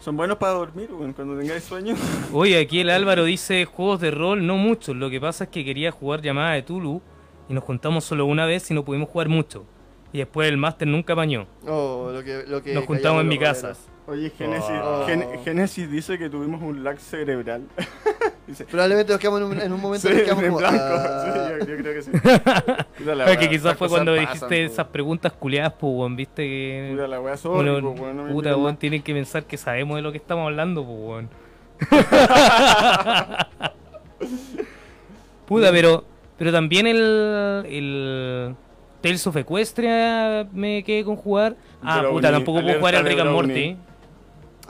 Son 0.01 0.16
buenos 0.16 0.37
para 0.37 0.55
dormir, 0.55 0.90
weón, 0.92 1.12
cuando 1.12 1.38
tengáis 1.38 1.62
sueño. 1.62 1.94
Oye, 2.33 2.59
aquí 2.59 2.81
el 2.81 2.90
Álvaro 2.90 3.24
dice 3.24 3.64
juegos 3.66 4.01
de 4.01 4.11
rol, 4.11 4.46
no 4.46 4.57
muchos. 4.57 4.96
Lo 4.96 5.11
que 5.11 5.20
pasa 5.20 5.44
es 5.44 5.51
que 5.51 5.64
quería 5.64 5.92
jugar 5.92 6.22
llamada 6.22 6.55
de 6.55 6.62
Tulu 6.62 7.01
y 7.48 7.54
nos 7.54 7.64
juntamos 7.64 8.04
solo 8.04 8.26
una 8.26 8.46
vez 8.46 8.70
y 8.70 8.74
no 8.74 8.84
pudimos 8.84 9.08
jugar 9.08 9.28
mucho. 9.28 9.64
Y 10.12 10.18
después 10.18 10.48
el 10.48 10.56
máster 10.56 10.88
nunca 10.88 11.12
apañó. 11.12 11.46
Oh, 11.66 12.11
lo 12.12 12.22
que, 12.24 12.44
lo 12.46 12.62
que 12.62 12.72
Nos 12.74 12.87
juntamos 12.87 13.20
en 13.20 13.28
mi 13.28 13.38
casa. 13.38 13.74
Oye, 14.06 14.30
Génesis, 14.30 14.70
Oh. 14.82 15.04
Gen- 15.06 15.90
dice 15.90 16.18
que 16.18 16.30
tuvimos 16.30 16.62
un 16.62 16.82
lag 16.82 16.98
cerebral. 16.98 17.64
dice, 18.46 18.64
Probablemente 18.64 19.12
nos 19.12 19.20
quedamos 19.20 19.42
en 19.42 19.46
un, 19.48 19.61
en 19.61 19.70
un 19.70 19.80
momento 19.82 20.08
sí, 20.08 20.14
que 20.14 20.22
quedamos 20.24 20.44
en 20.44 20.48
como, 20.48 20.61
blanco. 20.61 20.82
ah. 20.82 21.24
Sí, 21.24 21.30
yo, 21.38 21.58
yo 21.66 21.76
creo 21.76 21.92
que 21.94 22.02
sí. 22.02 22.11
Puta 22.98 23.14
la 23.14 23.24
Es 23.26 23.37
que 23.37 23.44
wea, 23.44 23.50
quizás 23.50 23.76
fue 23.76 23.88
cuando 23.90 24.12
pasan, 24.12 24.24
dijiste 24.26 24.46
po. 24.46 24.72
esas 24.72 24.87
preguntas 24.87 25.32
culiadas, 25.34 25.74
pues, 25.78 25.92
weón, 25.94 26.16
viste 26.16 26.42
que... 26.42 26.88
Puta 26.92 27.06
la 27.06 27.20
wea, 27.20 27.37
sorry, 27.37 27.68
Uno, 27.68 27.80
po, 27.94 28.02
weón, 28.02 28.16
no 28.16 28.24
me 28.24 28.32
puta, 28.32 28.56
weón, 28.56 28.76
tienen 28.78 29.02
que 29.02 29.12
pensar 29.12 29.44
que 29.44 29.58
sabemos 29.58 29.96
de 29.96 30.02
lo 30.02 30.11
que 30.11 30.16
estamos 30.18 30.46
hablando, 30.46 30.87
pues, 30.87 30.98
weón. 30.98 31.28
puta, 35.46 35.70
pero 35.70 36.04
Pero 36.38 36.53
también 36.53 36.87
el, 36.87 37.64
el 37.68 38.57
Tales 39.03 39.27
of 39.27 39.37
Equestria 39.37 40.48
me 40.53 40.83
quedé 40.85 41.05
con 41.05 41.16
jugar. 41.16 41.57
Ah, 41.83 41.98
Brownie, 42.01 42.16
puta, 42.18 42.31
tampoco 42.31 42.62
puedo 42.62 42.79
jugar 42.79 42.94
al 42.96 43.05
Rick 43.05 43.18
and. 43.20 43.31
Morty. 43.31 43.77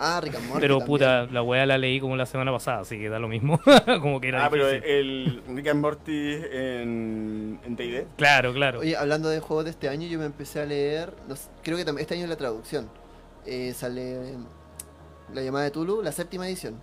Ah, 0.00 0.20
Rick 0.22 0.36
and 0.36 0.46
Morty 0.46 0.60
Pero 0.60 0.78
también. 0.78 0.86
puta, 0.86 1.26
la 1.26 1.42
weá 1.42 1.66
la 1.66 1.76
leí 1.76 1.98
como 2.00 2.14
la 2.16 2.24
semana 2.24 2.52
pasada, 2.52 2.80
así 2.80 2.98
que 2.98 3.08
da 3.08 3.18
lo 3.18 3.28
mismo. 3.28 3.60
como 4.00 4.20
que 4.20 4.28
era 4.28 4.44
Ah, 4.46 4.50
pero 4.50 4.68
el 4.68 5.42
Rick 5.48 5.68
and 5.68 5.80
Morty 5.80 6.34
en 6.52 7.60
en 7.64 7.76
D&D. 7.76 8.06
Claro, 8.16 8.52
claro. 8.54 8.78
Oye, 8.80 8.96
hablando 8.96 9.28
de 9.28 9.40
juegos 9.40 9.64
de 9.64 9.72
este 9.72 9.88
año, 9.88 10.06
yo 10.06 10.18
me 10.18 10.24
empecé 10.26 10.60
a 10.60 10.66
leer, 10.66 11.12
no 11.28 11.36
sé, 11.36 11.48
creo 11.62 11.76
que 11.76 11.84
también 11.84 12.02
este 12.02 12.14
año 12.14 12.24
es 12.24 12.30
la 12.30 12.36
traducción. 12.36 12.88
Eh, 13.44 13.72
sale 13.74 14.30
eh, 14.32 14.36
La 15.34 15.42
llamada 15.42 15.64
de 15.64 15.70
Tulu, 15.72 16.00
la 16.02 16.12
séptima 16.12 16.46
edición. 16.46 16.80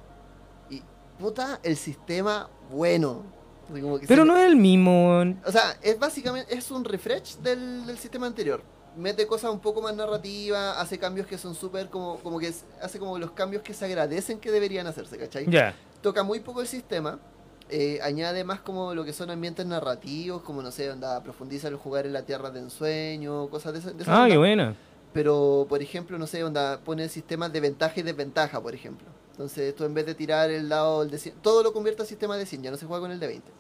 Y 0.69 0.82
puta, 1.19 1.60
el 1.63 1.76
sistema 1.78 2.50
bueno. 2.69 3.24
Así 3.71 3.82
como 3.82 3.99
que 3.99 4.08
pero 4.08 4.21
se- 4.23 4.28
no 4.28 4.38
es 4.38 4.45
el 4.45 4.56
mismo. 4.56 5.10
weón. 5.10 5.41
O 5.45 5.51
sea, 5.51 5.78
es 5.82 5.97
básicamente 5.99 6.56
es 6.56 6.69
un 6.71 6.84
refresh 6.84 7.38
del, 7.38 7.86
del 7.86 7.97
sistema 7.97 8.28
anterior. 8.28 8.62
Mete 8.97 9.28
cosas 9.28 9.51
un 9.51 9.60
poco 9.60 9.82
más 9.82 9.93
narrativas, 9.95 10.78
hace 10.78 10.97
cambios 10.97 11.28
que 11.28 11.38
son 11.38 11.54
súper 11.56 11.89
como, 11.89 12.17
como 12.19 12.39
que 12.39 12.47
es- 12.47 12.65
hace 12.82 12.97
como 12.99 13.17
los 13.19 13.32
cambios 13.32 13.62
que 13.63 13.73
se 13.73 13.86
agradecen 13.86 14.39
que 14.39 14.51
deberían 14.51 14.88
hacerse, 14.88 15.17
¿cachai? 15.17 15.45
Ya. 15.49 15.75
toca 16.01 16.23
muy 16.23 16.39
poco 16.39 16.62
el 16.62 16.67
sistema. 16.67 17.19
eh, 17.67 17.99
añade 18.04 18.43
más 18.43 18.60
como 18.60 18.93
lo 18.93 19.04
que 19.04 19.12
son 19.12 19.32
ambientes 19.32 19.65
narrativos, 19.65 20.43
como 20.43 20.62
no 20.62 20.69
sé, 20.71 20.91
onda, 20.91 21.23
profundiza 21.23 21.67
el 21.67 21.75
jugar 21.78 22.06
en 22.06 22.13
la 22.13 22.21
tierra 22.21 22.51
de 22.51 22.60
ensueño, 22.60 23.47
cosas 23.49 23.73
de 23.73 23.80
esa, 23.80 23.91
de 23.91 24.04
esa 24.04 24.23
Ah, 24.23 24.28
qué 24.30 24.38
buena. 24.38 24.75
Pero, 25.13 25.65
por 25.67 25.82
ejemplo, 25.82 26.19
no 26.19 26.28
sé, 26.28 26.43
onda, 26.43 26.80
pone 26.86 27.10
sistemas 27.10 27.51
de 27.51 27.62
ventaja 27.62 27.99
y 27.99 28.04
desventaja, 28.04 28.62
por 28.62 28.75
ejemplo. 28.75 29.08
Entonces, 29.36 29.76
tú 29.76 29.84
en 29.84 29.93
vez 29.93 30.06
de 30.06 30.15
tirar 30.15 30.50
el 30.50 30.69
dado 30.69 31.04
el 31.04 31.12
de 31.12 31.17
100, 31.17 31.36
todo 31.41 31.62
lo 31.62 31.74
convierte 31.74 32.04
a 32.04 32.06
sistema 32.06 32.38
de 32.38 32.45
100, 32.45 32.63
ya 32.63 32.71
no 32.71 32.78
se 32.78 32.86
juega 32.86 33.02
con 33.02 33.12
el 33.12 33.19
de 33.19 33.28
20. 33.28 33.52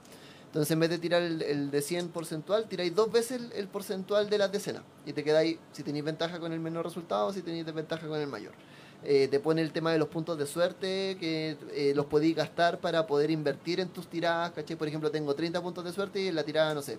Entonces, 0.45 0.71
en 0.71 0.79
vez 0.79 0.89
de 0.89 0.99
tirar 0.99 1.21
el, 1.21 1.69
de 1.69 1.81
100 1.81 2.09
porcentual, 2.09 2.69
tiráis 2.69 2.95
dos 2.95 3.11
veces 3.11 3.41
el, 3.41 3.51
el 3.51 3.67
porcentual 3.67 4.29
de 4.29 4.37
las 4.37 4.51
decenas. 4.53 4.83
Y 5.05 5.11
te 5.11 5.21
quedáis, 5.21 5.57
si 5.73 5.83
tenéis 5.83 6.05
ventaja 6.05 6.39
con 6.39 6.53
el 6.53 6.61
menor 6.61 6.85
resultado, 6.85 7.33
si 7.33 7.41
tenéis 7.41 7.65
desventaja 7.65 8.07
con 8.07 8.21
el 8.21 8.27
mayor. 8.27 8.53
Eh, 9.03 9.27
te 9.27 9.39
pone 9.39 9.61
el 9.61 9.71
tema 9.71 9.91
de 9.91 9.99
los 9.99 10.07
puntos 10.07 10.37
de 10.37 10.47
suerte, 10.47 11.17
que 11.19 11.57
eh, 11.73 11.93
los 11.93 12.05
podéis 12.05 12.35
gastar 12.35 12.79
para 12.79 13.05
poder 13.05 13.29
invertir 13.29 13.79
en 13.79 13.89
tus 13.89 14.07
tiradas. 14.07 14.51
Por 14.51 14.87
ejemplo, 14.87 15.11
tengo 15.11 15.35
30 15.35 15.61
puntos 15.61 15.83
de 15.83 15.91
suerte 15.91 16.21
y 16.21 16.27
en 16.29 16.35
la 16.35 16.43
tirada, 16.43 16.73
no 16.73 16.81
sé, 16.81 16.97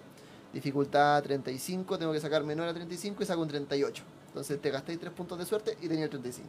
dificultad 0.52 1.22
35, 1.22 1.98
tengo 1.98 2.12
que 2.12 2.20
sacar 2.20 2.44
menor 2.44 2.68
a 2.68 2.74
35 2.74 3.22
y 3.22 3.26
saco 3.26 3.42
un 3.42 3.48
38. 3.48 4.04
Entonces 4.28 4.60
te 4.60 4.70
gastáis 4.70 5.00
3 5.00 5.12
puntos 5.12 5.38
de 5.38 5.46
suerte 5.46 5.76
y 5.80 5.88
tenía 5.88 6.04
el 6.04 6.10
35. 6.10 6.48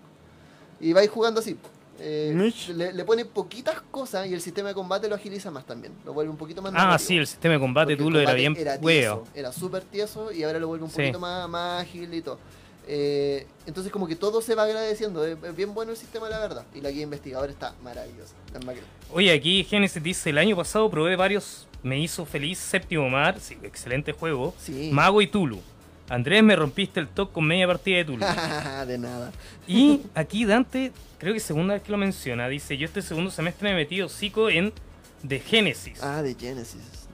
Y 0.80 0.94
vais 0.94 1.10
jugando 1.10 1.40
así. 1.40 1.58
Eh, 2.00 2.52
le, 2.76 2.94
le 2.94 3.06
pone 3.06 3.26
poquitas 3.26 3.82
cosas 3.92 4.28
y 4.28 4.34
el 4.34 4.42
sistema 4.42 4.70
de 4.70 4.76
combate 4.76 5.08
lo 5.10 5.16
agiliza 5.16 5.50
más 5.52 5.66
también. 5.66 5.94
Lo 6.06 6.14
vuelve 6.14 6.30
un 6.32 6.38
poquito 6.38 6.62
más 6.62 6.72
Ah, 6.76 6.98
sí, 7.00 7.18
el 7.18 7.26
sistema 7.28 7.56
de 7.56 7.60
combate 7.60 7.98
Porque 7.98 8.12
tú 8.12 8.18
era 8.20 8.34
bien 8.34 8.56
era 8.58 8.80
tieso, 8.80 9.24
Era 9.34 9.52
súper 9.52 9.84
tieso 9.84 10.32
y 10.32 10.44
ahora 10.44 10.60
lo 10.60 10.68
vuelve 10.68 10.86
un 10.86 10.92
Sí. 10.92 10.98
poquito 10.98 11.20
más, 11.20 11.50
más 11.50 11.82
ágil 11.82 12.14
y 12.14 12.22
todo. 12.22 12.40
Eh, 12.90 13.46
entonces 13.66 13.92
como 13.92 14.08
que 14.08 14.16
todo 14.16 14.42
se 14.42 14.56
va 14.56 14.64
agradeciendo. 14.64 15.26
Es, 15.26 15.38
es 15.44 15.56
bien 15.56 15.74
bueno 15.74 15.92
el 15.92 15.98
sistema, 15.98 16.30
la 16.30 16.40
verdad. 16.40 16.64
Y 16.74 16.82
la 16.82 16.90
guía 16.92 17.04
investigadora 17.04 17.52
está 17.52 17.74
maravillosa. 17.84 18.34
Oye, 19.12 19.32
aquí 19.34 19.64
Genesis 19.64 20.02
dice, 20.02 20.30
el 20.30 20.38
año 20.38 20.56
pasado 20.56 20.90
probé 20.90 21.16
varios, 21.16 21.68
me 21.84 22.00
hizo 22.00 22.26
feliz 22.26 22.58
Séptimo 22.60 23.10
Mar, 23.10 23.40
sí, 23.40 23.58
excelente 23.64 24.12
juego, 24.14 24.54
Sí. 24.60 24.90
Mago 24.94 25.22
y 25.22 25.28
Tulu. 25.28 25.60
Andrés, 26.10 26.42
me 26.44 26.56
rompiste 26.56 27.00
el 27.00 27.08
top 27.08 27.34
con 27.34 27.46
media 27.46 27.68
partida 27.68 27.98
de 27.98 28.06
Tulu. 28.06 28.26
de 28.88 28.98
nada. 28.98 29.32
y 29.68 30.02
aquí 30.16 30.46
Dante, 30.46 30.92
creo 31.18 31.34
que 31.34 31.40
segunda 31.40 31.74
vez 31.74 31.84
que 31.84 31.92
lo 31.92 31.98
menciona, 31.98 32.48
dice, 32.48 32.78
yo 32.78 32.86
este 32.86 33.02
segundo 33.02 33.30
semestre 33.32 33.70
me 33.70 33.74
he 33.76 33.84
metido 33.84 34.08
psico 34.08 34.50
en 34.50 34.72
The 35.28 35.40
Genesis. 35.40 36.02
Ah, 36.02 36.22
de 36.22 36.36
Genesis. 36.36 37.08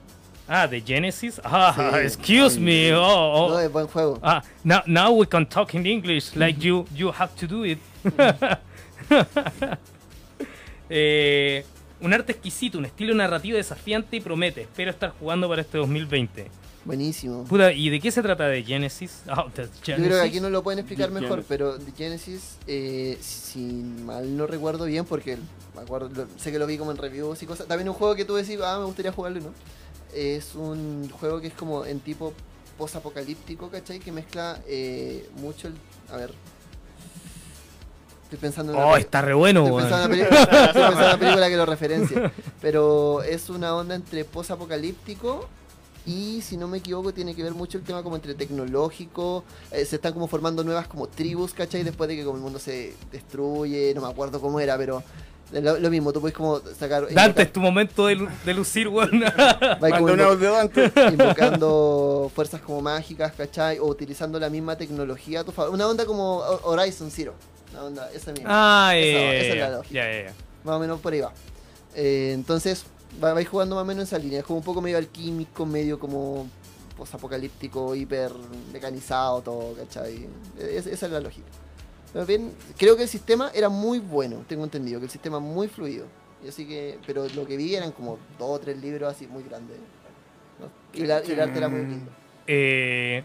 Ah, 0.46 0.68
The 0.68 0.80
Genesis. 0.80 1.40
Ah, 1.42 1.74
Sí. 1.74 1.96
excuse 2.02 2.60
me. 2.60 2.94
Oh, 2.94 3.00
oh. 3.02 3.48
No, 3.50 3.60
es 3.60 3.72
buen 3.72 3.86
juego. 3.86 4.18
Ah, 4.22 4.42
now, 4.62 4.80
now 4.86 5.10
we 5.10 5.26
can 5.26 5.46
talk 5.48 5.74
in 5.74 5.86
English 5.86 6.36
like 6.36 6.60
you 6.60 6.86
you 6.94 7.10
have 7.10 7.34
to 7.34 7.46
do 7.46 7.64
it. 7.64 7.78
Eh, 10.90 11.64
un 12.00 12.12
arte 12.12 12.32
exquisito, 12.32 12.78
un 12.78 12.84
estilo 12.84 13.14
narrativo 13.14 13.56
desafiante 13.56 14.16
y 14.16 14.20
promete. 14.20 14.62
Espero 14.62 14.90
estar 14.90 15.10
jugando 15.18 15.48
para 15.48 15.62
este 15.62 15.78
2020. 15.78 16.50
Buenísimo. 16.84 17.44
Puta, 17.44 17.72
¿y 17.72 17.88
de 17.88 17.98
qué 17.98 18.10
se 18.10 18.20
trata 18.22 18.46
de 18.46 18.62
Genesis? 18.62 19.22
The 19.54 19.62
Yo 19.84 19.96
creo 19.96 20.22
que 20.22 20.28
aquí 20.28 20.40
no 20.40 20.50
lo 20.50 20.62
pueden 20.62 20.80
explicar 20.80 21.08
The 21.08 21.14
mejor, 21.14 21.28
Genesis. 21.42 21.46
pero 21.48 21.78
The 21.78 21.92
Genesis, 21.96 22.56
eh, 22.66 23.18
si 23.22 23.58
mal 24.04 24.36
no 24.36 24.46
recuerdo 24.46 24.84
bien, 24.84 25.04
porque 25.06 25.38
me 25.74 25.80
acuerdo, 25.82 26.10
lo- 26.14 26.26
sé 26.38 26.52
que 26.52 26.58
lo 26.58 26.66
vi 26.66 26.76
como 26.76 26.90
en 26.90 26.98
reviews 26.98 27.42
y 27.42 27.46
cosas. 27.46 27.66
También 27.66 27.88
un 27.88 27.94
juego 27.94 28.14
que 28.14 28.24
tú 28.26 28.34
decís, 28.34 28.58
ah, 28.62 28.78
me 28.78 28.84
gustaría 28.84 29.12
jugarlo, 29.12 29.40
¿no? 29.40 29.52
Es 30.14 30.54
un 30.54 31.08
juego 31.10 31.40
que 31.40 31.46
es 31.48 31.54
como 31.54 31.86
en 31.86 32.00
tipo 32.00 32.34
post-apocalíptico, 32.76 33.68
¿cachai? 33.70 33.98
Que 33.98 34.12
mezcla 34.12 34.60
eh, 34.68 35.28
mucho 35.40 35.68
el. 35.68 35.74
A 36.12 36.16
ver. 36.16 36.32
Estoy 38.24 38.38
pensando 38.38 38.72
en 38.72 38.78
una 38.78 38.86
Oh, 38.88 38.96
está 38.96 39.22
re 39.22 39.34
bueno, 39.34 39.64
Estoy 39.64 39.82
pensando, 39.82 40.14
en 40.14 40.20
una 40.20 40.28
película, 40.28 40.40
estoy 40.66 40.82
pensando 40.82 41.00
en 41.00 41.08
una 41.08 41.18
película 41.18 41.48
que 41.48 41.56
lo 41.56 41.66
referencia. 41.66 42.32
Pero 42.60 43.22
es 43.22 43.48
una 43.48 43.74
onda 43.74 43.94
entre 43.94 44.24
post-apocalíptico 44.24 45.48
y, 46.06 46.42
si 46.42 46.56
no 46.56 46.68
me 46.68 46.78
equivoco, 46.78 47.12
tiene 47.14 47.34
que 47.34 47.42
ver 47.42 47.54
mucho 47.54 47.78
el 47.78 47.84
tema 47.84 48.02
como 48.02 48.16
entre 48.16 48.34
tecnológico. 48.34 49.44
eh, 49.70 49.84
se 49.84 49.96
están 49.96 50.12
como 50.12 50.26
formando 50.26 50.62
nuevas 50.64 50.86
como 50.86 51.06
tribus, 51.08 51.52
¿cachai? 51.54 51.82
Después 51.82 52.08
de 52.08 52.16
que 52.16 52.24
como 52.24 52.36
el 52.36 52.42
mundo 52.42 52.58
se 52.58 52.94
destruye, 53.10 53.92
no 53.94 54.02
me 54.02 54.08
acuerdo 54.08 54.40
cómo 54.40 54.60
era, 54.60 54.76
pero 54.76 55.02
lo, 55.52 55.78
lo 55.78 55.90
mismo, 55.90 56.12
tú 56.12 56.20
puedes 56.20 56.36
como 56.36 56.58
sacar... 56.78 57.06
Dante, 57.12 57.42
es 57.42 57.52
tu 57.52 57.60
momento 57.60 58.06
de, 58.06 58.16
lu- 58.16 58.28
de 58.44 58.54
lucir, 58.54 58.88
weón. 58.88 59.22
invocando 61.12 62.30
fuerzas 62.34 62.60
como 62.60 62.80
mágicas, 62.80 63.32
¿cachai? 63.32 63.78
O 63.78 63.86
utilizando 63.86 64.38
la 64.38 64.50
misma 64.50 64.76
tecnología 64.76 65.40
a 65.40 65.44
tu 65.44 65.52
favor. 65.52 65.72
Una 65.72 65.86
onda 65.88 66.04
como 66.06 66.38
Horizon 66.64 67.10
Zero. 67.10 67.34
Una 67.72 67.84
onda, 67.84 68.10
esa 68.12 68.32
misma. 68.32 68.48
ah, 68.50 68.96
Esa- 68.96 69.34
esa 69.34 69.52
es 69.54 69.60
la 69.60 69.70
lógica. 69.70 69.94
ya, 69.94 70.22
ya. 70.24 70.32
Más 70.64 70.76
o 70.76 70.78
menos 70.78 71.00
por 71.00 71.12
ahí 71.12 71.20
va. 71.20 71.32
Eh, 71.94 72.32
entonces, 72.34 72.84
vais 73.20 73.48
jugando 73.48 73.74
más 73.76 73.82
o 73.82 73.86
menos 73.86 74.02
en 74.02 74.06
esa 74.16 74.18
línea. 74.18 74.40
Es 74.40 74.44
como 74.44 74.58
un 74.58 74.64
poco 74.64 74.80
medio 74.80 74.98
alquímico, 74.98 75.64
medio 75.66 75.98
como 75.98 76.46
posapocalíptico, 76.96 77.94
hiper 77.94 78.30
mecanizado, 78.72 79.40
todo, 79.42 79.74
¿cachai? 79.74 80.26
Es- 80.58 80.86
esa 80.86 81.06
es 81.06 81.12
la 81.12 81.20
lógica. 81.20 81.46
Pero 82.12 82.26
bien, 82.26 82.52
creo 82.78 82.96
que 82.96 83.02
el 83.02 83.08
sistema 83.08 83.50
era 83.54 83.68
muy 83.68 83.98
bueno, 83.98 84.44
tengo 84.48 84.62
entendido, 84.64 85.00
que 85.00 85.06
el 85.06 85.10
sistema 85.10 85.40
muy 85.40 85.68
fluido. 85.68 86.06
Y 86.44 86.48
así 86.48 86.66
que, 86.66 86.98
pero 87.06 87.26
lo 87.34 87.46
que 87.46 87.56
vi 87.56 87.74
eran 87.74 87.90
como 87.92 88.18
dos 88.38 88.50
o 88.50 88.58
tres 88.60 88.80
libros 88.80 89.12
así 89.12 89.26
muy 89.26 89.42
grandes. 89.42 89.76
¿no? 90.60 90.66
Y, 90.92 91.02
el, 91.02 91.10
el 91.10 91.40
arte 91.40 91.58
era 91.58 91.68
muy 91.68 91.80
lindo. 91.80 92.10
Eh, 92.46 93.24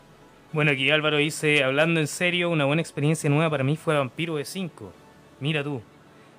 bueno, 0.54 0.72
aquí 0.72 0.90
Álvaro 0.90 1.18
dice, 1.18 1.64
hablando 1.64 2.00
en 2.00 2.08
serio, 2.08 2.50
una 2.50 2.66
buena 2.66 2.82
experiencia 2.82 3.30
nueva 3.30 3.50
para 3.52 3.64
mí 3.64 3.78
fue 3.78 3.96
Vampiro 3.96 4.38
de 4.38 4.46
5. 4.46 4.92
Mira 5.40 5.64
tú. 5.64 5.82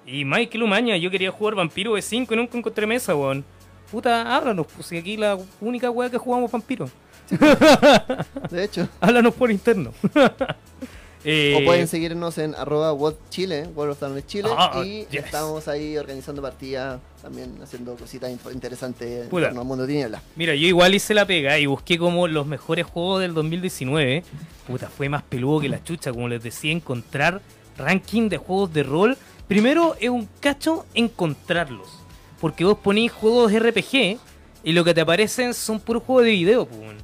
Y 0.07 0.25
Michael 0.25 0.63
Umaña, 0.63 0.97
yo 0.97 1.11
quería 1.11 1.31
jugar 1.31 1.55
Vampiro 1.55 1.95
de 1.95 2.03
5 2.03 2.35
y 2.35 2.37
nunca 2.37 2.59
encontré 2.59 2.87
mesa, 2.87 3.15
weón. 3.15 3.45
Puta, 3.91 4.37
háblanos, 4.37 4.67
pues 4.75 4.93
aquí 4.93 5.17
la 5.17 5.39
única 5.61 5.91
weá 5.91 6.11
que 6.11 6.19
jugamos 6.19 6.51
Vampiro. 6.51 6.89
De 8.51 8.65
hecho, 8.65 8.89
Háblanos 9.01 9.35
por 9.35 9.51
interno. 9.51 9.93
Eh, 11.23 11.59
o 11.61 11.65
pueden 11.67 11.87
seguirnos 11.87 12.39
en 12.39 12.55
arroba 12.55 12.97
Chile, 13.29 13.69
World 13.75 14.03
of 14.03 14.27
Chile, 14.27 14.49
Ah, 14.57 14.83
y 14.83 15.05
yes. 15.11 15.27
estamos 15.27 15.69
ahí 15.69 15.99
organizando 15.99 16.41
partidas, 16.41 16.99
también 17.21 17.59
haciendo 17.63 17.95
cositas 17.97 18.31
interesantes 18.55 19.25
en 19.25 19.29
Puta. 19.29 19.49
torno 19.49 19.61
al 19.61 19.67
mundo 19.67 19.87
de 19.87 19.93
tinieblas. 19.93 20.23
Mira, 20.35 20.55
yo 20.55 20.67
igual 20.67 20.95
hice 20.95 21.13
la 21.13 21.27
pega 21.27 21.59
y 21.59 21.67
busqué 21.67 21.99
como 21.99 22.27
los 22.27 22.47
mejores 22.47 22.87
juegos 22.87 23.21
del 23.21 23.35
2019. 23.35 24.25
Puta, 24.67 24.89
fue 24.89 25.11
más 25.11 25.23
peludo 25.23 25.61
que 25.61 25.69
la 25.69 25.85
chucha, 25.85 26.11
como 26.11 26.27
les 26.27 26.43
decía, 26.43 26.73
encontrar 26.73 27.43
ranking 27.77 28.31
de 28.31 28.39
juegos 28.39 28.73
de 28.73 28.83
rol. 28.83 29.19
Primero 29.51 29.97
es 29.99 30.09
un 30.11 30.29
cacho 30.39 30.87
encontrarlos. 30.95 31.89
Porque 32.41 32.65
vos 32.65 32.79
ponís 32.79 33.11
juegos 33.11 33.53
RPG 33.53 34.21
y 34.63 34.73
lo 34.73 34.85
que 34.85 34.95
te 34.95 35.01
aparecen 35.01 35.55
son 35.55 35.81
puros 35.81 36.05
juegos 36.05 36.23
de 36.27 36.31
video, 36.31 36.67
pues. 36.67 36.81
weón. 36.81 36.97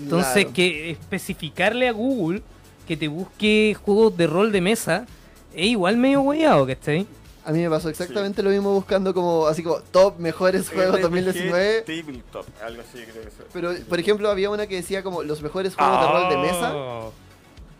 Entonces, 0.00 0.32
Claro. 0.32 0.52
que 0.54 0.90
especificarle 0.90 1.86
a 1.86 1.92
Google 1.92 2.42
que 2.88 2.96
te 2.96 3.06
busque 3.06 3.76
juegos 3.80 4.16
de 4.16 4.26
rol 4.26 4.50
de 4.50 4.60
mesa 4.60 5.06
es 5.54 5.66
igual 5.66 5.98
medio 5.98 6.22
guayado, 6.22 6.66
¿cachai? 6.66 7.06
A 7.44 7.52
mí 7.52 7.60
me 7.60 7.70
pasó 7.70 7.88
exactamente 7.88 8.42
lo 8.42 8.50
mismo 8.50 8.72
buscando 8.74 9.14
como, 9.14 9.46
así 9.46 9.62
como, 9.62 9.76
top 9.92 10.18
mejores 10.18 10.68
juegos 10.68 10.96
RPG 10.96 11.02
2019. 11.02 11.82
Tabletop, 11.82 12.46
algo 12.64 12.82
así 12.82 13.02
creo 13.04 13.22
que 13.22 13.28
es. 13.28 13.34
Pero, 13.52 13.72
por 13.88 14.00
ejemplo, 14.00 14.28
había 14.30 14.50
una 14.50 14.66
que 14.66 14.74
decía 14.74 15.04
como 15.04 15.22
los 15.22 15.40
mejores 15.42 15.76
juegos 15.76 16.00
de 16.00 16.06
rol 16.08 16.28
de 16.28 16.36
mesa 16.38 16.72
Oh. 16.76 17.12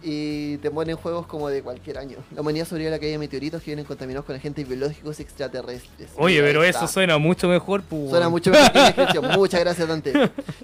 Y 0.03 0.57
te 0.59 0.71
ponen 0.71 0.97
juegos 0.97 1.27
como 1.27 1.49
de 1.49 1.63
cualquier 1.63 1.99
año. 1.99 2.19
La 2.35 2.41
humanidad 2.41 2.67
sobrevive 2.67 2.89
a 2.89 2.93
la 2.93 2.99
caída 2.99 3.13
de 3.13 3.19
meteoritos 3.19 3.63
que 3.63 3.71
vienen 3.71 3.85
contaminados 3.85 4.27
con 4.27 4.35
agentes 4.35 4.69
biológicos 4.69 5.21
extraterrestres. 5.21 6.11
Oye, 6.17 6.43
pero 6.43 6.65
está. 6.65 6.85
eso 6.85 6.93
suena 6.93 7.19
mucho 7.19 7.49
mejor. 7.49 7.85
Suena 7.89 8.29
mucho 8.29 8.51
mejor 8.51 8.73
que 8.73 8.79
la 8.79 8.87
descripción. 8.87 9.27
Muchas 9.37 9.61
gracias, 9.61 9.87
Dante. 9.87 10.13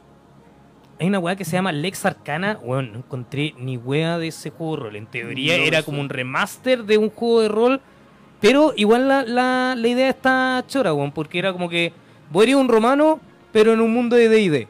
hay 0.99 1.09
una 1.09 1.19
weá 1.19 1.37
que 1.37 1.45
se 1.45 1.53
llama 1.53 1.73
Lex 1.73 2.05
Arcana. 2.07 2.59
Bueno, 2.65 2.93
no 2.93 2.99
encontré 2.99 3.55
ni 3.59 3.77
weá 3.77 4.19
de 4.19 4.29
ese 4.29 4.51
juego 4.51 4.77
de 4.77 4.83
rol. 4.83 4.97
En 4.97 5.07
teoría 5.07 5.57
No, 5.57 5.65
era 5.65 5.83
como 5.83 6.01
un 6.01 6.09
remaster 6.09 6.85
de 6.85 6.99
un 6.99 7.11
juego 7.11 7.41
de 7.41 7.49
rol. 7.49 7.81
Pero 8.41 8.73
igual 8.77 9.09
la, 9.09 9.23
la, 9.23 9.75
la 9.77 9.89
idea 9.89 10.11
está 10.11 10.65
chora, 10.69 10.93
weón. 10.93 11.13
Porque 11.13 11.39
era 11.39 11.53
como 11.53 11.69
que 11.69 11.93
vos 12.31 12.43
eres 12.43 12.55
un 12.57 12.69
romano, 12.69 13.21
pero 13.53 13.73
en 13.73 13.81
un 13.81 13.93
mundo 13.93 14.17
de 14.17 14.29
DD. 14.29 14.69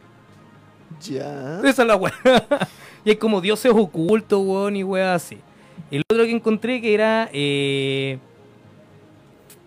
Ya. 1.03 1.61
Esa 1.65 1.83
es 1.83 1.89
la 1.89 1.97
weá. 1.97 2.15
y 3.05 3.11
hay 3.11 3.17
como 3.17 3.41
dioses 3.41 3.73
ocultos, 3.75 4.41
weón, 4.45 4.77
y 4.77 4.85
weá 4.85 5.15
así. 5.15 5.39
El 5.91 6.03
otro 6.11 6.25
que 6.25 6.31
encontré 6.31 6.81
que 6.81 6.95
era 6.95 7.29
eh, 7.33 8.19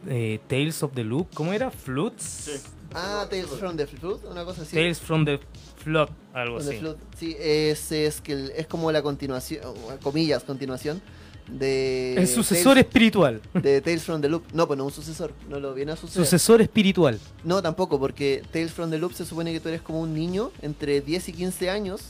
eh, 0.07 0.39
Tales 0.47 0.81
of 0.83 0.93
the 0.93 1.03
Loop. 1.03 1.27
¿Cómo 1.33 1.53
era? 1.53 1.69
Flutes. 1.69 2.23
Sí. 2.23 2.51
Ah, 2.93 3.27
Tales 3.29 3.47
from 3.47 3.75
the 3.75 3.85
Flood, 3.85 4.25
una 4.31 4.45
cosa 4.45 4.61
así. 4.61 4.75
Tales 4.75 4.99
from 4.99 5.25
the 5.25 5.39
Flood, 5.83 6.09
algo 6.33 6.55
From 6.55 6.65
the 6.67 6.71
así. 6.71 6.79
Flood. 6.79 6.95
Sí, 7.17 7.35
es, 7.39 7.91
es 7.91 8.21
que 8.21 8.51
es 8.55 8.67
como 8.67 8.91
la 8.91 9.01
continuación, 9.01 9.61
comillas, 10.01 10.43
continuación 10.43 11.01
de. 11.49 12.15
El 12.15 12.27
sucesor 12.27 12.77
espiritual. 12.77 13.41
De 13.53 13.81
Tales 13.81 14.03
from 14.03 14.21
the 14.21 14.29
Loop. 14.29 14.43
No, 14.53 14.67
pues 14.67 14.77
no 14.77 14.85
un 14.85 14.91
sucesor, 14.91 15.33
no 15.49 15.59
lo 15.59 15.73
viene 15.73 15.91
a 15.93 15.95
suceder. 15.95 16.25
Sucesor 16.25 16.61
espiritual. 16.61 17.19
No, 17.43 17.61
tampoco, 17.61 17.99
porque 17.99 18.43
Tales 18.51 18.71
from 18.71 18.89
the 18.89 18.97
Loop 18.97 19.13
se 19.13 19.25
supone 19.25 19.51
que 19.53 19.59
tú 19.59 19.69
eres 19.69 19.81
como 19.81 20.01
un 20.01 20.13
niño 20.13 20.51
entre 20.61 21.01
10 21.01 21.29
y 21.29 21.33
15 21.33 21.69
años 21.69 22.01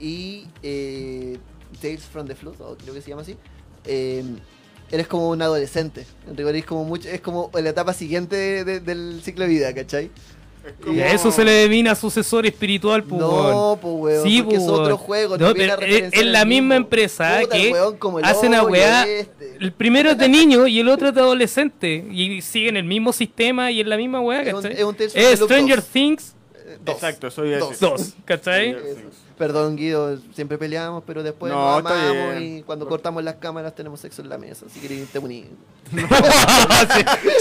y 0.00 0.46
eh, 0.62 1.38
Tales 1.80 2.02
from 2.02 2.26
the 2.26 2.34
Flood, 2.34 2.60
o 2.60 2.76
creo 2.76 2.94
que 2.94 3.00
se 3.02 3.10
llama 3.10 3.22
así, 3.22 3.36
eh, 3.84 4.24
eres 4.90 5.06
como 5.06 5.28
un 5.30 5.40
adolescente. 5.42 6.06
En 6.28 6.36
rigor 6.36 6.54
es 6.56 6.64
como, 6.64 6.84
mucho, 6.84 7.08
es 7.08 7.20
como 7.20 7.50
la 7.54 7.70
etapa 7.70 7.92
siguiente 7.92 8.36
de- 8.36 8.64
de- 8.64 8.80
del 8.80 9.20
ciclo 9.22 9.44
de 9.44 9.50
vida, 9.50 9.72
¿cachai? 9.74 10.10
Es 10.86 10.94
Y 10.94 11.00
a 11.00 11.12
eso 11.12 11.30
se 11.32 11.44
le 11.44 11.50
denomina 11.52 11.94
sucesor 11.94 12.46
espiritual, 12.46 13.02
pues. 13.04 13.20
No, 13.20 13.78
pues 13.80 13.94
weón, 13.94 14.22
Sí, 14.26 14.42
porque 14.42 14.56
es 14.56 14.62
po, 14.64 14.72
otro 14.72 14.96
juego. 14.98 15.36
No, 15.38 15.48
a 15.48 15.54
pero 15.54 15.80
es- 15.82 16.12
es 16.12 16.24
la 16.26 16.44
misma 16.44 16.76
empresa 16.76 17.38
Puta, 17.42 17.56
que 17.56 17.72
weón 17.72 17.96
como 17.96 18.18
el 18.18 18.24
hace 18.24 18.46
una 18.48 18.62
hoyo 18.62 18.72
weá- 18.74 19.06
este. 19.06 19.56
El 19.60 19.72
primero 19.72 20.10
es 20.10 20.18
de 20.18 20.28
niño 20.28 20.66
y 20.66 20.78
el 20.80 20.88
otro 20.88 21.08
es 21.08 21.14
de 21.14 21.20
adolescente. 21.20 22.04
Y 22.10 22.40
siguen 22.42 22.76
el 22.76 22.84
mismo 22.84 23.12
sistema 23.12 23.70
y 23.70 23.80
en 23.80 23.88
la 23.88 23.96
misma 23.96 24.20
weá, 24.20 24.42
Es 24.42 24.54
un- 24.54 24.62
¿cachai? 24.62 24.78
es 24.78 24.84
un 24.84 24.96
Es 24.98 25.40
Loop 25.40 25.50
Stranger 25.50 25.76
2. 25.78 25.86
Things 25.88 26.34
Eh, 26.54 26.78
dos. 26.84 26.94
Exacto, 26.94 27.30
soy 27.30 27.50
Dos. 27.52 27.80
2, 27.80 28.14
¿cachai? 28.24 28.70
Stranger 28.72 28.94
Things. 28.94 29.16
Perdón, 29.38 29.74
Guido, 29.76 30.18
siempre 30.34 30.56
peleamos, 30.56 31.02
pero 31.04 31.22
después 31.24 31.50
No, 31.52 31.58
nos 31.58 31.90
amamos 31.90 32.40
y 32.40 32.62
cuando 32.62 32.86
cortamos 32.86 33.24
las 33.24 33.36
cámaras 33.36 33.74
tenemos 33.74 33.98
sexo 33.98 34.22
en 34.22 34.28
la 34.28 34.38
mesa. 34.38 34.66
Si 34.72 34.78
queréis 34.78 35.08
te 35.08 35.18
uní. 35.18 35.46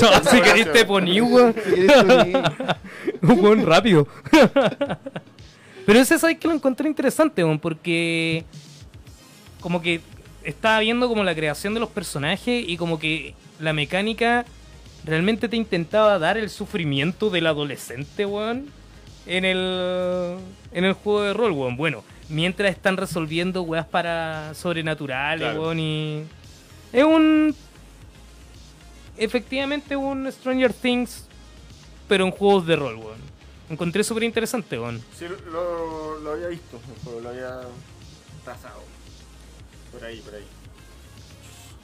No, 0.01 0.31
si 0.31 0.41
querés 0.41 0.71
te 0.73 0.85
poní, 0.85 1.21
weón. 1.21 1.53
Si 1.53 1.61
queréis 1.71 1.91
te 1.93 1.99
uní. 1.99 2.33
Un 3.35 3.39
weón 3.39 3.65
rápido. 3.65 4.07
Pero 5.85 5.99
ese 5.99 6.17
sabes 6.19 6.37
que 6.37 6.47
lo 6.47 6.53
encontré 6.53 6.87
interesante, 6.87 7.43
weón, 7.43 7.59
porque 7.59 8.43
como 9.59 9.81
que 9.81 10.01
estaba 10.43 10.79
viendo 10.79 11.07
como 11.07 11.23
la 11.23 11.35
creación 11.35 11.73
de 11.73 11.79
los 11.79 11.89
personajes 11.89 12.63
y 12.67 12.77
como 12.77 12.99
que 12.99 13.35
la 13.59 13.73
mecánica 13.73 14.45
realmente 15.05 15.49
te 15.49 15.57
intentaba 15.57 16.17
dar 16.19 16.37
el 16.37 16.49
sufrimiento 16.49 17.29
del 17.29 17.47
adolescente, 17.47 18.25
weón, 18.25 18.67
en 19.25 19.45
el 19.45 20.37
en 20.73 20.85
el 20.85 20.93
juego 20.93 21.23
de 21.23 21.33
rol, 21.33 21.51
weón. 21.51 21.77
Bueno, 21.77 22.03
mientras 22.29 22.71
están 22.71 22.97
resolviendo 22.97 23.61
weas 23.63 23.85
para 23.85 24.53
sobrenaturales, 24.55 25.45
Claro. 25.47 25.61
weón, 25.63 25.79
y 25.79 26.23
es 26.93 27.03
un 27.03 27.55
efectivamente 29.17 29.95
un 29.95 30.31
Stranger 30.31 30.73
Things 30.73 31.27
pero 32.11 32.25
en 32.25 32.31
juegos 32.31 32.67
de 32.67 32.75
rol, 32.75 32.95
weón. 32.97 33.21
Encontré 33.69 34.03
súper 34.03 34.23
interesante, 34.23 34.77
weón. 34.77 35.01
Sí, 35.17 35.23
lo, 35.49 36.19
lo 36.19 36.31
había 36.33 36.47
visto, 36.49 36.77
lo 37.23 37.29
había 37.29 37.61
trazado. 38.43 38.81
Por 39.93 40.03
ahí, 40.03 40.19
por 40.19 40.35
ahí. 40.35 40.43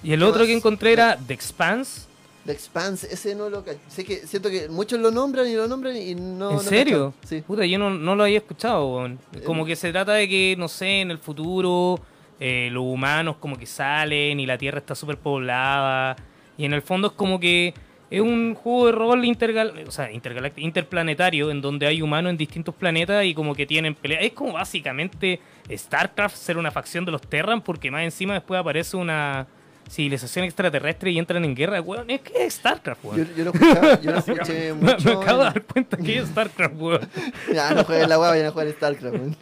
Y 0.03 0.11
el 0.11 0.19
¿Qué 0.19 0.25
otro 0.25 0.39
más? 0.39 0.47
que 0.47 0.53
encontré 0.53 0.91
era 0.91 1.17
The 1.25 1.34
Expanse. 1.34 2.01
The 2.45 2.51
Expanse, 2.51 3.07
ese 3.09 3.36
no 3.36 3.49
lo 3.49 3.63
sé 3.88 4.03
que 4.03 4.28
Siento 4.28 4.49
que 4.49 4.67
muchos 4.67 4.99
lo 4.99 5.11
nombran 5.11 5.47
y 5.47 5.53
lo 5.53 5.65
nombran 5.65 5.95
y 5.95 6.13
no. 6.13 6.49
¿En 6.49 6.55
no 6.57 6.59
serio? 6.61 7.13
Sí. 7.25 7.41
Puta, 7.47 7.65
yo 7.65 7.80
no, 7.80 7.89
no 7.89 8.17
lo 8.17 8.23
había 8.23 8.39
escuchado, 8.39 8.86
weón. 8.86 9.19
Como 9.45 9.63
Eh, 9.63 9.67
que 9.67 9.75
se 9.78 9.93
trata 9.93 10.11
de 10.11 10.28
que, 10.28 10.55
no 10.57 10.67
sé, 10.67 10.99
en 10.99 11.11
el 11.11 11.19
futuro 11.19 12.01
eh, 12.38 12.67
los 12.73 12.84
humanos 12.84 13.38
como 13.39 13.57
que 13.57 13.65
salen 13.65 14.41
y 14.41 14.45
la 14.45 14.57
Tierra 14.57 14.80
está 14.80 14.93
súper 14.93 15.17
poblada. 15.17 16.17
Y 16.57 16.65
en 16.65 16.73
el 16.73 16.82
fondo 16.82 17.07
es 17.07 17.13
como 17.13 17.39
que 17.39 17.73
es 18.09 18.21
un 18.21 18.55
juego 18.55 18.85
de 18.87 18.91
rol 18.93 19.25
intergal 19.25 19.73
o 19.87 19.91
sea, 19.91 20.11
intergaláctico, 20.11 20.65
interplanetario 20.65 21.51
en 21.51 21.61
donde 21.61 21.85
hay 21.87 22.01
humanos 22.01 22.29
en 22.31 22.37
distintos 22.37 22.73
planetas 22.75 23.25
y 23.25 23.33
como 23.33 23.53
que 23.55 23.65
tienen 23.65 23.95
peleas. 23.95 24.23
Es 24.23 24.33
como 24.33 24.53
básicamente 24.53 25.39
StarCraft 25.69 26.35
ser 26.35 26.57
una 26.57 26.71
facción 26.71 27.03
de 27.05 27.11
los 27.11 27.21
Terran 27.21 27.61
porque 27.61 27.91
más 27.91 28.03
encima 28.03 28.33
después 28.33 28.59
aparece 28.59 28.95
una 28.97 29.47
civilización 29.89 30.43
extraterrestre 30.43 31.11
y 31.11 31.17
entran 31.17 31.45
en 31.45 31.55
guerra. 31.55 31.79
Weón, 31.81 32.09
es 32.09 32.19
que 32.21 32.45
es 32.45 32.55
StarCraft, 32.55 33.03
Yo, 33.03 33.09
weón. 33.09 33.29
yo 33.37 33.43
lo 33.45 33.51
escuchaba, 33.53 34.01
yo 34.01 34.11
lo 34.11 34.17
escuché 34.19 34.73
Me, 34.73 34.91
mucho. 34.93 35.05
me 35.05 35.11
acabo 35.23 35.37
de 35.39 35.43
dar 35.45 35.63
cuenta 35.63 35.97
que 35.97 36.17
es 36.17 36.27
StarCraft, 36.27 36.75
weón. 36.77 37.09
Ya, 37.53 37.73
no 37.73 37.83
jueguen 37.85 38.09
la 38.09 38.19
hueá, 38.19 38.29
vayan 38.31 38.45
a 38.47 38.51
jugar 38.51 38.69
StarCraft. 38.71 39.15
weón. 39.15 39.35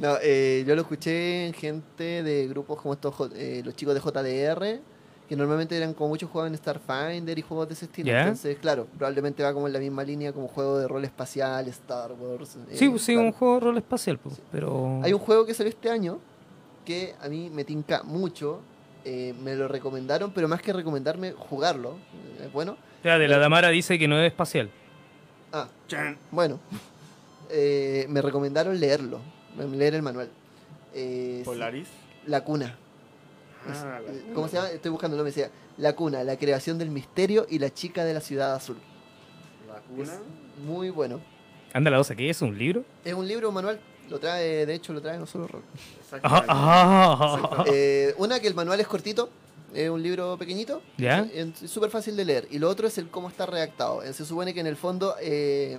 No, 0.00 0.16
eh, 0.20 0.64
yo 0.66 0.74
lo 0.74 0.82
escuché 0.82 1.46
en 1.46 1.54
gente 1.54 2.22
de 2.24 2.48
grupos 2.48 2.80
como 2.82 2.94
estos, 2.94 3.14
eh, 3.36 3.62
los 3.64 3.76
chicos 3.76 3.94
de 3.94 4.00
JDR, 4.00 4.80
que 5.32 5.36
normalmente 5.36 5.74
eran 5.74 5.94
como 5.94 6.10
muchos 6.10 6.28
jugaban 6.28 6.54
Starfinder 6.54 7.38
y 7.38 7.40
juegos 7.40 7.66
de 7.66 7.72
ese 7.72 7.86
estilo. 7.86 8.12
Entonces, 8.14 8.58
claro, 8.60 8.86
probablemente 8.98 9.42
va 9.42 9.54
como 9.54 9.66
en 9.66 9.72
la 9.72 9.78
misma 9.78 10.04
línea 10.04 10.30
como 10.30 10.46
juego 10.46 10.78
de 10.78 10.86
rol 10.86 11.06
espacial, 11.06 11.66
Star 11.68 12.12
Wars. 12.12 12.56
eh, 12.70 12.76
Sí, 12.76 12.92
sí, 12.98 13.14
claro. 13.14 13.28
un 13.28 13.32
juego 13.32 13.54
de 13.54 13.60
rol 13.60 13.78
espacial, 13.78 14.18
pues, 14.18 14.42
pero... 14.52 15.00
Hay 15.02 15.14
un 15.14 15.18
juego 15.18 15.46
que 15.46 15.54
salió 15.54 15.70
este 15.70 15.88
año 15.88 16.18
que 16.84 17.14
a 17.22 17.30
mí 17.30 17.48
me 17.48 17.64
tinca 17.64 18.02
mucho. 18.02 18.60
eh, 19.06 19.34
me 19.42 19.54
lo 19.54 19.68
recomendaron, 19.68 20.32
pero 20.34 20.48
más 20.48 20.60
que 20.60 20.70
recomendarme, 20.74 21.32
jugarlo. 21.32 21.96
eh, 22.38 22.50
bueno. 22.52 22.76
Ya, 23.02 23.18
de 23.18 23.26
la 23.26 23.38
Damara 23.38 23.70
dice 23.70 23.98
que 23.98 24.06
no 24.08 24.20
es 24.20 24.26
espacial. 24.26 24.68
Ah, 25.50 25.66
bueno. 26.30 26.60
Eh, 27.54 28.06
me 28.08 28.22
recomendaron 28.22 28.78
leerlo, 28.80 29.18
leer 29.76 29.94
el 29.94 30.00
manual. 30.02 30.30
Eh, 30.94 31.42
Polaris. 31.44 31.86
La 32.26 32.44
cuna. 32.44 32.78
Es- 33.70 33.76
Ah, 33.78 34.00
la. 34.00 34.34
¿Cómo 34.34 34.48
se 34.48 34.56
llama? 34.56 34.70
Estoy 34.70 34.90
buscando, 34.90 35.16
no 35.16 35.22
me 35.22 35.30
decía. 35.30 35.50
La 35.78 35.94
cuna, 35.94 36.22
la 36.24 36.36
creación 36.36 36.78
del 36.78 36.90
misterio 36.90 37.46
y 37.48 37.58
la 37.58 37.72
chica 37.72 38.04
de 38.04 38.14
la 38.14 38.20
ciudad 38.20 38.54
azul. 38.54 38.76
La 39.68 39.80
cuna. 39.80 40.12
Muy 40.66 40.90
bueno. 40.90 41.20
Anda 41.72 41.90
la 41.90 41.98
osa, 42.00 42.14
¿qué 42.14 42.28
es? 42.28 42.42
¿Un 42.42 42.56
libro? 42.58 42.84
Es 43.04 43.14
un 43.14 43.26
libro 43.26 43.48
un 43.48 43.54
manual. 43.54 43.80
Lo 44.10 44.18
trae, 44.18 44.66
de 44.66 44.74
hecho, 44.74 44.92
lo 44.92 45.00
trae 45.00 45.16
no 45.18 45.26
solo. 45.26 45.48
Ah, 46.22 47.64
Eh, 47.72 48.14
una 48.18 48.40
que 48.40 48.48
el 48.48 48.54
manual 48.54 48.80
es 48.80 48.86
cortito, 48.86 49.30
es 49.74 49.88
un 49.88 50.02
libro 50.02 50.36
pequeñito, 50.36 50.82
¿Ya? 50.98 51.26
es 51.32 51.70
súper 51.70 51.90
fácil 51.90 52.16
de 52.16 52.24
leer. 52.24 52.48
Y 52.50 52.58
lo 52.58 52.68
otro 52.68 52.86
es 52.86 52.98
el 52.98 53.08
cómo 53.08 53.28
está 53.28 53.46
redactado. 53.46 54.02
Eh, 54.02 54.12
Se 54.12 54.24
supone 54.24 54.52
que 54.52 54.60
en 54.60 54.66
el 54.66 54.76
fondo 54.76 55.14
eh, 55.20 55.78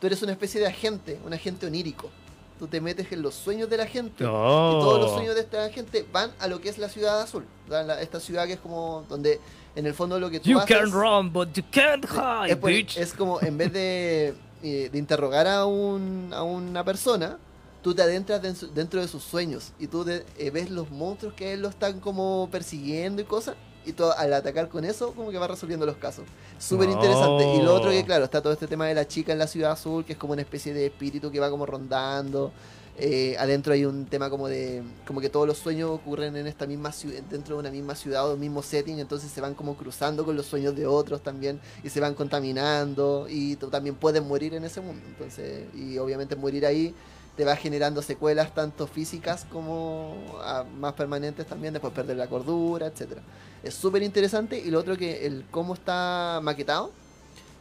tú 0.00 0.06
eres 0.06 0.22
una 0.22 0.32
especie 0.32 0.60
de 0.60 0.66
agente, 0.68 1.18
un 1.24 1.32
agente 1.34 1.66
onírico. 1.66 2.10
Tú 2.58 2.66
te 2.66 2.80
metes 2.80 3.10
en 3.12 3.20
los 3.22 3.34
sueños 3.34 3.68
de 3.68 3.76
la 3.76 3.86
gente. 3.86 4.24
Y 4.24 4.26
todos 4.26 5.00
los 5.00 5.12
sueños 5.12 5.34
de 5.34 5.42
esta 5.42 5.68
gente 5.70 6.06
van 6.12 6.30
a 6.38 6.48
lo 6.48 6.60
que 6.60 6.68
es 6.70 6.78
la 6.78 6.88
ciudad 6.88 7.20
azul. 7.20 7.44
La- 7.68 8.00
esta 8.00 8.18
ciudad 8.20 8.46
que 8.46 8.54
es 8.54 8.60
como 8.60 9.04
donde 9.08 9.40
en 9.74 9.84
el 9.86 9.92
fondo 9.94 10.18
lo 10.18 10.30
que 10.30 10.40
tú 10.40 10.48
You 10.48 10.58
haces 10.58 10.76
can 10.76 10.90
run, 10.92 11.32
but 11.32 11.52
you 11.52 11.62
can't 11.70 12.04
hide, 12.06 12.52
es, 12.52 12.56
pues, 12.56 12.74
bitch. 12.76 12.96
es 12.96 13.12
como 13.12 13.40
en 13.42 13.58
vez 13.58 13.72
de, 13.72 14.34
eh, 14.62 14.88
de 14.90 14.98
interrogar 14.98 15.46
a, 15.46 15.66
un, 15.66 16.30
a 16.32 16.42
una 16.42 16.82
persona, 16.82 17.38
tú 17.82 17.94
te 17.94 18.00
adentras 18.00 18.40
den- 18.40 18.74
dentro 18.74 19.00
de 19.02 19.06
sus 19.08 19.22
sueños 19.22 19.72
y 19.78 19.86
tú 19.88 20.02
de- 20.04 20.24
eh, 20.38 20.50
ves 20.50 20.70
los 20.70 20.90
monstruos 20.90 21.34
que 21.34 21.52
él 21.52 21.60
lo 21.60 21.68
están 21.68 22.00
como 22.00 22.48
persiguiendo 22.50 23.20
y 23.20 23.26
cosas. 23.26 23.54
Y 23.86 23.92
tú, 23.92 24.04
al 24.04 24.32
atacar 24.34 24.68
con 24.68 24.84
eso, 24.84 25.12
como 25.12 25.30
que 25.30 25.38
va 25.38 25.46
resolviendo 25.46 25.86
los 25.86 25.96
casos. 25.96 26.24
Súper 26.58 26.88
interesante. 26.88 27.54
Y 27.54 27.62
lo 27.62 27.74
otro 27.74 27.90
que, 27.90 28.04
claro, 28.04 28.24
está 28.24 28.42
todo 28.42 28.52
este 28.52 28.66
tema 28.66 28.86
de 28.86 28.94
la 28.94 29.06
chica 29.06 29.32
en 29.32 29.38
la 29.38 29.46
ciudad 29.46 29.70
azul, 29.70 30.04
que 30.04 30.14
es 30.14 30.18
como 30.18 30.32
una 30.32 30.42
especie 30.42 30.74
de 30.74 30.86
espíritu 30.86 31.30
que 31.30 31.38
va 31.38 31.50
como 31.50 31.66
rondando. 31.66 32.52
Eh, 32.98 33.36
adentro 33.38 33.74
hay 33.74 33.84
un 33.84 34.06
tema 34.06 34.30
como 34.30 34.48
de 34.48 34.82
como 35.06 35.20
que 35.20 35.28
todos 35.28 35.46
los 35.46 35.58
sueños 35.58 35.90
ocurren 35.90 36.34
en 36.34 36.46
esta 36.46 36.66
misma 36.66 36.92
ciudad 36.92 37.20
dentro 37.28 37.56
de 37.56 37.60
una 37.60 37.70
misma 37.70 37.94
ciudad 37.94 38.26
o 38.26 38.32
un 38.32 38.40
mismo 38.40 38.62
setting 38.62 39.00
entonces 39.00 39.30
se 39.30 39.42
van 39.42 39.52
como 39.52 39.76
cruzando 39.76 40.24
con 40.24 40.34
los 40.34 40.46
sueños 40.46 40.74
de 40.74 40.86
otros 40.86 41.20
también 41.20 41.60
y 41.84 41.90
se 41.90 42.00
van 42.00 42.14
contaminando 42.14 43.26
y 43.28 43.56
tú 43.56 43.68
también 43.68 43.96
puedes 43.96 44.24
morir 44.24 44.54
en 44.54 44.64
ese 44.64 44.80
mundo 44.80 45.02
entonces 45.06 45.66
y 45.74 45.98
obviamente 45.98 46.36
morir 46.36 46.64
ahí 46.64 46.94
te 47.36 47.44
va 47.44 47.54
generando 47.56 48.00
secuelas 48.02 48.54
tanto 48.54 48.86
físicas 48.86 49.44
como 49.52 50.16
ah, 50.42 50.64
más 50.78 50.94
permanentes 50.94 51.46
también, 51.46 51.74
después 51.74 51.92
perder 51.92 52.16
la 52.16 52.26
cordura, 52.28 52.86
etcétera. 52.86 53.20
Es 53.62 53.74
súper 53.74 54.02
interesante 54.02 54.58
y 54.58 54.70
lo 54.70 54.78
otro 54.78 54.96
que 54.96 55.26
el 55.26 55.44
cómo 55.50 55.74
está 55.74 56.40
maquetado 56.42 56.92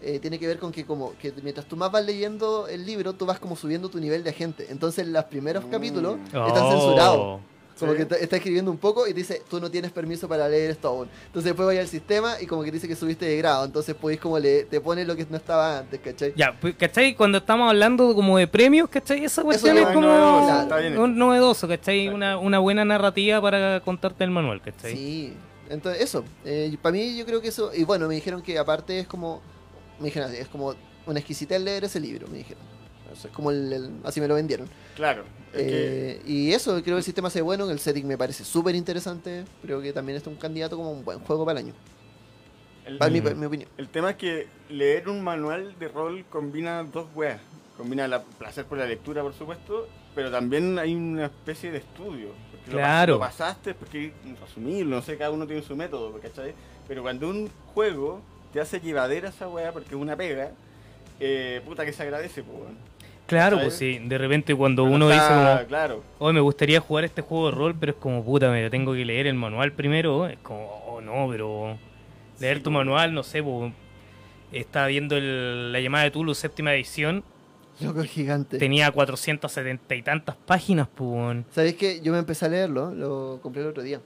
eh, 0.02 0.20
tiene 0.20 0.38
que 0.40 0.46
ver 0.48 0.60
con 0.60 0.72
que 0.72 0.86
como 0.86 1.14
que 1.18 1.34
mientras 1.42 1.66
tú 1.68 1.76
más 1.78 1.92
vas 1.92 2.06
leyendo 2.06 2.68
el 2.68 2.86
libro, 2.86 3.14
tú 3.14 3.26
vas 3.26 3.40
como 3.40 3.56
subiendo 3.56 3.90
tu 3.90 4.00
nivel 4.00 4.24
de 4.24 4.30
agente. 4.30 4.68
Entonces 4.70 5.08
los 5.08 5.24
primeros 5.26 5.66
Mm. 5.66 5.70
capítulos 5.70 6.18
Oh. 6.34 6.48
están 6.48 6.70
censurados. 6.72 7.40
Como 7.80 7.92
Sí. 7.92 7.98
que 7.98 8.06
te- 8.06 8.24
está 8.24 8.38
escribiendo 8.38 8.72
un 8.72 8.78
poco 8.78 9.06
y 9.06 9.10
te 9.14 9.20
dice, 9.20 9.42
tú 9.50 9.60
no 9.60 9.70
tienes 9.70 9.92
permiso 9.92 10.30
para 10.30 10.48
leer 10.48 10.72
esto 10.72 10.88
aún. 10.88 11.10
Entonces 11.26 11.44
después 11.50 11.66
vaya 11.66 11.82
al 11.82 11.88
sistema 11.90 12.36
y 12.42 12.46
como 12.46 12.64
que 12.64 12.72
dice 12.72 12.88
que 12.88 12.96
subiste 12.96 13.26
de 13.26 13.36
grado. 13.38 13.66
Entonces 13.66 13.96
podéis 13.96 14.22
como 14.22 14.40
le, 14.40 14.64
te 14.64 14.80
pone 14.80 15.04
lo 15.04 15.14
que 15.16 15.26
no 15.30 15.36
estaba 15.36 15.80
antes, 15.80 16.00
¿cachai? 16.00 16.34
Ya, 16.38 16.58
pues, 16.60 16.76
¿cachai? 16.76 17.16
Cuando 17.16 17.40
estamos 17.40 17.70
hablando 17.70 18.16
como 18.16 18.38
de 18.38 18.48
premios, 18.48 18.88
¿cachai? 18.90 19.26
Esa 19.26 19.44
cuestión 19.44 19.78
es 19.78 19.88
como 19.88 20.02
novedoso, 20.08 21.02
un 21.04 21.18
novedoso, 21.18 21.68
¿cachai? 21.68 22.08
Una, 22.08 22.38
una 22.38 22.60
buena 22.60 22.86
narrativa 22.86 23.42
para 23.42 23.82
contarte 23.82 24.24
el 24.24 24.32
manual, 24.32 24.62
¿cachai? 24.62 24.96
Sí, 24.96 25.34
entonces 25.70 26.02
eso. 26.02 26.24
para 26.82 26.94
mí 26.94 27.18
yo 27.18 27.26
creo 27.26 27.42
que 27.42 27.50
eso... 27.50 27.72
Y 27.74 27.84
bueno, 27.84 28.08
me 28.08 28.16
dijeron 28.16 28.42
que 28.42 28.58
aparte 28.58 29.00
es 29.00 29.08
como... 29.08 29.42
Me 30.00 30.06
dijeron 30.06 30.30
así, 30.30 30.40
es 30.40 30.48
como 30.48 30.76
una 31.06 31.20
exquisitez 31.20 31.62
leer 31.62 31.84
ese 31.84 32.00
libro, 32.00 32.28
me 32.30 32.38
dijeron. 32.38 32.64
Eso 33.18 33.28
es 33.30 33.34
como 33.34 33.52
el, 33.52 33.72
el- 33.74 33.92
así 34.04 34.20
me 34.22 34.28
lo 34.28 34.36
vendieron. 34.36 34.68
Claro. 34.96 35.24
es 35.54 35.62
que- 35.62 36.12
Eh, 36.12 36.22
y 36.26 36.52
eso, 36.52 36.72
creo 36.84 36.96
que 36.96 37.00
el 37.00 37.04
sistema 37.04 37.30
se 37.30 37.40
ve 37.40 37.44
bueno, 37.44 37.70
el 37.70 37.80
setting 37.80 38.06
me 38.06 38.18
parece 38.18 38.44
súper 38.44 38.76
interesante. 38.76 39.46
Creo 39.62 39.82
que 39.82 39.94
también 39.94 40.18
es 40.18 40.28
un 40.28 40.36
candidato 40.36 40.76
como 40.78 40.92
un 40.92 41.06
buen 41.06 41.20
juego 41.20 41.46
para 41.46 41.60
el 41.60 41.66
año. 41.68 41.74
el, 42.86 42.98
Para 43.00 43.10
mi, 43.12 43.20
Mm. 43.22 43.40
mi 43.40 43.46
opinión. 43.48 43.70
el 43.78 43.90
tema 43.90 44.12
es 44.12 44.16
que 44.18 44.48
leer 44.70 45.10
un 45.10 45.24
manual 45.24 45.74
de 45.80 45.88
rol 45.88 46.24
combina 46.30 46.84
dos 46.84 47.08
weas. 47.16 47.40
Combina 47.78 48.06
el 48.06 48.14
placer 48.38 48.66
por 48.66 48.78
la 48.78 48.86
lectura, 48.86 49.24
por 49.24 49.34
supuesto, 49.34 49.88
pero 50.14 50.30
también 50.30 50.78
hay 50.78 50.94
una 50.94 51.26
especie 51.26 51.72
de 51.72 51.80
estudio. 51.80 52.28
Porque 52.52 52.72
Claro. 52.72 53.14
Lo, 53.16 53.20
pasaste, 53.20 53.74
porque 53.74 54.14
asumirlo, 54.44 54.98
no 54.98 55.02
sé, 55.02 55.18
cada 55.18 55.32
uno 55.32 55.48
tiene 55.48 55.62
su 55.64 55.76
método, 55.76 56.20
¿cachai? 56.22 56.54
Pero 56.88 57.02
cuando 57.02 57.28
un 57.30 57.50
juego 57.74 58.22
te 58.54 58.62
hace 58.62 58.80
llevadera 58.80 59.30
esa 59.30 59.48
wea 59.50 59.72
porque 59.74 59.90
es 59.90 59.96
una 59.96 60.16
pega, 60.16 60.52
eh, 61.20 61.62
puta 61.66 61.86
que 61.86 61.92
se 61.94 62.04
agradece, 62.04 62.44
pues. 62.44 62.60
Claro, 63.28 63.60
pues 63.60 63.74
sí, 63.76 64.00
de 64.00 64.18
repente 64.18 64.54
cuando 64.56 64.84
Pero 64.84 64.96
uno 64.96 65.10
está- 65.12 65.24
dice 65.24 65.56
como, 65.58 65.68
Claro. 65.68 66.04
hoy 66.20 66.34
me 66.34 66.40
gustaría 66.42 66.80
jugar 66.80 67.06
este 67.06 67.22
juego 67.22 67.50
de 67.50 67.56
rol, 67.56 67.76
pero 67.80 67.92
es 67.94 67.98
como, 67.98 68.24
puta, 68.24 68.52
me 68.52 68.70
tengo 68.70 68.94
que 68.94 69.04
leer 69.04 69.26
el 69.28 69.34
manual 69.36 69.72
primero, 69.72 70.28
es 70.28 70.38
como, 70.44 70.66
oh 70.88 71.02
no, 71.02 71.28
pero 71.32 71.78
leer 72.40 72.58
Sí, 72.58 72.64
tu 72.64 72.72
manual, 72.72 73.14
no 73.14 73.24
sé, 73.24 73.42
pues, 73.42 73.74
estaba 74.52 74.88
viendo 74.88 75.18
el- 75.18 75.72
la 75.72 75.80
llamada 75.80 76.04
de 76.04 76.12
Tulu, 76.12 76.36
séptima 76.36 76.74
edición, 76.76 77.24
Loco 77.82 78.04
gigante. 78.04 78.58
tenía 78.60 78.92
470 78.92 79.96
y 79.96 80.04
tantas 80.04 80.36
páginas, 80.36 80.88
pues. 80.94 81.44
¿Sabéis 81.52 81.76
que 81.76 82.02
yo 82.02 82.12
me 82.12 82.20
empecé 82.20 82.46
a 82.46 82.50
leerlo? 82.50 82.94
Lo 82.94 83.40
compré 83.42 83.64
el 83.64 83.70
otro 83.70 83.82
día. 83.84 84.00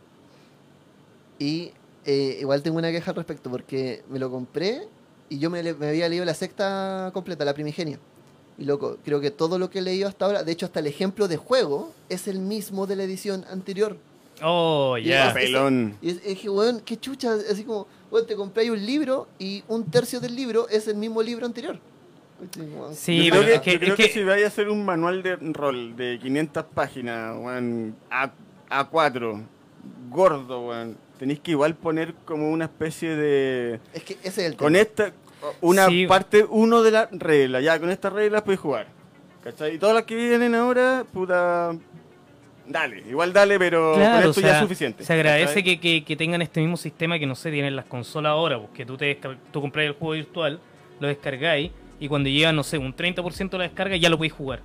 Y 1.38 1.72
eh, 2.06 2.38
igual 2.42 2.64
tengo 2.64 2.78
una 2.78 2.92
queja 2.92 3.12
al 3.12 3.18
respecto, 3.18 3.50
porque 3.52 4.02
me 4.10 4.18
lo 4.20 4.32
compré 4.32 4.82
y 5.30 5.40
yo 5.40 5.50
me, 5.50 5.60
había 5.60 6.10
leído 6.10 6.26
la 6.26 6.34
secta 6.34 7.12
completa, 7.14 7.46
la 7.46 7.54
primigenia. 7.54 8.00
Y 8.60 8.66
loco, 8.66 8.98
creo 9.06 9.22
que 9.22 9.32
todo 9.32 9.58
lo 9.58 9.70
que 9.70 9.80
he 9.80 9.82
leído 9.82 10.08
hasta 10.10 10.26
ahora, 10.26 10.44
de 10.44 10.52
hecho 10.52 10.66
hasta 10.66 10.80
el 10.82 10.88
ejemplo 10.88 11.28
de 11.30 11.38
juego, 11.38 11.94
es 12.10 12.28
el 12.28 12.40
mismo 12.40 12.86
de 12.88 12.96
la 12.98 13.04
edición 13.04 13.46
anterior. 13.50 13.96
Oh, 14.44 14.98
ya. 14.98 15.30
es- 15.30 15.34
Pelón. 15.34 15.98
Y 16.02 16.10
es, 16.12 16.22
es 16.26 16.40
que, 16.40 16.50
weón, 16.50 16.82
qué 16.82 16.98
chucha, 17.00 17.34
así 17.50 17.64
como, 17.64 17.88
weón, 18.12 18.28
te 18.28 18.36
compré 18.36 18.70
un 18.70 18.86
libro 18.86 19.28
y 19.40 19.64
un 19.70 19.86
tercio 19.90 20.20
del 20.20 20.36
libro 20.36 20.68
es 20.70 20.88
el 20.88 20.96
mismo 20.98 21.22
libro 21.24 21.46
anterior. 21.46 21.80
Sí, 22.94 23.26
yo 23.26 23.32
creo, 23.32 23.44
que, 23.46 23.54
es 23.56 23.62
que- 23.62 23.72
yo 23.74 23.80
creo 23.80 23.90
es 23.94 23.98
que 23.98 24.08
que- 24.08 24.14
si 24.14 24.24
vais 24.24 24.44
a 24.44 24.48
hacer 24.48 24.70
un 24.70 24.86
manual 24.86 25.22
de 25.24 25.36
rol 25.36 25.96
de 25.98 26.20
500 26.22 26.66
páginas, 26.74 27.36
weón, 27.38 27.96
A, 28.10 28.32
A4, 28.70 29.44
gordo, 30.10 30.68
weón, 30.68 30.98
tenéis 31.18 31.40
que 31.42 31.52
igual 31.52 31.76
poner 31.76 32.14
como 32.26 32.50
una 32.50 32.66
especie 32.66 33.16
de... 33.16 33.80
Es 33.94 34.04
que 34.04 34.14
ese 34.24 34.28
es 34.28 34.38
el 34.52 34.56
Con 34.56 34.72
tema. 34.74 34.82
esta, 34.82 35.12
una 35.62 35.88
Sí. 35.88 36.06
parte 36.08 36.46
uno 36.50 36.82
de 36.82 36.92
la 36.92 37.08
regla, 37.12 37.62
ya 37.62 37.80
con 37.80 37.90
estas 37.90 38.12
reglas 38.14 38.42
puedes 38.44 38.60
jugar. 38.60 38.88
¿Cachai? 39.44 39.76
Y 39.76 39.78
todas 39.78 39.96
las 39.96 40.04
que 40.04 40.16
vienen 40.16 40.54
ahora, 40.56 41.06
puta... 41.14 41.72
Dale, 42.68 43.04
igual 43.10 43.34
dale, 43.34 43.58
pero 43.58 43.94
con 43.94 44.02
esto 44.04 44.30
o 44.42 44.44
ya 44.44 44.54
es 44.58 44.60
suficiente. 44.60 45.04
se 45.04 45.12
agradece 45.14 45.64
que, 45.64 45.80
que- 45.80 46.04
que 46.04 46.16
tengan 46.16 46.42
este 46.44 46.60
mismo 46.62 46.78
sistema 46.78 47.18
que 47.18 47.26
no 47.26 47.34
sé, 47.34 47.50
tienen 47.50 47.76
las 47.76 47.86
consolas 47.86 48.30
ahora, 48.32 48.60
porque 48.60 48.86
tú 48.86 48.96
te 48.96 49.18
tú 49.52 49.60
compras 49.62 49.88
el 49.88 49.94
juego 49.94 50.14
virtual, 50.14 50.60
lo 51.00 51.08
descargáis 51.08 51.72
y 52.00 52.08
cuando 52.08 52.30
llega, 52.30 52.52
no 52.54 52.62
sé, 52.64 52.78
un 52.78 52.96
30% 52.96 53.50
de 53.50 53.58
la 53.58 53.64
descarga 53.64 53.96
ya 53.96 54.08
lo 54.10 54.18
podéis 54.18 54.34
jugar. 54.34 54.60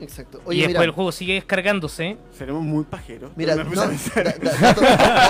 Exacto. 0.00 0.40
y 0.44 0.48
Oye, 0.50 0.58
después 0.58 0.74
mira, 0.76 0.84
el 0.84 0.90
juego 0.92 1.10
sigue 1.10 1.34
descargándose. 1.34 2.18
Seremos 2.30 2.62
muy 2.62 2.84
pajeros. 2.84 3.32
mira, 3.34 3.56
no, 3.56 3.64
da- 3.64 3.88
da- 3.88 4.34
dato, 4.60 4.80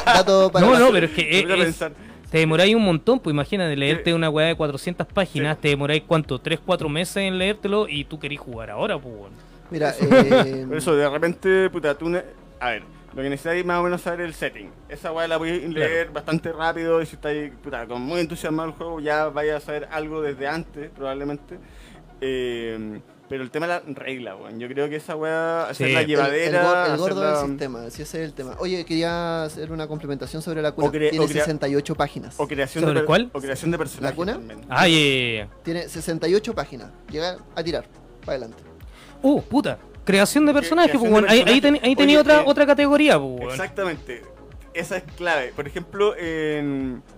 dato 0.05 0.51
para 0.53 0.67
No, 0.67 0.79
no, 0.79 0.91
pero 0.93 1.07
es 1.07 1.13
que 1.13 1.39
es-. 1.41 1.85
Te 2.31 2.39
demoráis 2.39 2.74
un 2.74 2.85
montón, 2.85 3.20
pues 3.20 3.33
imagínate, 3.35 3.74
leerte 3.76 4.12
una 4.14 4.29
weá 4.31 4.49
de 4.49 4.55
400 4.55 5.07
páginas, 5.07 5.57
Sí. 5.57 5.62
te 5.62 5.68
demoráis 5.68 6.03
cuánto, 6.07 6.39
3, 6.39 6.61
4 6.64 6.89
meses 6.89 7.16
en 7.18 7.39
leértelo 7.39 7.89
y 7.89 8.05
tú 8.05 8.18
querís 8.18 8.41
jugar 8.41 8.70
ahora, 8.70 8.99
pues 8.99 9.14
bueno. 9.16 9.37
Mira, 9.70 9.95
eh, 10.01 10.64
Por 10.68 10.76
eso, 10.79 10.95
de 10.97 11.09
repente, 11.09 11.68
puta, 11.70 11.97
tú... 11.97 12.09
ne- 12.09 12.24
A 12.61 12.70
ver, 12.70 12.83
lo 13.14 13.22
que 13.22 13.31
necesitáis 13.31 13.64
más 13.64 13.79
o 13.81 13.83
menos 13.85 14.01
saber 14.03 14.20
el 14.22 14.35
setting. 14.35 14.70
Esa 14.89 15.12
weá 15.12 15.29
la 15.29 15.39
podéis 15.39 15.68
leer 15.68 16.11
bastante 16.11 16.53
rápido 16.53 17.01
y 17.01 17.07
si 17.07 17.14
estáis, 17.16 17.53
puta, 17.62 17.87
con 17.87 18.03
muy 18.03 18.20
entusiasmado 18.20 18.68
el 18.70 18.74
juego, 18.74 19.01
ya 19.01 19.29
vais 19.29 19.53
a 19.53 19.61
saber 19.61 19.89
algo 19.91 20.20
desde 20.20 20.47
antes, 20.49 20.91
probablemente. 20.91 21.59
Eh, 22.20 23.01
pero 23.29 23.43
el 23.43 23.51
tema 23.51 23.66
de 23.66 23.72
la 23.74 23.83
regla, 23.87 24.37
weón. 24.37 24.59
Yo 24.59 24.68
creo 24.68 24.89
que 24.89 24.97
esa 24.97 25.14
weá, 25.16 25.68
hacer 25.68 25.89
Sí. 25.89 25.93
la 25.93 26.01
El- 26.01 26.05
el, 26.07 26.11
el 26.11 26.16
llevadera... 26.16 26.87
el 26.87 26.97
gordo 26.97 27.20
del 27.20 27.47
sistema, 27.49 27.91
si 27.91 28.03
ese 28.03 28.22
es 28.22 28.29
el 28.29 28.33
tema. 28.35 28.57
Oye, 28.59 28.85
quería 28.85 29.45
hacer 29.45 29.70
una 29.72 29.87
complementación 29.87 30.41
sobre 30.43 30.62
la 30.62 30.72
cuna. 30.72 30.91
Tiene 30.91 31.18
o 31.20 31.26
crea- 31.26 31.45
68 31.45 31.95
páginas. 31.95 32.35
O 32.39 32.47
creación 32.49 32.85
¿Sobre 32.85 33.01
de 33.01 33.07
cuál? 33.07 33.31
O 33.33 33.41
creación 33.41 33.70
de 33.70 33.79
personajes 33.79 34.16
cuna? 34.16 34.33
también. 34.35 34.61
Ah, 34.68 34.89
ya, 34.89 34.99
ya, 34.99 35.45
ya. 35.45 35.49
Tiene 35.62 35.89
68 35.89 36.55
páginas. 36.55 36.91
Llega 37.11 37.39
a 37.55 37.62
tirar. 37.62 37.85
Para 38.24 38.33
adelante. 38.39 38.62
Uh, 39.22 39.41
puta. 39.43 39.79
Creación 40.05 40.47
de 40.47 40.55
personajes, 40.55 40.93
pues 40.93 41.03
creación 41.03 41.12
bueno. 41.12 41.26
de 41.26 41.51
Ahí, 41.51 41.61
ahí, 41.83 41.95
tenía 41.97 42.20
otra, 42.20 42.41
eh, 42.41 42.45
otra 42.47 42.64
categoría, 42.66 43.18
pues. 43.18 43.53
Exactamente. 43.55 44.22
Esa 44.72 44.97
es 44.99 45.03
clave. 45.16 45.53
Por 45.55 45.66
ejemplo, 45.66 46.14
en 46.16 47.03
eh, 47.07 47.18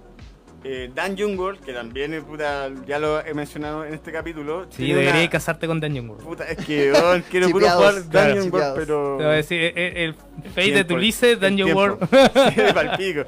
Dungeon 0.62 1.38
World, 1.38 1.60
que 1.60 1.72
también 1.72 2.12
eh, 2.12 2.20
puta, 2.20 2.68
ya 2.86 2.98
lo 2.98 3.24
he 3.24 3.32
mencionado 3.34 3.84
en 3.84 3.94
este 3.94 4.12
capítulo. 4.12 4.64
Sí, 4.70 4.78
tiene 4.84 4.92
una- 4.94 5.02
debería 5.06 5.30
casarte 5.30 5.66
con 5.66 5.80
Dungeon 5.80 6.10
World. 6.10 6.24
Puta, 6.24 6.44
es 6.44 6.64
que 6.64 6.92
oh, 6.92 7.16
quiero 7.30 7.48
puro 7.50 7.68
jugar 7.68 7.94
Dungeon 7.94 8.10
claro, 8.10 8.34
World, 8.34 8.44
chipeados. 8.44 8.78
pero. 8.78 9.16
Te 9.18 9.24
voy 9.24 9.32
a 9.32 9.36
decir, 9.36 9.60
eh, 9.62 9.72
eh, 9.76 10.04
el, 10.04 10.14
Fate 10.14 10.60
de 10.60 10.72
Tiempo, 10.72 10.94
Tulice, 10.94 11.32
el 11.32 11.40
Dungeon 11.40 11.66
tiempo. 11.66 11.80
World. 11.80 12.08
Sí, 12.54 12.60
palpico. 12.74 13.20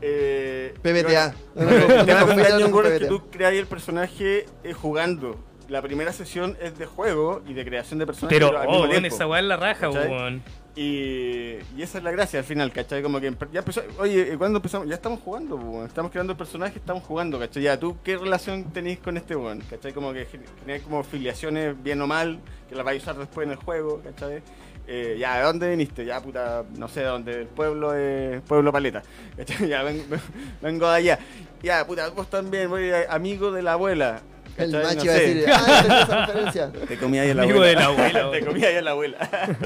Eh, 0.00 0.74
PBTA. 0.80 1.34
pero- 1.54 1.70
El 1.70 1.86
tema 1.86 2.02
Una 2.02 2.20
con 2.20 2.28
configuración 2.28 2.50
Dungeon 2.50 2.70
con 2.70 2.72
World 2.74 2.92
es 2.92 2.98
que 3.00 3.06
tú 3.06 3.30
creas 3.30 3.52
el 3.54 3.66
personaje 3.66 4.46
eh, 4.64 4.72
jugando. 4.72 5.36
La 5.68 5.82
primera 5.82 6.14
sesión 6.14 6.56
es 6.62 6.78
de 6.78 6.86
juego 6.86 7.42
y 7.46 7.52
de 7.52 7.62
creación 7.66 7.98
de 7.98 8.06
personajes. 8.06 8.38
Pero, 8.38 8.58
al 8.58 8.66
oh, 8.68 8.86
esa 8.86 9.26
weá 9.26 9.40
es 9.40 9.46
la 9.46 9.56
raja, 9.58 9.90
weón. 9.90 10.42
Y, 10.80 11.58
y 11.76 11.82
esa 11.82 11.98
es 11.98 12.04
la 12.04 12.12
gracia 12.12 12.38
al 12.38 12.44
final, 12.44 12.70
¿cachai? 12.72 13.02
Como 13.02 13.18
que 13.18 13.34
ya 13.52 13.58
empezó, 13.58 13.82
oye, 13.98 14.38
¿cuándo 14.38 14.58
empezamos? 14.58 14.86
Ya 14.86 14.94
estamos 14.94 15.18
jugando, 15.20 15.84
estamos 15.84 16.12
creando 16.12 16.34
el 16.34 16.36
personaje, 16.38 16.78
estamos 16.78 17.02
jugando, 17.02 17.36
¿cachai? 17.36 17.64
Ya, 17.64 17.80
¿tú 17.80 17.96
qué 18.04 18.16
relación 18.16 18.62
tenéis 18.72 19.00
con 19.00 19.16
este 19.16 19.34
weón? 19.34 19.60
¿Cachai? 19.68 19.92
Como 19.92 20.12
que 20.12 20.26
gen- 20.26 20.44
generáis 20.60 20.84
como 20.84 21.02
filiaciones 21.02 21.82
bien 21.82 22.00
o 22.00 22.06
mal, 22.06 22.38
que 22.68 22.76
las 22.76 22.84
vais 22.84 23.02
a 23.02 23.10
usar 23.10 23.18
después 23.18 23.44
en 23.46 23.50
el 23.54 23.56
juego, 23.58 24.00
¿cachai? 24.04 24.40
Eh, 24.86 25.16
ya, 25.18 25.38
¿de 25.38 25.42
dónde 25.42 25.68
viniste? 25.70 26.04
Ya, 26.04 26.22
puta, 26.22 26.62
no 26.76 26.86
sé, 26.86 27.00
de 27.00 27.06
dónde, 27.06 27.40
el 27.40 27.46
pueblo 27.48 27.92
es 27.94 28.40
Pueblo 28.42 28.70
Paleta, 28.70 29.02
¿cachai? 29.36 29.66
Ya, 29.68 29.82
ven- 29.82 30.04
vengo 30.62 30.88
de 30.88 30.94
allá. 30.94 31.18
Ya, 31.60 31.84
puta, 31.84 32.08
vos 32.10 32.30
también, 32.30 32.70
voy 32.70 32.90
a- 32.92 33.12
amigo 33.12 33.50
de 33.50 33.62
la 33.62 33.72
abuela. 33.72 34.20
El 34.58 34.72
macho 34.72 34.96
No 34.96 35.04
iba 35.04 35.12
a 35.12 35.16
decir, 35.16 35.44
ah, 35.52 35.82
esa 35.84 36.02
esa 36.02 36.26
referencia. 36.26 36.72
Te 36.88 36.96
comí 36.98 37.18
ahí 37.18 37.30
a 37.30 37.34
la 37.34 37.42
abuela. 37.44 37.66
de 37.66 37.74
la 37.74 37.84
abuela, 37.86 38.12
Te 38.30 38.38
weón. 38.38 38.44
comí 38.46 38.64
ahí 38.64 38.76
a 38.76 38.82
la 38.82 38.90
abuela. 38.90 39.18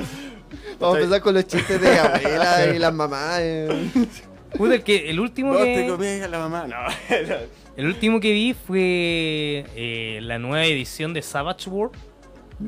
Vamos 0.80 0.96
a 0.96 1.00
empezar 1.00 1.20
con 1.22 1.34
los 1.34 1.46
chistes 1.46 1.80
de 1.80 1.98
abuela 1.98 2.74
y 2.74 2.78
las 2.78 2.92
mamás. 2.94 3.38
eh. 3.40 3.88
Puta, 4.56 4.74
el, 4.74 4.82
que, 4.82 5.08
el 5.10 5.18
último 5.18 5.52
Vos 5.54 5.62
te 5.64 5.74
que... 5.74 5.88
comí 5.88 6.06
ahí 6.06 6.20
a 6.20 6.28
la 6.28 6.38
mamá. 6.38 6.66
No, 6.66 6.76
El 7.76 7.86
último 7.86 8.20
que 8.20 8.32
vi 8.32 8.54
fue 8.54 9.64
eh, 9.74 10.18
la 10.22 10.38
nueva 10.38 10.64
edición 10.66 11.14
de 11.14 11.22
Savage 11.22 11.70
World. 11.70 11.96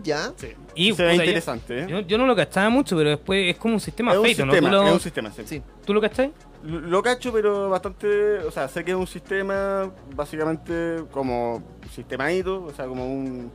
¿Ya? 0.02 0.32
sí. 0.36 0.48
Y, 0.74 0.92
Se 0.94 1.04
ve 1.04 1.12
puta, 1.12 1.24
interesante, 1.24 1.80
¿eh? 1.80 1.86
Yo, 1.88 2.00
yo 2.00 2.16
no 2.18 2.26
lo 2.26 2.34
cachaba 2.34 2.68
mucho, 2.70 2.96
pero 2.96 3.10
después 3.10 3.50
es 3.50 3.58
como 3.58 3.74
un 3.74 3.80
sistema 3.80 4.12
es 4.12 4.18
un 4.18 4.24
feito, 4.24 4.46
¿no? 4.46 4.52
sistema, 4.52 4.70
¿Tú 4.70 4.76
lo, 4.82 4.86
es 4.88 4.92
un 4.94 5.00
sistema, 5.00 5.30
sí. 5.30 5.42
Sí. 5.44 5.62
¿Tú 5.84 5.94
lo 5.94 6.00
cachai? 6.00 6.32
Lo, 6.64 7.02
cacho, 7.02 7.32
pero 7.32 7.68
bastante, 7.68 8.38
o 8.38 8.50
sea, 8.50 8.68
sé 8.68 8.84
que 8.84 8.92
es 8.92 8.96
un 8.96 9.06
sistema 9.06 9.90
básicamente 10.14 11.04
como 11.10 11.62
sistemadito, 11.92 12.64
o 12.64 12.72
sea, 12.72 12.86
como 12.86 13.06
un, 13.06 13.52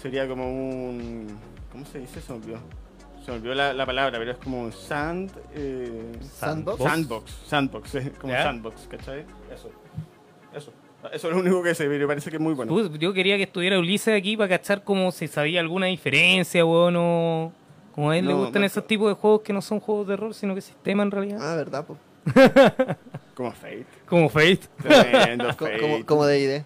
sería 0.00 0.28
como 0.28 0.48
un, 0.48 1.26
¿cómo 1.72 1.84
se 1.84 1.98
dice? 1.98 2.20
Se 2.20 2.32
me 2.32 2.38
olvidó. 2.38 2.58
Se 3.24 3.32
me 3.32 3.38
olvidó 3.38 3.54
la, 3.54 3.72
la 3.72 3.84
palabra, 3.84 4.18
pero 4.18 4.30
es 4.30 4.38
como 4.38 4.60
un 4.62 4.72
sand, 4.72 5.32
eh, 5.54 6.12
Sandbox. 6.22 6.82
sandbox, 6.82 7.30
sandbox, 7.46 7.94
eh, 7.96 8.12
como 8.20 8.32
¿Ya? 8.32 8.44
sandbox, 8.44 8.88
¿cachai? 8.88 9.24
Eso, 9.52 9.70
eso. 10.54 10.72
Eso 11.12 11.28
es 11.28 11.34
lo 11.34 11.40
único 11.40 11.62
que 11.62 11.74
sé, 11.74 11.86
pero 11.86 12.00
me 12.00 12.06
parece 12.08 12.30
que 12.30 12.36
es 12.36 12.42
muy 12.42 12.54
bueno. 12.54 12.88
Yo 12.96 13.12
quería 13.12 13.36
que 13.36 13.44
estuviera 13.44 13.78
Ulises 13.78 14.16
aquí 14.16 14.36
para 14.36 14.48
cachar 14.48 14.82
como 14.82 15.12
si 15.12 15.28
sabía 15.28 15.60
alguna 15.60 15.86
diferencia, 15.86 16.64
weón, 16.64 16.96
o... 16.96 17.52
Como 17.94 18.10
a 18.10 18.16
él 18.16 18.28
le 18.28 18.32
gustan 18.32 18.62
no, 18.62 18.66
esos 18.66 18.86
tipos 18.86 19.08
de 19.08 19.14
juegos 19.14 19.40
que 19.40 19.52
no 19.52 19.60
son 19.60 19.80
juegos 19.80 20.06
de 20.06 20.16
rol, 20.16 20.32
sino 20.32 20.54
que 20.54 20.60
sistema 20.60 21.02
en 21.02 21.10
realidad. 21.10 21.38
Ah, 21.42 21.56
verdad, 21.56 21.84
po. 21.84 21.96
Como 23.34 23.52
Fate. 23.52 23.86
Como 24.06 24.28
Fate. 24.28 24.60
Tremendo 24.82 25.46
Co- 25.56 25.66
Fate. 25.66 25.78
como, 25.80 26.06
como 26.06 26.26
de 26.26 26.40
ID. 26.40 26.62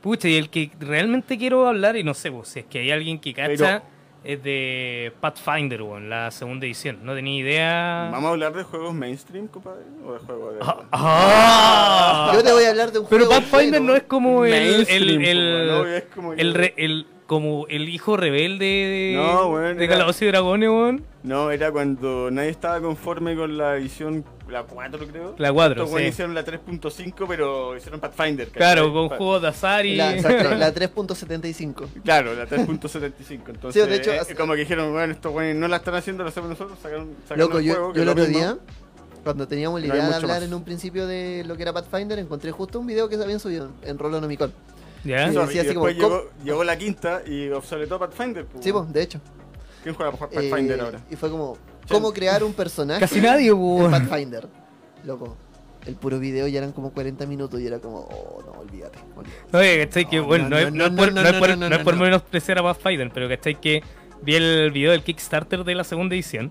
Pucha, 0.00 0.28
y 0.28 0.36
el 0.36 0.50
que 0.50 0.70
realmente 0.80 1.38
quiero 1.38 1.66
hablar, 1.68 1.96
y 1.96 2.02
no 2.04 2.14
sé, 2.14 2.30
pues, 2.32 2.48
si 2.48 2.60
es 2.60 2.66
que 2.66 2.80
hay 2.80 2.90
alguien 2.90 3.18
que 3.20 3.32
cacha, 3.32 3.82
Pero- 3.82 3.94
es 4.24 4.42
de 4.42 5.12
Pathfinder, 5.20 5.82
weón, 5.82 6.08
la 6.10 6.30
segunda 6.30 6.66
edición. 6.66 6.98
No 7.04 7.14
tenía 7.14 7.38
idea. 7.40 8.08
¿Vamos 8.10 8.28
a 8.28 8.30
hablar 8.32 8.52
de 8.54 8.62
juegos 8.64 8.92
mainstream, 8.94 9.48
compadre? 9.48 9.82
¿O 10.04 10.14
de 10.14 10.18
juegos 10.18 10.54
de.? 10.54 10.60
¡Ah! 10.92 12.30
Yo 12.34 12.42
te 12.42 12.52
voy 12.52 12.64
a 12.64 12.70
hablar 12.70 12.90
de 12.90 12.98
un 13.00 13.06
Pero 13.08 13.26
juego. 13.26 13.40
Pathfinder 13.40 13.80
bueno. 13.80 13.92
no 13.92 13.96
es 13.96 14.02
como 14.04 14.44
el, 14.46 14.86
el, 14.88 15.66
po, 15.68 15.72
¿no? 15.84 15.86
Es 15.86 16.04
como 16.14 16.32
el, 16.32 16.72
el- 16.76 17.06
como 17.26 17.66
el 17.68 17.88
hijo 17.88 18.16
rebelde 18.16 18.64
de, 18.64 19.14
No, 19.16 19.56
de 19.58 19.88
Calabozos 19.88 20.22
y 20.22 20.26
Dragones, 20.26 20.68
weón. 20.68 21.04
No, 21.22 21.50
era 21.50 21.72
cuando 21.72 22.30
nadie 22.30 22.50
estaba 22.50 22.80
conforme 22.82 23.34
con 23.34 23.56
la 23.56 23.76
edición, 23.76 24.24
la 24.50 24.64
4 24.64 25.06
creo. 25.08 25.34
La 25.38 25.50
4, 25.50 25.72
Estos 25.74 25.90
güeyes 25.90 26.08
sí. 26.08 26.12
hicieron 26.16 26.34
la 26.34 26.44
3.5, 26.44 27.24
pero 27.26 27.74
hicieron 27.76 27.98
Pathfinder. 27.98 28.48
¿cachai? 28.48 28.58
Claro, 28.58 28.92
con 28.92 29.08
Pa- 29.08 29.16
juegos 29.16 29.40
de 29.42 29.48
azar 29.48 29.86
y... 29.86 29.96
La, 29.96 30.12
exacto, 30.16 30.54
la 30.54 30.74
3.75. 30.74 31.86
Claro, 32.04 32.34
la 32.34 32.46
3.75. 32.46 33.40
Entonces, 33.48 33.82
Sí, 33.84 33.88
de 33.88 33.96
hecho, 33.96 34.12
eh, 34.12 34.34
como 34.36 34.52
que 34.52 34.60
dijeron, 34.60 34.92
bueno, 34.92 35.14
estos 35.14 35.32
güeyes 35.32 35.56
no 35.56 35.66
la 35.66 35.76
están 35.76 35.94
haciendo, 35.94 36.24
lo 36.24 36.28
hacemos 36.28 36.50
nosotros, 36.50 36.78
sacaron, 36.82 37.08
sacaron 37.22 37.40
Loco, 37.46 37.58
el 37.58 37.64
yo, 37.64 37.72
juego, 37.74 37.92
que 37.92 37.96
yo 37.98 38.02
el 38.02 38.08
otro 38.10 38.26
día, 38.26 38.58
cuando 39.22 39.48
teníamos 39.48 39.80
la 39.80 39.86
No 39.88 39.94
idea 39.94 40.08
de 40.10 40.14
hablar 40.16 40.40
más. 40.40 40.42
en 40.42 40.52
un 40.52 40.62
principio 40.62 41.06
de 41.06 41.42
lo 41.46 41.56
que 41.56 41.62
era 41.62 41.72
Pathfinder, 41.72 42.18
encontré 42.18 42.50
justo 42.50 42.78
un 42.80 42.86
video 42.86 43.08
que 43.08 43.16
se 43.16 43.22
habían 43.22 43.40
subido 43.40 43.70
en 43.82 43.98
Rolonomicon. 43.98 44.52
¿Ya? 45.04 45.28
Sí. 45.28 45.34
Sorry, 45.34 45.46
decía 45.46 45.62
y 45.62 45.66
así 45.66 45.74
como, 45.74 45.88
llegó, 45.88 46.30
llegó 46.44 46.64
la 46.64 46.76
quinta 46.78 47.22
y 47.26 47.48
obsoletó 47.50 47.98
Pathfinder. 47.98 48.46
pues, 48.46 48.64
Sí, 48.64 48.72
pues, 48.72 48.92
de 48.92 49.02
hecho. 49.02 49.20
¿Quién 49.82 49.94
juega 49.94 50.12
Pathfinder 50.12 50.78
Eh, 50.78 50.82
ahora? 50.82 51.00
Y 51.10 51.16
fue 51.16 51.30
como, 51.30 51.58
¿cómo 51.88 52.12
crear 52.12 52.42
un 52.42 52.54
personaje 52.54 53.00
Casi 53.00 53.20
nadie, 53.20 53.52
en. 53.52 53.90
Pathfinder? 53.90 54.48
Loco, 55.04 55.36
el 55.86 55.94
puro 55.96 56.18
video 56.18 56.46
ya 56.48 56.58
eran 56.58 56.72
como 56.72 56.90
40 56.92 57.26
minutos 57.26 57.60
y 57.60 57.66
era 57.66 57.78
como, 57.78 57.98
oh, 58.00 58.42
no, 58.46 58.52
olvídate. 58.60 58.98
olvídate. 59.14 59.56
Oye, 59.56 59.84
¿cachai? 59.86 60.08
Que 60.08 60.16
No, 60.16 60.24
bueno, 60.26 60.44
no, 60.48 60.56
no, 60.56 60.58
es- 60.58 60.72
no, 60.72 60.88
no 60.90 61.20
es 61.20 61.70
no, 61.70 61.84
por, 61.84 61.96
menospreciar 61.96 62.58
a 62.58 62.62
Pathfinder, 62.62 63.10
pero 63.12 63.28
¿cachai? 63.28 63.60
Que 63.60 63.82
vi 64.22 64.36
el 64.36 64.70
video 64.70 64.92
del 64.92 65.02
Kickstarter 65.02 65.64
de 65.64 65.74
la 65.74 65.84
segunda 65.84 66.14
edición 66.14 66.50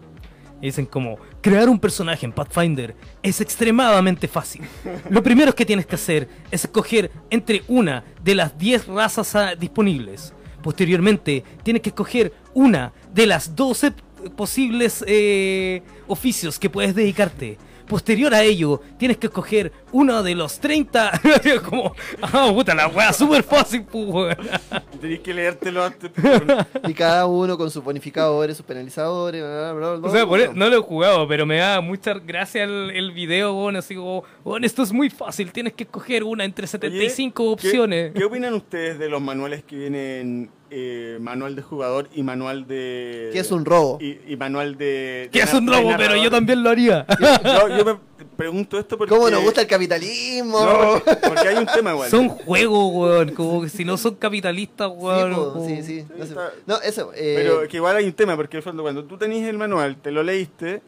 dicen 0.67 0.85
como, 0.85 1.17
crear 1.41 1.69
un 1.69 1.79
personaje 1.79 2.25
en 2.25 2.31
Pathfinder 2.31 2.95
es 3.21 3.41
extremadamente 3.41 4.27
fácil. 4.27 4.63
Lo 5.09 5.21
primero 5.21 5.53
que 5.53 5.65
tienes 5.65 5.85
que 5.85 5.95
hacer 5.95 6.27
es 6.51 6.63
escoger 6.63 7.11
entre 7.29 7.63
una 7.67 8.03
de 8.23 8.35
las 8.35 8.57
10 8.57 8.87
razas 8.87 9.35
ah, 9.35 9.55
disponibles. 9.55 10.33
Posteriormente, 10.61 11.43
tienes 11.63 11.81
que 11.81 11.89
escoger 11.89 12.33
una 12.53 12.93
de 13.13 13.27
las 13.27 13.55
12 13.55 13.93
posibles 14.35 15.03
eh, 15.07 15.81
oficios 16.07 16.57
que 16.57 16.69
puedes 16.69 16.95
dedicarte. 16.95 17.57
Posterior 17.87 18.33
a 18.33 18.43
ello, 18.43 18.81
tienes 18.97 19.17
que 19.17 19.27
escoger 19.27 19.71
uno 19.91 20.23
de 20.23 20.35
los 20.35 20.59
30. 20.59 21.21
como, 21.69 21.93
ah, 22.21 22.51
puta, 22.53 22.73
la 22.73 22.87
wea 22.87 23.11
súper 23.13 23.43
fácil, 23.43 23.83
pues, 23.83 24.05
weón. 24.07 24.35
Tenéis 25.01 25.19
que 25.19 25.33
leértelo 25.33 25.83
antes. 25.83 26.11
pues, 26.13 26.41
Y 26.87 26.93
cada 26.93 27.25
uno 27.25 27.57
con 27.57 27.69
sus 27.69 27.83
bonificadores, 27.83 28.57
sus 28.57 28.65
penalizadores, 28.65 29.41
bla, 29.41 29.73
bla, 29.73 29.73
bla, 29.73 29.95
bla, 29.97 30.09
O 30.09 30.11
sea, 30.11 30.25
por 30.25 30.55
no 30.55 30.69
lo 30.69 30.77
he 30.77 30.81
jugado, 30.81 31.27
pero 31.27 31.45
me 31.45 31.57
da 31.57 31.81
mucha 31.81 32.13
gracia 32.13 32.63
el, 32.63 32.91
el 32.91 33.11
video, 33.11 33.53
weón. 33.53 33.75
Así 33.75 33.95
como, 33.95 34.23
weón, 34.43 34.63
esto 34.63 34.83
es 34.83 34.91
muy 34.91 35.09
fácil. 35.09 35.51
Tienes 35.51 35.73
que 35.73 35.83
escoger 35.83 36.23
una 36.23 36.45
entre 36.45 36.67
75 36.67 37.43
Oye, 37.43 37.53
opciones. 37.53 38.11
¿qué, 38.13 38.19
¿Qué 38.19 38.25
opinan 38.25 38.53
ustedes 38.53 38.97
de 38.99 39.09
los 39.09 39.21
manuales 39.21 39.63
que 39.63 39.75
vienen 39.75 40.49
eh, 40.75 41.17
manual 41.21 41.55
de 41.55 41.61
jugador 41.61 42.09
y 42.15 42.23
manual 42.23 42.67
de. 42.67 43.29
Que 43.31 43.39
es 43.39 43.51
un 43.51 43.63
robo. 43.63 43.99
Y, 44.01 44.17
y 44.27 44.35
manual 44.35 44.75
de. 44.77 45.29
Que 45.31 45.39
de 45.39 45.45
es 45.45 45.53
un 45.53 45.67
robo, 45.67 45.91
pero 45.97 46.15
yo 46.17 46.31
también 46.31 46.63
lo 46.63 46.69
haría. 46.71 47.05
Yo, 47.43 47.77
yo 47.77 47.85
me 47.85 47.95
pregunto 48.35 48.79
esto 48.79 48.97
porque. 48.97 49.13
¿Cómo 49.13 49.29
nos 49.29 49.43
gusta 49.43 49.61
el 49.61 49.67
capitalismo? 49.67 50.59
No, 50.65 51.01
porque 51.27 51.47
hay 51.49 51.57
un 51.57 51.65
tema 51.67 51.91
igual. 51.91 52.09
son 52.09 52.29
juegos, 52.29 52.91
weón. 52.93 53.29
Como 53.35 53.61
que 53.61 53.69
si 53.69 53.85
no 53.85 53.95
son 53.97 54.15
capitalistas, 54.15 54.89
Sí, 54.89 54.97
weón. 54.97 55.35
po, 55.35 55.53
como- 55.53 55.67
sí, 55.67 55.83
sí. 55.83 56.05
No, 56.17 56.25
sé. 56.25 56.35
No, 56.65 56.81
eso. 56.81 57.11
eh, 57.15 57.33
Pero 57.37 57.67
que 57.67 57.77
igual 57.77 57.95
hay 57.95 58.05
un 58.05 58.13
tema, 58.13 58.35
porque 58.35 58.61
cuando 58.61 59.03
tú 59.05 59.17
tenés 59.17 59.47
el 59.47 59.57
manual, 59.57 59.97
te 59.97 60.11
lo 60.11 60.23
leíste 60.23 60.81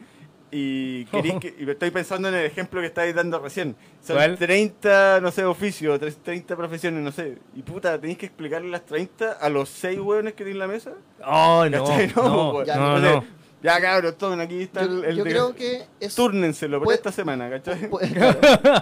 y 0.58 1.04
querís 1.06 1.34
que, 1.34 1.54
y 1.58 1.68
estoy 1.68 1.90
pensando 1.90 2.28
en 2.28 2.34
el 2.34 2.46
ejemplo 2.46 2.80
que 2.80 2.86
estáis 2.86 3.14
dando 3.14 3.38
recién. 3.38 3.76
Son 4.02 4.16
¿Cuál? 4.16 4.38
30, 4.38 5.20
no 5.20 5.30
sé, 5.30 5.44
oficios, 5.44 5.98
tres- 6.00 6.18
30 6.22 6.56
profesiones, 6.56 7.02
no 7.02 7.12
sé. 7.12 7.38
Y 7.54 7.62
puta, 7.62 7.98
tenéis 8.00 8.18
que 8.18 8.26
explicarle 8.26 8.68
las 8.70 8.84
30 8.86 9.32
a 9.32 9.48
los 9.48 9.68
6 9.68 9.98
hueones 10.00 10.32
que 10.34 10.44
tienen 10.44 10.54
en 10.54 10.58
la 10.60 10.66
mesa. 10.68 10.92
Oh, 11.24 11.66
no. 11.70 11.84
¿Cachai? 11.84 12.12
No, 12.16 12.52
pues, 12.52 12.66
ya, 12.66 12.76
no, 12.76 12.98
no. 12.98 13.24
Ya 13.62 13.80
cabros, 13.80 14.16
tomen 14.18 14.38
aquí 14.40 14.62
está 14.62 14.82
yo 14.84 14.98
el, 14.98 15.04
el 15.06 15.16
yo 15.16 15.24
de- 15.24 15.30
creo 15.30 15.54
que 15.54 15.86
es. 15.98 16.14
Túrnenselo 16.14 16.78
por 16.78 16.84
puede- 16.84 16.96
esta 16.98 17.10
semana, 17.10 17.50
¿cachai? 17.50 17.88
claro. 17.90 18.38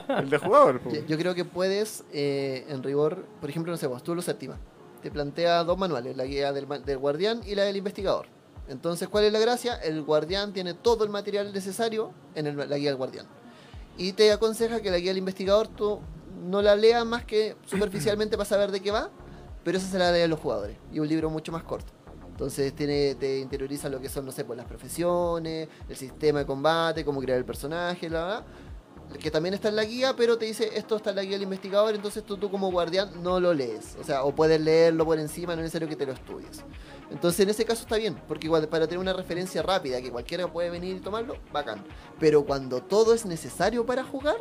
El 0.20 0.28
de 0.30 0.38
jugador. 0.38 0.80
pues. 0.80 0.94
Yo, 0.96 1.06
yo 1.06 1.16
creo 1.18 1.34
que 1.34 1.44
puedes, 1.44 2.04
eh, 2.12 2.66
en 2.68 2.82
rigor, 2.82 3.24
por 3.40 3.48
ejemplo, 3.48 3.70
no 3.72 3.76
sé, 3.78 3.86
vos, 3.86 4.02
tú 4.02 4.14
lo 4.14 4.20
séptima. 4.20 4.58
Te 5.02 5.10
plantea 5.10 5.64
dos 5.64 5.78
manuales, 5.78 6.16
la 6.16 6.24
guía 6.24 6.52
del, 6.52 6.66
del 6.84 6.98
guardián 6.98 7.40
y 7.46 7.54
la 7.54 7.62
del 7.64 7.76
investigador. 7.76 8.26
Entonces, 8.68 9.08
¿cuál 9.08 9.24
es 9.24 9.32
la 9.32 9.38
gracia? 9.38 9.74
El 9.74 10.02
guardián 10.02 10.52
tiene 10.52 10.74
todo 10.74 11.04
el 11.04 11.10
material 11.10 11.52
necesario 11.52 12.12
en 12.34 12.46
el- 12.46 12.56
la 12.56 12.78
guía 12.78 12.90
del 12.90 12.96
guardián. 12.96 13.26
Y 13.98 14.12
te 14.12 14.32
aconseja 14.32 14.80
que 14.80 14.90
la 14.90 14.98
guía 14.98 15.10
del 15.10 15.18
investigador 15.18 15.68
tú 15.68 16.00
no 16.46 16.62
la 16.62 16.74
leas 16.74 17.04
más 17.06 17.24
que 17.24 17.56
superficialmente 17.66 18.36
para 18.36 18.48
saber 18.48 18.70
de 18.70 18.80
qué 18.80 18.90
va, 18.90 19.10
pero 19.62 19.78
esa 19.78 19.86
se 19.88 19.98
la 19.98 20.10
leen 20.12 20.30
los 20.30 20.40
jugadores. 20.40 20.76
Y 20.92 20.98
un 20.98 21.08
libro 21.08 21.30
mucho 21.30 21.52
más 21.52 21.62
corto. 21.62 21.92
Entonces 22.28 22.74
tiene, 22.74 23.14
te 23.14 23.38
interioriza 23.38 23.88
lo 23.88 24.00
que 24.00 24.08
son, 24.08 24.24
no 24.26 24.32
sé, 24.32 24.44
pues 24.44 24.56
las 24.56 24.66
profesiones, 24.66 25.68
el 25.88 25.96
sistema 25.96 26.40
de 26.40 26.46
combate, 26.46 27.04
cómo 27.04 27.20
crear 27.20 27.38
el 27.38 27.44
personaje, 27.44 28.08
la 28.10 28.24
verdad 28.24 28.44
que 29.20 29.30
también 29.30 29.54
está 29.54 29.68
en 29.68 29.76
la 29.76 29.84
guía, 29.84 30.14
pero 30.16 30.38
te 30.38 30.46
dice 30.46 30.70
esto 30.74 30.96
está 30.96 31.10
en 31.10 31.16
la 31.16 31.22
guía 31.22 31.32
del 31.32 31.42
investigador, 31.42 31.94
entonces 31.94 32.24
tú, 32.24 32.36
tú 32.36 32.50
como 32.50 32.70
guardián 32.72 33.22
no 33.22 33.38
lo 33.38 33.54
lees. 33.54 33.96
O 34.00 34.02
sea, 34.02 34.24
o 34.24 34.34
puedes 34.34 34.60
leerlo 34.60 35.04
por 35.04 35.18
encima, 35.20 35.54
no 35.54 35.60
es 35.60 35.66
necesario 35.66 35.86
que 35.86 35.94
te 35.94 36.06
lo 36.06 36.12
estudies. 36.12 36.64
Entonces 37.10 37.40
en 37.40 37.50
ese 37.50 37.64
caso 37.64 37.82
está 37.82 37.96
bien, 37.96 38.16
porque 38.26 38.46
igual 38.46 38.66
para 38.68 38.86
tener 38.86 38.98
una 38.98 39.12
referencia 39.12 39.62
rápida 39.62 40.00
que 40.00 40.10
cualquiera 40.10 40.46
puede 40.48 40.70
venir 40.70 40.96
y 40.96 41.00
tomarlo, 41.00 41.36
bacán. 41.52 41.84
Pero 42.18 42.44
cuando 42.44 42.82
todo 42.82 43.14
es 43.14 43.24
necesario 43.26 43.84
para 43.86 44.02
jugar, 44.04 44.36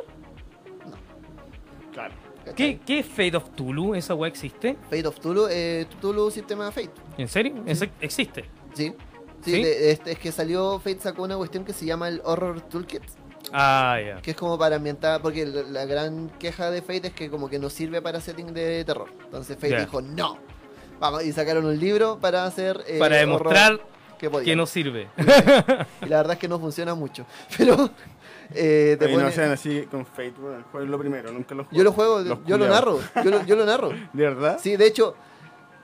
Claro. 1.92 2.14
¿cachai? 2.44 2.54
¿Qué, 2.56 2.80
¿Qué 2.84 2.98
es 3.00 3.06
Fate 3.06 3.36
of 3.36 3.50
Tulu? 3.50 3.94
¿Esa 3.94 4.14
weá 4.14 4.28
existe? 4.28 4.76
Fate 4.90 5.06
of 5.06 5.18
Tulu, 5.20 5.46
eh, 5.50 5.86
Tulu 6.00 6.30
sistema 6.30 6.70
Fate. 6.72 6.90
¿En 7.18 7.28
serio? 7.28 7.62
¿Ese 7.66 7.90
existe? 8.00 8.44
Sí. 8.74 8.92
Sí, 9.44 9.52
¿Sí? 9.56 9.62
de- 9.62 9.90
este, 9.92 10.12
es 10.12 10.18
que 10.18 10.32
salió 10.32 10.78
Fate 10.78 11.00
sacó 11.00 11.22
una 11.22 11.36
cuestión 11.36 11.64
que 11.64 11.72
se 11.74 11.84
llama 11.84 12.08
el 12.08 12.22
Horror 12.24 12.62
Toolkit, 12.62 13.02
Ah, 13.52 13.98
ya. 14.04 14.22
que 14.22 14.30
es 14.32 14.36
como 14.36 14.58
para 14.58 14.76
ambientar, 14.76 15.20
porque 15.20 15.44
la, 15.44 15.62
la 15.62 15.84
gran 15.84 16.30
queja 16.30 16.70
de 16.70 16.80
Fate 16.80 17.08
es 17.08 17.12
que 17.12 17.28
como 17.30 17.48
que 17.50 17.58
no 17.58 17.68
sirve 17.68 18.00
para 18.00 18.20
setting 18.20 18.54
de 18.54 18.84
terror. 18.84 19.10
Entonces 19.22 19.56
Fate 19.56 19.78
dijo, 19.80 20.00
no. 20.00 20.38
Vamos, 21.00 21.24
y 21.24 21.32
sacaron 21.32 21.64
un 21.66 21.78
libro 21.78 22.18
para 22.20 22.44
hacer... 22.44 22.82
eh, 22.86 22.98
Para 22.98 23.16
demostrar 23.16 23.80
que, 24.18 24.30
que 24.30 24.56
no 24.56 24.66
sirve. 24.66 25.08
Y 26.02 26.06
la 26.08 26.18
verdad 26.18 26.32
es 26.34 26.38
que 26.38 26.48
no 26.48 26.58
funciona 26.58 26.94
mucho. 26.94 27.26
Pero 27.58 27.90
eh, 28.54 28.96
te 28.98 29.06
Ahí 29.06 29.16
no 29.16 29.30
sean 29.30 29.50
así 29.50 29.82
con 29.90 30.04
Fate, 30.06 30.34
bueno, 30.38 30.64
jueguen 30.70 30.90
lo 30.90 30.98
primero, 30.98 31.32
nunca 31.32 31.54
lo 31.54 31.64
juego. 31.64 31.76
Yo 31.76 31.84
lo 31.84 31.92
juego, 31.92 32.20
Los 32.20 32.38
yo 32.46 32.58
lo 32.58 32.68
narro, 32.68 33.00
yo 33.24 33.30
lo, 33.30 33.44
yo 33.44 33.56
lo 33.56 33.64
narro. 33.66 33.88
¿De 34.12 34.22
verdad? 34.22 34.58
Sí, 34.62 34.76
de 34.76 34.86
hecho, 34.86 35.14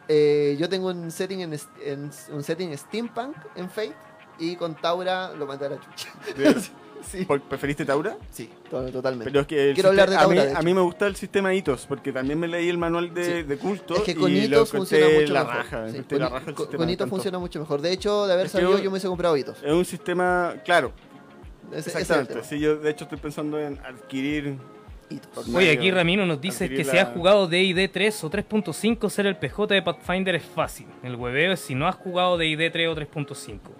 eh, 0.09 0.57
yo 0.59 0.69
tengo 0.69 0.89
un 0.89 1.11
setting 1.11 1.41
en, 1.41 1.59
en- 1.85 2.11
un 2.33 2.43
setting 2.43 2.77
steampunk 2.77 3.37
en 3.57 3.69
Fate 3.69 3.95
y 4.39 4.57
con 4.57 4.75
Taura 4.75 5.33
lo 5.33 5.47
mandé 5.47 5.67
a 5.67 5.71
la 5.71 5.77
chucha. 5.81 6.09
¿De- 7.01 7.05
sí, 7.19 7.25
¿Por- 7.25 7.41
¿Preferiste 7.43 7.85
Taura? 7.85 8.17
sí, 8.31 8.49
to- 8.71 8.91
totalmente. 8.91 9.31
Pero 9.31 9.41
es 9.43 9.47
que 9.47 9.69
el 9.71 9.75
Quiero 9.75 9.89
hablar 9.91 10.09
de 10.11 10.17
sistema- 10.17 10.25
a, 10.25 10.29
mí, 10.29 10.37
Taura, 10.37 10.51
de 10.53 10.59
a 10.59 10.63
mí 10.63 10.75
me 10.75 10.81
gusta 10.81 11.07
el 11.07 11.17
sistema 11.17 11.55
hitos, 11.55 11.87
porque 11.87 12.13
también 12.13 12.39
me 12.39 12.49
leí 12.49 12.69
el 12.69 12.79
manual 12.79 13.13
de, 13.15 13.25
Sí. 13.25 13.43
de 13.43 13.57
culto 13.59 13.97
Es 13.97 14.03
que 14.03 14.15
con 14.15 14.31
y 14.31 14.41
lo 14.43 14.57
hitos 14.59 14.71
funciona 14.71 15.05
encontré 15.07 15.23
mucho 15.23 15.33
la 15.35 15.41
mejor. 15.45 15.57
raja, 15.57 15.85
Sí, 15.91 15.97
encontré 15.97 16.17
con, 16.17 16.19
la 16.21 16.29
raja 16.29 16.39
el 16.51 16.55
con- 16.55 16.65
sistema, 16.65 16.79
con 16.79 16.87
me 16.87 16.93
hitos 16.93 17.05
encantó. 17.07 17.17
funciona 17.17 17.39
mucho 17.39 17.61
mejor. 17.61 17.81
De 17.81 17.93
hecho, 17.93 18.27
de 18.27 18.33
haber 18.35 18.47
Es 18.47 18.53
que 18.53 18.59
sabido, 18.59 18.71
yo- 18.73 18.79
yo 18.79 18.85
me 18.85 18.95
hubiese 18.95 19.09
comprado 19.09 19.37
hitos. 19.37 19.63
Es 19.63 19.73
un 19.73 19.85
sistema, 19.85 20.55
claro, 20.65 20.93
Ese, 21.71 21.79
ese 21.79 21.89
es 21.91 21.95
el 21.97 22.01
exactamente. 22.03 22.33
tema. 22.35 22.45
Sí, 22.47 22.59
yo 22.59 22.77
de 22.77 22.91
hecho 22.91 23.05
estoy 23.05 23.19
pensando 23.19 23.59
en 23.61 23.79
adquirir... 23.85 24.57
Hitos. 25.13 25.49
Oye, 25.53 25.73
aquí 25.73 25.91
Ramiro 25.91 26.25
nos 26.25 26.41
dice 26.41 26.67
adquirir 26.67 26.85
que 26.85 26.91
si 26.91 26.97
la- 26.97 27.03
has 27.03 27.09
jugado 27.09 27.49
D&D 27.49 27.89
3 27.89 28.23
o 28.23 28.31
3.5, 28.31 29.11
ser 29.11 29.27
el 29.27 29.37
PJ 29.37 29.75
de 29.75 29.83
Pathfinder 29.83 30.37
es 30.37 30.45
fácil. 30.45 30.87
El 31.03 31.17
hueveo 31.17 31.53
es 31.53 31.59
si 31.59 31.75
no 31.75 31.89
has 31.89 31.97
jugado 31.97 32.39
D&D 32.39 32.71
3 32.71 32.87
o 32.89 32.95
3.5. 32.95 33.73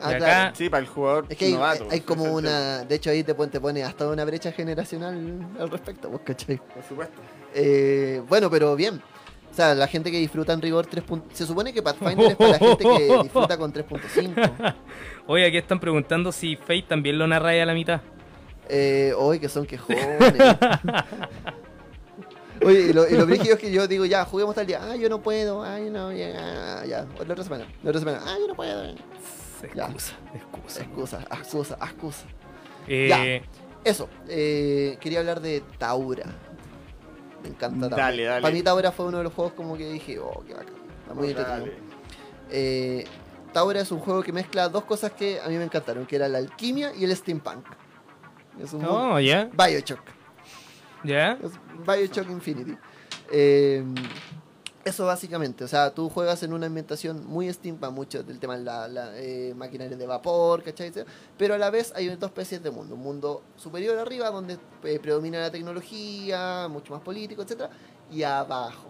Ah, 0.00 0.08
acá- 0.08 0.18
claro. 0.18 0.54
Sí, 0.56 0.68
para 0.68 0.80
el 0.82 0.88
jugador 0.88 1.26
Es 1.28 1.36
que 1.38 1.44
hay, 1.46 1.52
novato. 1.54 1.84
hay 1.90 1.98
ese 1.98 2.04
como 2.04 2.24
una. 2.24 2.84
De 2.84 2.94
hecho, 2.96 3.10
ahí 3.10 3.22
te 3.22 3.34
pone, 3.34 3.50
te 3.52 3.60
pone 3.60 3.82
hasta 3.84 4.08
una 4.08 4.24
brecha 4.24 4.52
generacional 4.52 5.46
al 5.58 5.70
respecto, 5.70 6.10
¿vos 6.10 6.20
cachai? 6.24 6.56
Por 6.58 6.82
supuesto. 6.82 7.20
Eh, 7.54 8.22
bueno, 8.28 8.50
pero 8.50 8.74
bien. 8.76 9.00
O 9.50 9.54
sea, 9.56 9.72
la 9.74 9.86
gente 9.86 10.10
que 10.10 10.18
disfruta 10.18 10.52
en 10.52 10.60
rigor 10.60 10.86
3. 10.86 11.04
punto- 11.04 11.28
Se 11.32 11.46
supone 11.46 11.72
que 11.72 11.80
Pathfinder 11.80 12.32
es 12.32 12.36
para 12.36 12.50
la 12.50 12.58
gente 12.58 12.84
que 12.84 13.18
disfruta 13.22 13.56
con 13.56 13.72
3.5. 13.72 14.74
Oye, 15.28 15.46
aquí 15.46 15.56
están 15.58 15.78
preguntando 15.78 16.32
si 16.32 16.56
Fate 16.56 16.82
también 16.88 17.16
lo 17.18 17.26
narra 17.28 17.50
a 17.50 17.64
la 17.64 17.72
mitad. 17.74 18.00
Eh, 18.68 19.12
hoy 19.16 19.38
que 19.38 19.48
son 19.48 19.64
quejones. 19.64 20.04
Oye, 22.64 22.80
y 22.88 22.92
lo, 22.92 23.06
y 23.08 23.12
lo 23.14 23.26
brígido 23.26 23.54
es 23.54 23.60
que 23.60 23.70
yo 23.70 23.86
digo, 23.86 24.04
ya, 24.06 24.24
juguemos 24.24 24.54
tal 24.54 24.66
día. 24.66 24.80
Ah, 24.82 24.96
yo 24.96 25.08
no 25.08 25.20
puedo. 25.20 25.62
Ay, 25.62 25.90
no, 25.90 26.12
ya, 26.12 26.82
ya. 26.86 27.04
La 27.26 27.32
otra 27.32 27.44
semana. 27.44 27.66
La 27.82 27.90
otra 27.90 28.00
semana. 28.00 28.20
Ah, 28.24 28.36
yo 28.40 28.48
no 28.48 28.54
puedo. 28.54 28.94
Ya. 29.74 29.84
Excusa, 29.84 30.14
excusa. 30.34 30.82
Excusa, 30.82 31.20
excusa, 31.30 31.74
excusa. 31.82 32.24
Eh, 32.86 33.42
Eso, 33.84 34.08
eh, 34.28 34.96
quería 35.00 35.20
hablar 35.20 35.40
de 35.40 35.62
Taura. 35.78 36.24
Me 37.42 37.48
encanta 37.50 37.88
Taura. 37.88 38.04
Dale, 38.04 38.24
dale. 38.24 38.42
Para 38.42 38.54
mí 38.54 38.62
Taura 38.62 38.92
fue 38.92 39.06
uno 39.06 39.18
de 39.18 39.24
los 39.24 39.32
juegos 39.32 39.52
como 39.54 39.76
que 39.76 39.90
dije, 39.90 40.18
oh, 40.18 40.42
qué 40.46 40.54
bacán. 40.54 40.74
Está 41.02 41.14
muy 41.14 41.28
entretenido. 41.28 41.66
Dale. 41.66 41.76
Eh, 42.50 43.04
Taura 43.52 43.80
es 43.80 43.92
un 43.92 44.00
juego 44.00 44.22
que 44.22 44.32
mezcla 44.32 44.68
dos 44.68 44.84
cosas 44.84 45.12
que 45.12 45.40
a 45.40 45.48
mí 45.48 45.56
me 45.56 45.64
encantaron, 45.64 46.06
que 46.06 46.16
era 46.16 46.28
la 46.28 46.38
alquimia 46.38 46.92
y 46.94 47.04
el 47.04 47.14
steampunk. 47.16 47.64
Es 48.60 48.72
un 48.72 48.82
No, 48.82 49.20
ya, 49.20 49.50
Bioshock. 49.52 50.00
ya. 51.04 51.38
Es 51.42 51.52
Bioshock 51.86 52.30
Infinity. 52.30 52.76
Eh, 53.30 53.84
eso 54.84 55.06
básicamente, 55.06 55.64
o 55.64 55.68
sea, 55.68 55.90
tú 55.90 56.08
juegas 56.08 56.42
en 56.42 56.52
una 56.52 56.66
ambientación 56.66 57.26
muy 57.26 57.52
steampunk, 57.52 57.92
mucho 57.92 58.22
del 58.22 58.38
tema 58.38 58.56
de 58.56 58.64
la, 58.64 58.88
la, 58.88 59.18
eh, 59.18 59.54
maquinaria 59.56 59.96
de 59.96 60.06
vapor, 60.06 60.62
¿cachai? 60.62 60.92
Pero 61.38 61.54
a 61.54 61.58
la 61.58 61.70
vez 61.70 61.92
hay 61.96 62.08
dos 62.08 62.28
especies 62.30 62.62
de 62.62 62.70
mundo. 62.70 62.94
Un 62.94 63.02
mundo 63.02 63.42
superior 63.56 63.98
arriba, 63.98 64.30
donde 64.30 64.58
eh, 64.84 64.98
predomina 64.98 65.40
la 65.40 65.50
tecnología, 65.50 66.68
mucho 66.70 66.92
más 66.92 67.02
político, 67.02 67.42
etcétera 67.42 67.70
Y 68.10 68.22
abajo, 68.22 68.88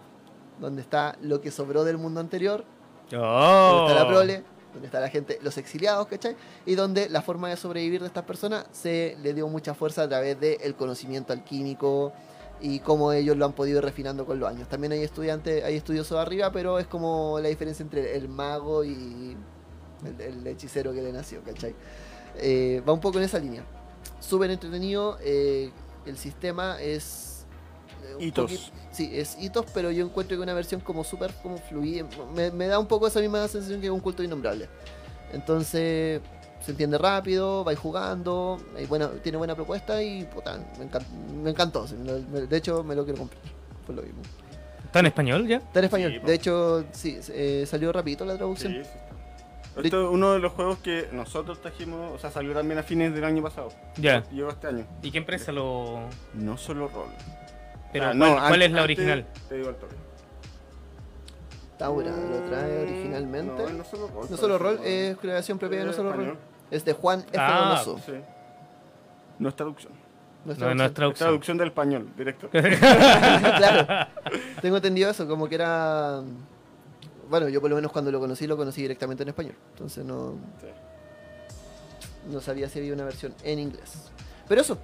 donde 0.60 0.82
está 0.82 1.16
lo 1.22 1.40
que 1.40 1.50
sobró 1.50 1.84
del 1.84 1.98
mundo 1.98 2.20
anterior, 2.20 2.64
donde 3.10 3.26
Oh. 3.26 3.86
está 3.88 4.02
la 4.02 4.08
prole, 4.08 4.42
donde 4.72 4.86
está 4.86 5.00
la 5.00 5.08
gente, 5.08 5.38
los 5.42 5.56
exiliados, 5.58 6.06
¿cachai? 6.08 6.36
Y 6.66 6.74
donde 6.74 7.08
la 7.08 7.22
forma 7.22 7.48
de 7.48 7.56
sobrevivir 7.56 8.00
de 8.00 8.08
estas 8.08 8.24
personas 8.24 8.66
se 8.72 9.16
le 9.22 9.32
dio 9.34 9.46
mucha 9.48 9.74
fuerza 9.74 10.02
a 10.02 10.08
través 10.08 10.40
del 10.40 10.74
conocimiento 10.74 11.32
alquímico 11.32 12.12
y 12.60 12.78
cómo 12.80 13.12
ellos 13.12 13.36
lo 13.36 13.44
han 13.44 13.52
podido 13.52 13.78
ir 13.78 13.84
refinando 13.84 14.24
con 14.26 14.38
los 14.40 14.48
años. 14.48 14.68
También 14.68 14.92
hay 14.92 15.02
estudiantes, 15.02 15.62
hay 15.64 15.76
estudiosos 15.76 16.18
arriba, 16.18 16.50
pero 16.52 16.78
es 16.78 16.86
como 16.86 17.38
la 17.40 17.48
diferencia 17.48 17.82
entre 17.82 18.16
el 18.16 18.28
mago 18.28 18.84
y 18.84 19.36
el, 20.04 20.20
el 20.20 20.46
hechicero 20.46 20.92
que 20.92 21.02
le 21.02 21.12
nació, 21.12 21.42
¿cachai? 21.42 21.74
Eh, 22.36 22.82
va 22.88 22.92
un 22.92 23.00
poco 23.00 23.18
en 23.18 23.24
esa 23.24 23.38
línea. 23.38 23.64
Súper 24.20 24.50
entretenido, 24.50 25.18
eh, 25.22 25.70
el 26.06 26.16
sistema 26.16 26.80
es... 26.80 27.44
eh, 28.02 28.16
Hitos. 28.24 28.50
poquito- 28.50 28.70
Sí, 28.92 29.10
es 29.12 29.36
hitos, 29.40 29.66
pero 29.74 29.90
yo 29.90 30.04
encuentro 30.06 30.36
que 30.36 30.42
una 30.42 30.54
versión 30.54 30.80
como 30.80 31.02
súper 31.02 31.34
como 31.42 31.58
fluida. 31.58 32.06
Me, 32.34 32.50
me 32.52 32.66
da 32.68 32.78
un 32.78 32.86
poco 32.86 33.08
esa 33.08 33.18
misma 33.20 33.46
sensación 33.48 33.80
que 33.80 33.90
un 33.90 33.98
culto 34.00 34.22
innombrable. 34.22 34.68
Entonces, 35.32 36.20
se 36.64 36.70
entiende 36.72 36.98
rápido, 36.98 37.62
vais 37.64 37.78
jugando, 37.78 38.58
hay 38.76 38.86
buena, 38.86 39.08
tiene 39.22 39.38
buena 39.38 39.54
propuesta 39.54 40.02
y 40.02 40.24
puta, 40.24 40.58
me, 40.78 40.86
encan- 40.90 41.06
me 41.42 41.50
encantó. 41.50 41.86
me- 42.04 42.18
me- 42.40 42.46
de 42.46 42.56
hecho, 42.56 42.82
me 42.82 42.94
lo 42.94 43.04
quiero 43.04 43.18
comprar. 43.20 43.40
Por 43.86 43.96
lo 43.96 44.02
mismo. 44.02 44.22
¿Está 44.84 45.00
en 45.00 45.06
español 45.06 45.46
ya? 45.46 45.56
Está 45.56 45.78
en 45.80 45.84
español. 45.86 46.12
Sí, 46.12 46.26
de 46.26 46.34
hecho, 46.34 46.84
sí, 46.92 47.18
eh, 47.30 47.64
salió 47.66 47.92
rapidito 47.92 48.24
la 48.24 48.36
traducción. 48.36 48.72
Sí, 48.72 48.82
sí. 48.84 48.90
Esto 49.82 50.04
es 50.04 50.08
uno 50.10 50.32
de 50.34 50.38
los 50.38 50.52
juegos 50.52 50.78
que 50.78 51.08
nosotros 51.12 51.60
trajimos, 51.60 52.12
o 52.14 52.18
sea, 52.18 52.30
salió 52.30 52.54
también 52.54 52.78
a 52.78 52.84
fines 52.84 53.12
del 53.12 53.24
año 53.24 53.42
pasado. 53.42 53.70
Ya. 53.96 54.22
Llegó 54.30 54.50
este 54.50 54.68
año. 54.68 54.86
¿Y 55.02 55.10
qué 55.10 55.18
empresa 55.18 55.50
lo...? 55.50 56.08
No 56.34 56.56
solo 56.56 56.86
rol. 56.88 57.08
Pero 57.92 58.04
Ah, 58.04 58.08
¿cuál, 58.08 58.18
no, 58.18 58.26
cuál 58.36 58.44
antes- 58.52 58.66
es 58.68 58.72
la 58.72 58.82
original? 58.84 59.26
Te 59.48 59.56
digo 59.56 59.70
el 59.70 59.74
toque. 59.76 59.96
Taura 61.78 62.10
lo 62.12 62.38
trae 62.48 62.82
originalmente. 62.82 63.62
No, 63.64 63.68
no 63.70 63.84
solo 63.84 64.06
rol. 64.06 64.26
No 64.30 64.36
solo 64.36 64.58
rol, 64.58 64.76
parece, 64.76 65.10
es 65.10 65.16
creación 65.18 65.58
propia 65.58 65.80
de 65.80 65.84
No 65.86 65.92
solo 65.92 66.10
español. 66.10 66.38
Es 66.74 66.84
de 66.84 66.92
Juan 66.92 67.20
F. 67.20 67.36
Ah, 67.38 67.82
Donoso. 67.84 67.98
Sí. 68.04 68.12
No 69.38 69.48
es 69.48 69.56
traducción. 69.56 69.92
No 70.44 70.52
es 70.52 70.58
No, 70.58 70.74
no 70.74 70.84
es 70.84 70.92
traducción. 70.94 71.12
Es 71.12 71.18
traducción. 71.30 71.56
del 71.58 71.68
español, 71.68 72.08
directo. 72.16 72.48
claro. 72.50 74.08
Tengo 74.60 74.76
entendido 74.76 75.10
eso, 75.10 75.26
como 75.28 75.48
que 75.48 75.54
era. 75.54 76.22
Bueno, 77.30 77.48
yo 77.48 77.60
por 77.60 77.70
lo 77.70 77.76
menos 77.76 77.90
cuando 77.92 78.10
lo 78.12 78.20
conocí, 78.20 78.46
lo 78.46 78.56
conocí 78.56 78.82
directamente 78.82 79.22
en 79.22 79.30
español. 79.30 79.54
Entonces 79.72 80.04
no, 80.04 80.32
Sí. 80.60 80.66
no 82.30 82.40
sabía 82.40 82.68
si 82.68 82.78
había 82.80 82.92
una 82.92 83.04
versión 83.04 83.34
en 83.42 83.58
inglés. 83.58 84.10
Pero 84.46 84.60
eso, 84.60 84.78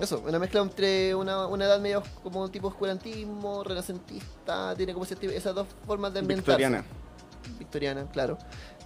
eso, 0.00 0.22
una 0.26 0.38
mezcla 0.38 0.60
entre 0.62 1.14
una, 1.14 1.46
una 1.46 1.64
edad 1.66 1.80
medio 1.80 2.02
como 2.24 2.48
tipo 2.50 2.68
oscurantismo, 2.68 3.62
renacentista, 3.62 4.74
tiene 4.74 4.92
como 4.92 5.04
ese 5.04 5.16
esas 5.36 5.54
dos 5.54 5.68
formas 5.86 6.12
de 6.12 6.18
ambientarse. 6.20 6.50
Victoriana. 6.62 6.84
Victoriana, 7.58 8.06
claro. 8.12 8.36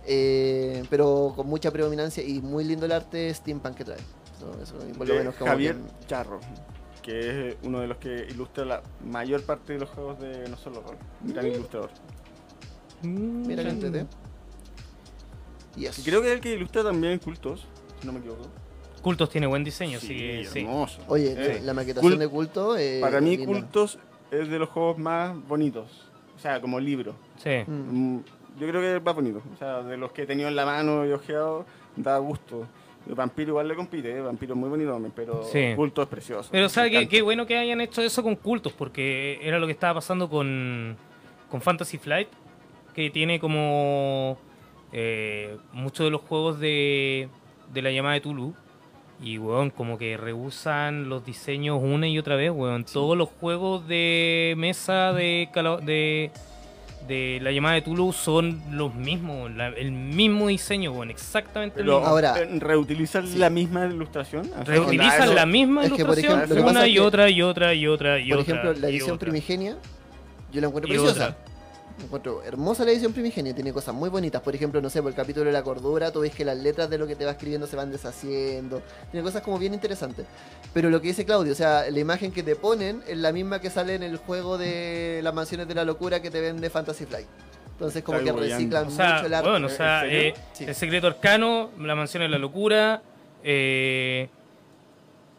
Eh, 0.06 0.82
pero 0.90 1.32
con 1.36 1.46
mucha 1.46 1.70
predominancia 1.70 2.22
y 2.22 2.40
muy 2.40 2.64
lindo 2.64 2.86
el 2.86 2.92
arte 2.92 3.32
steampunk 3.34 3.74
que 3.76 3.84
trae. 3.84 3.98
Eso, 4.36 4.50
eso 4.62 4.74
por 4.96 5.06
lo 5.06 5.12
de 5.14 5.20
menos 5.20 5.34
como 5.34 5.50
Javier 5.50 5.76
que- 5.76 6.06
Charro, 6.06 6.40
que 7.02 7.48
es 7.50 7.56
uno 7.62 7.80
de 7.80 7.86
los 7.86 7.98
que 7.98 8.26
ilustra 8.30 8.64
la 8.64 8.82
mayor 9.04 9.42
parte 9.44 9.74
de 9.74 9.80
los 9.80 9.90
juegos 9.90 10.18
de 10.20 10.48
No 10.48 10.56
Solo 10.56 10.80
Rol. 10.82 10.96
Un 11.24 11.32
gran 11.32 11.46
ilustrador. 11.46 11.90
Mira 13.02 13.62
que 13.62 13.68
Mm. 13.70 13.72
entrete. 13.72 14.06
Y 15.76 15.86
eso. 15.86 16.00
Y 16.00 16.04
creo 16.04 16.20
que 16.20 16.28
es 16.28 16.34
el 16.34 16.40
que 16.40 16.54
ilustra 16.54 16.82
también 16.82 17.18
Cultos, 17.18 17.66
si 18.00 18.06
no 18.06 18.12
me 18.12 18.18
equivoco. 18.20 18.46
Cultos 19.02 19.30
tiene 19.30 19.46
buen 19.46 19.64
diseño, 19.64 19.98
Sí, 20.00 20.44
sí. 20.44 20.60
hermoso. 20.60 21.00
Oye, 21.08 21.34
Eh, 21.36 21.60
la 21.62 21.72
maquetación 21.72 22.12
Cult- 22.14 22.18
de 22.18 22.28
culto. 22.28 22.76
eh, 22.76 22.98
Para 23.00 23.20
mí, 23.20 23.36
linda. 23.36 23.46
Cultos 23.46 23.98
es 24.30 24.48
de 24.50 24.58
los 24.58 24.68
juegos 24.68 24.98
más 24.98 25.34
bonitos. 25.48 26.10
O 26.36 26.38
sea, 26.38 26.60
como 26.60 26.78
libro. 26.80 27.14
Sí. 27.42 27.50
Mm. 27.66 28.20
Yo 28.60 28.68
creo 28.68 28.80
que 28.82 29.00
más 29.02 29.14
bonito. 29.14 29.42
O 29.52 29.56
sea, 29.56 29.82
de 29.82 29.96
los 29.96 30.12
que 30.12 30.22
he 30.22 30.26
tenido 30.26 30.48
en 30.48 30.54
la 30.54 30.66
mano 30.66 31.06
y 31.06 31.12
ojeado, 31.12 31.64
da 31.96 32.18
gusto. 32.18 32.66
El 33.08 33.14
Vampiro 33.14 33.50
igual 33.50 33.66
le 33.66 33.74
compite, 33.74 34.10
¿eh? 34.10 34.20
Vampiro 34.20 34.52
es 34.52 34.60
muy 34.60 34.68
bonito 34.68 35.00
pero 35.16 35.42
Sí. 35.44 35.72
Culto 35.74 36.02
es 36.02 36.08
precioso. 36.08 36.50
Pero 36.52 36.64
Me 36.64 36.68
sabe 36.68 37.08
qué, 37.08 37.22
bueno 37.22 37.46
que 37.46 37.56
hayan 37.56 37.80
hecho 37.80 38.02
eso 38.02 38.22
con 38.22 38.36
cultos, 38.36 38.72
porque 38.74 39.40
era 39.42 39.58
lo 39.58 39.66
que 39.66 39.72
estaba 39.72 39.94
pasando 39.94 40.28
con, 40.28 40.96
con 41.50 41.62
Fantasy 41.62 41.96
Flight, 41.96 42.28
que 42.94 43.08
tiene 43.08 43.40
como 43.40 44.38
eh, 44.92 45.56
muchos 45.72 46.04
de 46.04 46.10
los 46.10 46.20
juegos 46.20 46.60
de, 46.60 47.28
de 47.72 47.82
la 47.82 47.90
llamada 47.90 48.14
de 48.14 48.20
Tulu. 48.20 48.54
Y, 49.22 49.38
weón, 49.38 49.70
como 49.70 49.98
que 49.98 50.16
rehusan 50.16 51.08
los 51.10 51.24
diseños 51.24 51.78
una 51.82 52.08
y 52.08 52.18
otra 52.18 52.36
vez, 52.36 52.50
weón. 52.50 52.84
Todos 52.84 53.16
los 53.16 53.28
juegos 53.28 53.86
de 53.86 54.54
mesa 54.56 55.12
de, 55.12 55.48
de, 55.82 56.30
de 57.08 57.38
la 57.42 57.50
llamada 57.50 57.74
de 57.74 57.82
Tulu 57.82 58.12
son 58.12 58.62
los 58.70 58.94
mismos, 58.94 59.50
la- 59.52 59.68
el 59.68 59.90
mismo 59.90 60.46
diseño, 60.48 60.92
weón, 60.92 61.10
exactamente 61.10 61.80
el 61.80 61.86
Pero, 61.86 61.98
mismo. 61.98 62.08
Ahora- 62.08 62.38
eh, 62.38 62.48
¿reutilizan 62.60 63.38
la 63.40 63.50
misma 63.50 63.86
ilustración? 63.86 64.48
Reutilizan 64.64 65.22
eso- 65.24 65.34
la 65.34 65.46
misma 65.46 65.84
Es 65.84 65.92
que, 65.92 66.04
por 66.04 66.16
ilustración 66.18 66.42
ejemplo, 66.52 66.70
una 66.70 66.86
y 66.86 66.92
que- 66.94 67.00
otra 67.00 67.28
y 67.30 67.42
otra 67.42 67.74
y 67.74 67.86
otra 67.86 68.18
y 68.20 68.28
Por 68.30 68.38
otra. 68.40 68.54
ejemplo, 68.54 68.80
la 68.80 68.88
edición 68.88 69.18
primigenia, 69.18 69.76
yo 70.52 70.60
la 70.60 70.66
encuentro 70.68 70.92
Y 70.92 70.96
preciosa. 70.96 71.24
otra. 71.30 71.36
Encuentro 72.02 72.42
hermosa 72.42 72.84
la 72.84 72.92
edición 72.92 73.12
primigenia, 73.12 73.54
tiene 73.54 73.72
cosas 73.72 73.94
muy 73.94 74.08
bonitas. 74.08 74.40
Por 74.42 74.54
ejemplo, 74.54 74.80
no 74.80 74.88
sé, 74.90 75.02
por 75.02 75.10
el 75.10 75.16
capítulo 75.16 75.46
de 75.46 75.52
la 75.52 75.62
cordura, 75.62 76.10
tú 76.10 76.20
ves 76.20 76.34
que 76.34 76.44
las 76.44 76.56
letras 76.56 76.88
de 76.88 76.98
lo 76.98 77.06
que 77.06 77.14
te 77.14 77.24
va 77.24 77.32
escribiendo 77.32 77.66
se 77.66 77.76
van 77.76 77.90
deshaciendo. 77.92 78.82
Tiene 79.10 79.24
cosas 79.24 79.42
como 79.42 79.58
bien 79.58 79.74
interesantes. 79.74 80.26
Pero 80.72 80.88
lo 80.90 81.00
que 81.00 81.08
dice 81.08 81.24
Claudio, 81.24 81.52
o 81.52 81.56
sea, 81.56 81.90
la 81.90 81.98
imagen 82.00 82.32
que 82.32 82.42
te 82.42 82.56
ponen 82.56 83.02
es 83.06 83.18
la 83.18 83.32
misma 83.32 83.60
que 83.60 83.70
sale 83.70 83.94
en 83.94 84.02
el 84.02 84.16
juego 84.16 84.56
de 84.58 85.20
las 85.22 85.34
mansiones 85.34 85.68
de 85.68 85.74
la 85.74 85.84
locura 85.84 86.20
que 86.22 86.30
te 86.30 86.40
vende 86.40 86.70
Fantasy 86.70 87.04
Flight. 87.06 87.26
Entonces, 87.72 88.02
como 88.02 88.18
Está 88.18 88.32
que 88.34 88.40
reciclan 88.40 88.86
O 88.86 88.90
sea, 88.90 89.12
mucho 89.14 89.26
el 89.26 89.34
arte. 89.34 89.50
bueno, 89.50 89.66
o 89.66 89.70
sea, 89.70 90.04
¿En 90.04 90.10
serio? 90.10 90.28
eh, 90.28 90.34
Sí. 90.52 90.64
el 90.64 90.74
secreto 90.74 91.06
arcano, 91.06 91.70
la 91.78 91.94
mansión 91.94 92.22
de 92.22 92.28
la 92.28 92.38
locura, 92.38 93.02
eh, 93.42 94.28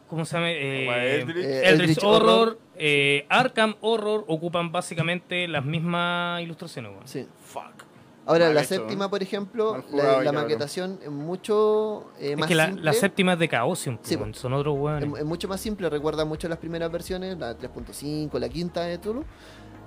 ¿cómo 0.08 0.24
se 0.24 0.34
llama? 0.36 0.50
Eh, 0.50 1.20
Eldritch. 1.20 1.36
Eh, 1.44 1.60
Eldritch 1.68 1.80
Eldritch 1.80 2.04
Horror, 2.04 2.28
Horror. 2.30 2.58
Eh, 2.84 3.26
Arkham 3.28 3.76
Horror 3.80 4.24
ocupan 4.26 4.72
básicamente 4.72 5.46
las 5.46 5.64
mismas 5.64 6.42
ilustraciones. 6.42 6.90
Sí. 7.04 7.28
Fuck. 7.44 7.84
Ahora, 8.26 8.46
Mal 8.46 8.54
la 8.54 8.60
hecho, 8.62 8.74
séptima, 8.74 9.04
¿eh? 9.04 9.08
por 9.08 9.22
ejemplo, 9.22 9.84
la, 9.92 10.32
maquetación 10.32 10.98
es 11.02 11.10
mucho 11.10 12.10
eh, 12.18 12.32
Es 12.32 12.38
más 12.38 12.48
que 12.48 12.54
la, 12.54 12.66
simple. 12.66 12.84
la 12.84 12.92
séptima 12.92 13.32
es 13.34 13.38
de 13.38 13.48
Chaosium, 13.48 13.98
Sí, 14.02 14.18
son 14.32 14.52
otros 14.52 14.76
weones. 14.78 15.12
Es, 15.12 15.18
es 15.20 15.24
mucho 15.24 15.48
más 15.48 15.60
simple, 15.60 15.88
recuerda 15.90 16.24
mucho 16.24 16.48
las 16.48 16.58
primeras 16.58 16.90
versiones, 16.90 17.36
la 17.38 17.56
3.5, 17.58 18.38
la 18.38 18.48
quinta 18.48 18.82
de 18.82 18.98
Tulu. 18.98 19.24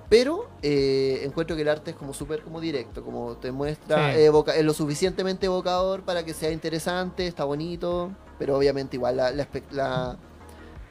Pero 0.08 0.48
eh, 0.62 1.22
encuentro 1.24 1.56
que 1.56 1.62
el 1.62 1.68
arte 1.68 1.90
es 1.92 1.96
como 1.96 2.14
súper 2.14 2.40
como 2.42 2.60
directo, 2.60 3.02
como 3.02 3.36
te 3.38 3.50
muestra, 3.52 4.12
Sí. 4.12 4.20
eh, 4.20 4.26
evoca- 4.26 4.54
es 4.54 4.64
lo 4.64 4.72
suficientemente 4.72 5.46
evocador 5.46 6.02
para 6.02 6.24
que 6.24 6.32
sea 6.32 6.50
interesante, 6.52 7.26
está 7.26 7.44
bonito, 7.44 8.12
pero 8.38 8.56
obviamente 8.56 8.96
igual 8.96 9.16
la, 9.16 9.30
la, 9.32 9.50
espe- 9.50 9.64
la- 9.70 10.16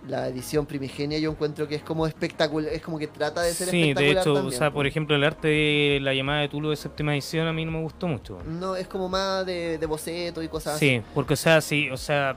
la 0.07 0.27
edición 0.27 0.65
primigenia 0.65 1.17
yo 1.19 1.31
encuentro 1.31 1.67
que 1.67 1.75
es 1.75 1.83
como 1.83 2.07
espectacular, 2.07 2.71
es 2.71 2.81
como 2.81 2.97
que 2.99 3.07
trata 3.07 3.41
de 3.41 3.53
ser 3.53 3.69
Sí, 3.69 3.81
de 3.81 3.89
espectacular 3.89 4.21
hecho, 4.21 4.33
también, 4.33 4.55
o 4.55 4.57
sea, 4.57 4.69
po. 4.69 4.75
por 4.75 4.87
ejemplo, 4.87 5.15
el 5.15 5.23
arte 5.23 5.47
de 5.47 5.99
la 6.01 6.13
llamada 6.13 6.41
de 6.41 6.49
Tulu 6.49 6.69
de 6.69 6.75
séptima 6.75 7.13
edición 7.13 7.47
a 7.47 7.53
mí 7.53 7.65
no 7.65 7.71
me 7.71 7.81
gustó 7.81 8.07
mucho. 8.07 8.39
No, 8.45 8.75
es 8.75 8.87
como 8.87 9.09
más 9.09 9.45
de, 9.45 9.77
de 9.77 9.85
boceto 9.85 10.41
y 10.43 10.47
cosas 10.47 10.77
Sí, 10.79 11.01
porque 11.13 11.33
o 11.33 11.37
sea, 11.37 11.61
sí, 11.61 11.89
o 11.89 11.97
sea, 11.97 12.35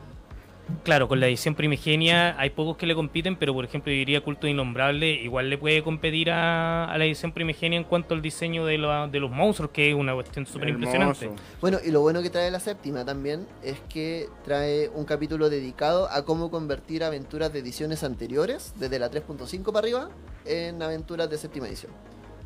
claro, 0.85 1.09
con 1.09 1.21
la 1.21 1.27
edición 1.27 1.55
primigenia 1.55 2.39
hay 2.39 2.51
pocos 2.51 2.77
que 2.77 2.87
le 2.87 2.95
compiten, 2.95 3.37
pero 3.37 3.55
por 3.55 3.65
ejemplo, 3.65 3.93
yo 3.93 3.97
diría 3.99 4.21
Culto 4.23 4.47
Innombrable 4.47 5.11
igual 5.13 5.51
le 5.51 5.59
puede 5.59 5.83
competir 5.83 6.31
a, 6.31 6.85
a 6.91 6.99
la 6.99 7.05
edición 7.05 7.33
primigenia 7.33 7.77
en 7.79 7.85
cuanto 7.85 8.15
al 8.15 8.23
diseño 8.23 8.65
de, 8.67 8.79
la- 8.79 9.07
de 9.09 9.21
los 9.21 9.31
monstruos, 9.31 9.71
que 9.73 9.89
es 9.91 9.95
una 9.95 10.15
cuestión 10.15 10.47
súper 10.47 10.69
impresionante. 10.71 11.25
Hermoso. 11.27 11.43
Bueno, 11.61 11.79
y 11.85 11.91
lo 11.91 12.01
bueno 12.01 12.23
que 12.23 12.31
trae 12.31 12.51
la 12.51 12.61
séptima 12.61 13.05
también 13.05 13.47
es 13.63 13.79
que 13.89 14.29
trae 14.45 14.89
un 14.95 15.05
capítulo 15.05 15.49
dedicado 15.51 16.09
a 16.11 16.25
cómo 16.25 16.51
convertir 16.51 17.05
aventuras 17.05 17.53
de 17.53 17.59
ediciones 17.61 18.05
anteriores, 18.05 18.75
desde 18.77 18.99
la 18.99 19.11
3.5 19.11 19.65
para 19.73 19.79
arriba, 19.81 20.11
en 20.45 20.83
aventuras 20.83 21.29
de 21.31 21.39
séptima 21.39 21.69
edición. 21.69 21.93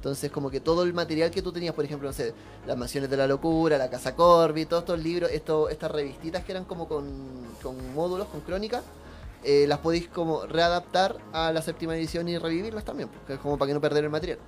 Entonces, 0.02 0.32
como 0.32 0.50
que 0.50 0.58
todo 0.58 0.82
el 0.82 0.92
material 0.92 1.30
que 1.30 1.42
tú 1.42 1.52
tenías, 1.52 1.76
por 1.76 1.84
ejemplo, 1.84 2.08
no 2.08 2.12
sé, 2.12 2.34
las 2.66 2.76
mansiones 2.76 3.08
de 3.08 3.16
la 3.16 3.28
locura, 3.28 3.78
la 3.78 3.88
casa 3.88 4.16
Corby, 4.16 4.66
todos 4.66 4.82
estos 4.82 4.98
libros, 4.98 5.30
esto, 5.30 5.68
estas 5.68 5.92
revistitas 5.92 6.42
que 6.42 6.50
eran 6.50 6.64
como 6.64 6.88
con, 6.88 7.06
con 7.62 7.94
módulos, 7.94 8.26
con 8.26 8.40
crónicas, 8.40 8.82
eh, 9.44 9.64
las 9.68 9.78
podéis 9.78 10.08
como 10.08 10.44
readaptar 10.44 11.18
a 11.32 11.52
la 11.52 11.62
séptima 11.62 11.94
edición 11.96 12.26
y 12.28 12.36
revivirlas 12.36 12.84
también, 12.84 13.10
porque 13.10 13.34
es 13.34 13.38
como 13.38 13.56
para 13.56 13.68
que 13.68 13.74
no 13.74 13.80
perder 13.80 14.02
el 14.02 14.10
material. 14.10 14.38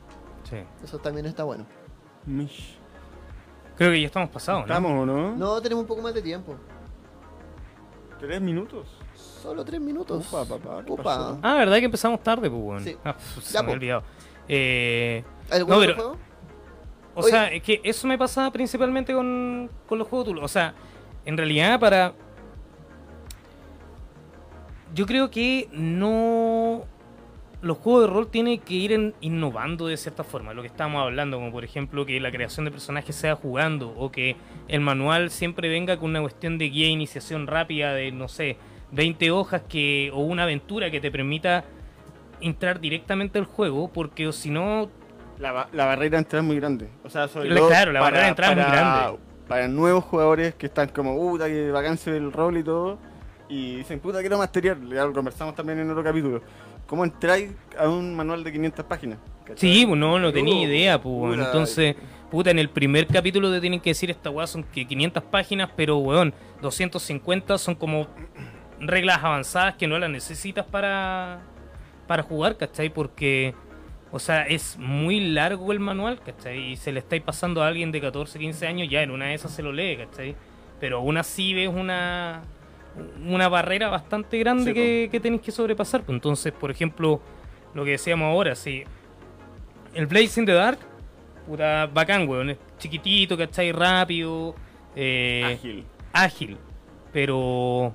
Sí. 0.51 0.57
Eso 0.83 0.99
también 0.99 1.25
está 1.27 1.45
bueno. 1.45 1.65
Mish. 2.27 2.77
Creo 3.77 3.93
que 3.93 4.01
ya 4.01 4.07
estamos 4.09 4.31
pasados, 4.31 4.63
¿no? 4.63 4.75
¿Estamos 4.75 4.91
o 5.03 5.07
no? 5.07 5.37
No 5.37 5.63
tenemos 5.63 5.83
un 5.83 5.87
poco 5.87 6.03
más 6.03 6.15
de 6.15 6.23
tiempo. 6.23 6.57
¿Tres 8.19 8.41
minutos? 8.41 8.89
Solo 9.15 9.65
tres 9.65 9.81
minutos. 9.81 10.27
Upa, 10.33 10.45
papá, 10.45 10.83
¿qué 10.85 10.91
Upa. 10.91 11.03
pasó? 11.05 11.39
Ah, 11.43 11.55
¿verdad 11.59 11.77
que 11.79 11.85
empezamos 11.85 12.21
tarde, 12.25 12.51
pues, 12.51 12.61
weón? 12.61 12.83
Sí. 12.83 12.97
Ah, 13.05 13.13
pf, 13.15 13.41
se 13.41 13.53
Ya, 13.53 13.63
me 13.63 13.67
po. 13.67 13.71
ha 13.71 13.75
olvidado. 13.77 14.03
Eh, 14.49 15.23
¿Algún 15.51 15.71
No, 15.71 15.77
otro 15.77 15.87
pero- 15.95 15.95
juego? 15.97 16.19
o 17.17 17.21
Oye. 17.21 17.31
sea, 17.31 17.47
es 17.53 17.63
que 17.63 17.81
eso 17.85 18.07
me 18.09 18.19
pasa 18.19 18.51
principalmente 18.51 19.13
con, 19.15 19.71
con 19.87 19.99
los 19.99 20.09
juegos. 20.09 20.35
O 20.43 20.49
sea, 20.49 20.75
en 21.25 21.37
realidad 21.37 21.79
para... 21.79 22.13
Yo 24.95 25.07
creo 25.07 25.31
que 25.31 25.69
no... 25.73 26.85
Los 27.63 27.79
juegos 27.79 28.03
de 28.03 28.09
rol 28.09 28.29
tienen 28.29 28.61
que 28.61 28.75
ir 28.75 28.93
en- 28.93 29.15
innovando 29.23 29.87
de 29.87 29.97
cierta 29.97 30.23
forma, 30.23 30.53
lo 30.53 30.61
que 30.61 30.69
estábamos 30.69 31.01
hablando, 31.03 31.39
como 31.39 31.51
por 31.51 31.65
ejemplo 31.65 32.05
que 32.05 32.21
la 32.21 32.31
creación 32.31 32.67
de 32.67 32.71
personajes 32.71 33.17
sea 33.17 33.37
jugando 33.37 33.89
o 33.97 34.13
que 34.13 34.37
el 34.69 34.81
manual 34.81 35.31
siempre 35.31 35.71
venga 35.71 35.97
con 35.97 36.11
una 36.11 36.21
cuestión 36.21 36.59
de 36.59 36.69
guía 36.69 36.87
de 36.87 36.93
iniciación 36.93 37.47
rápida 37.47 37.95
de, 37.95 38.13
no 38.13 38.29
sé, 38.29 38.59
20 38.93 39.31
hojas 39.31 39.63
que 39.67 40.11
o 40.13 40.19
una 40.21 40.43
aventura 40.43 40.91
que 40.91 41.01
te 41.01 41.11
permita 41.11 41.65
entrar 42.43 42.81
directamente 42.81 43.39
al 43.39 43.47
juego, 43.47 43.89
porque 43.89 44.29
o 44.29 44.33
si 44.33 44.51
no 44.51 44.91
La, 45.39 45.69
la 45.73 45.85
barrera 45.87 46.11
de 46.13 46.19
entrada 46.19 46.43
es 46.43 46.47
muy 46.47 46.57
grande. 46.57 46.89
O 47.05 47.11
sea, 47.11 47.29
sobre 47.29 47.51
La- 47.51 47.57
todo 47.57 47.69
claro, 47.69 47.93
la 47.93 48.01
barrera 48.01 48.23
de 48.25 48.29
entrada 48.31 48.53
es 48.53 48.59
muy 48.59 48.67
grande. 48.77 49.19
Para 49.49 49.69
nuevos 49.69 50.05
jugadores 50.05 50.55
que 50.55 50.67
están 50.67 50.89
como, 50.89 51.15
puta, 51.17 51.47
que 51.47 51.71
vacancia 51.71 52.13
del 52.13 52.33
rol 52.33 52.57
y 52.57 52.63
todo, 52.63 52.99
y 53.49 53.77
dicen, 53.77 54.01
puta, 54.01 54.21
quiero 54.21 54.39
masterear. 54.39 54.79
Ya 54.89 55.05
lo 55.05 55.13
conversamos 55.13 55.55
también 55.55 55.79
en 55.81 55.91
otro 55.91 56.03
capítulo. 56.03 56.41
¿Cómo 56.87 57.05
entráis 57.05 57.51
a 57.79 57.89
un 57.89 58.15
manual 58.17 58.43
de 58.45 58.53
500 58.53 58.85
páginas? 58.87 59.19
¿Cachai? 59.45 59.59
Sí, 59.59 59.87
pues 59.87 59.99
no, 59.99 60.19
no 60.19 60.33
tenía 60.33 60.55
Uh, 60.55 60.63
idea, 60.69 61.01
pues, 61.01 61.37
puta, 61.37 61.47
Entonces, 61.47 61.97
puta, 62.31 62.51
en 62.51 62.59
el 62.59 62.71
primer 62.71 63.07
capítulo 63.07 63.51
te 63.53 63.61
tienen 63.61 63.81
que 63.81 63.91
decir 63.91 64.11
esta 64.11 64.31
weá 64.31 64.47
son 64.47 64.65
que 64.65 64.87
500 64.87 65.23
páginas, 65.25 65.69
pero 65.77 65.99
weón, 65.99 66.33
250 66.63 67.59
son 67.59 67.75
como 67.75 68.07
reglas 68.81 69.19
avanzadas 69.23 69.75
que 69.77 69.87
no 69.87 69.99
las 69.99 70.09
necesitas 70.11 70.65
para, 70.65 71.41
para 72.07 72.23
jugar, 72.23 72.57
¿cachai? 72.57 72.89
Porque, 72.89 73.55
o 74.15 74.21
sea, 74.21 74.43
es 74.47 74.77
muy 74.79 75.19
largo 75.19 75.73
el 75.73 75.81
manual, 75.81 76.21
¿cachai? 76.25 76.73
Y 76.73 76.77
se 76.77 76.93
le 76.93 77.01
estáis 77.01 77.21
pasando 77.23 77.63
a 77.65 77.67
alguien 77.67 77.91
de 77.91 78.01
14, 78.01 78.39
15 78.39 78.67
años, 78.69 78.89
ya 78.89 79.03
en 79.03 79.11
una 79.11 79.27
de 79.27 79.35
esas 79.35 79.51
se 79.53 79.61
lo 79.61 79.73
lee, 79.73 79.97
¿cachai? 79.97 80.37
Pero 80.79 80.99
aún 80.99 81.17
así 81.17 81.53
ves 81.53 81.69
una, 81.69 82.43
una 83.27 83.49
barrera 83.49 83.89
bastante 83.89 84.39
grande 84.39 84.67
Sí, 84.67 84.75
que, 84.75 85.09
que 85.11 85.19
tenéis 85.19 85.43
que 85.43 85.51
sobrepasar. 85.51 86.03
pues. 86.05 86.15
Entonces, 86.15 86.53
por 86.53 86.71
ejemplo, 86.71 87.21
lo 87.75 87.85
que 87.85 87.91
decíamos 87.93 88.27
ahora, 88.27 88.55
si 88.55 88.85
el 89.95 90.07
Blaze 90.07 90.39
in 90.41 90.47
the 90.47 90.53
Dark, 90.53 90.79
puta, 91.47 91.87
bacán, 91.93 92.29
weón. 92.29 92.51
Es 92.51 92.59
chiquitito, 92.79 93.37
¿cachai? 93.37 93.73
Rápido, 93.73 94.55
eh, 94.95 95.43
Ágil. 95.59 95.85
ágil. 96.13 96.57
Pero 97.13 97.93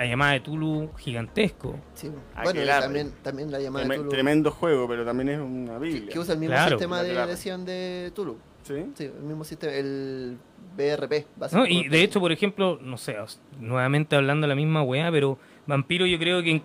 la 0.00 0.06
llamada 0.06 0.32
de 0.32 0.40
Tulu, 0.40 0.90
gigantesco. 0.96 1.78
Sí. 1.92 2.10
Ah, 2.34 2.44
Bueno, 2.44 2.60
que 2.60 2.66
también, 2.66 3.12
también 3.22 3.50
la 3.52 3.60
llamada 3.60 3.86
de 3.86 3.96
Tulu. 3.96 4.08
Tremendo 4.08 4.50
juego, 4.50 4.88
pero 4.88 5.04
también 5.04 5.28
es 5.28 5.38
una 5.38 5.74
que, 5.74 5.78
biblia. 5.78 6.08
que 6.12 6.18
usa 6.18 6.32
el 6.32 6.40
mismo 6.40 6.54
Claro. 6.54 6.70
sistema 6.78 7.02
de 7.02 7.12
edición 7.12 7.64
de 7.66 8.10
Tulu. 8.14 8.38
¿Sí? 8.62 8.86
Sí, 8.94 9.04
el 9.04 9.22
mismo 9.22 9.44
sistema, 9.44 9.74
el 9.74 10.38
BRP. 10.74 11.12
¿no? 11.20 11.26
básicamente. 11.36 11.74
Y 11.74 11.88
de 11.88 12.02
hecho, 12.02 12.18
por 12.18 12.32
ejemplo, 12.32 12.78
no 12.80 12.96
sé, 12.96 13.16
nuevamente 13.58 14.16
hablando 14.16 14.46
de 14.46 14.48
la 14.48 14.54
misma 14.54 14.82
weá, 14.82 15.10
pero 15.10 15.38
Vampiro 15.66 16.06
yo 16.06 16.18
creo 16.18 16.42
que 16.42 16.62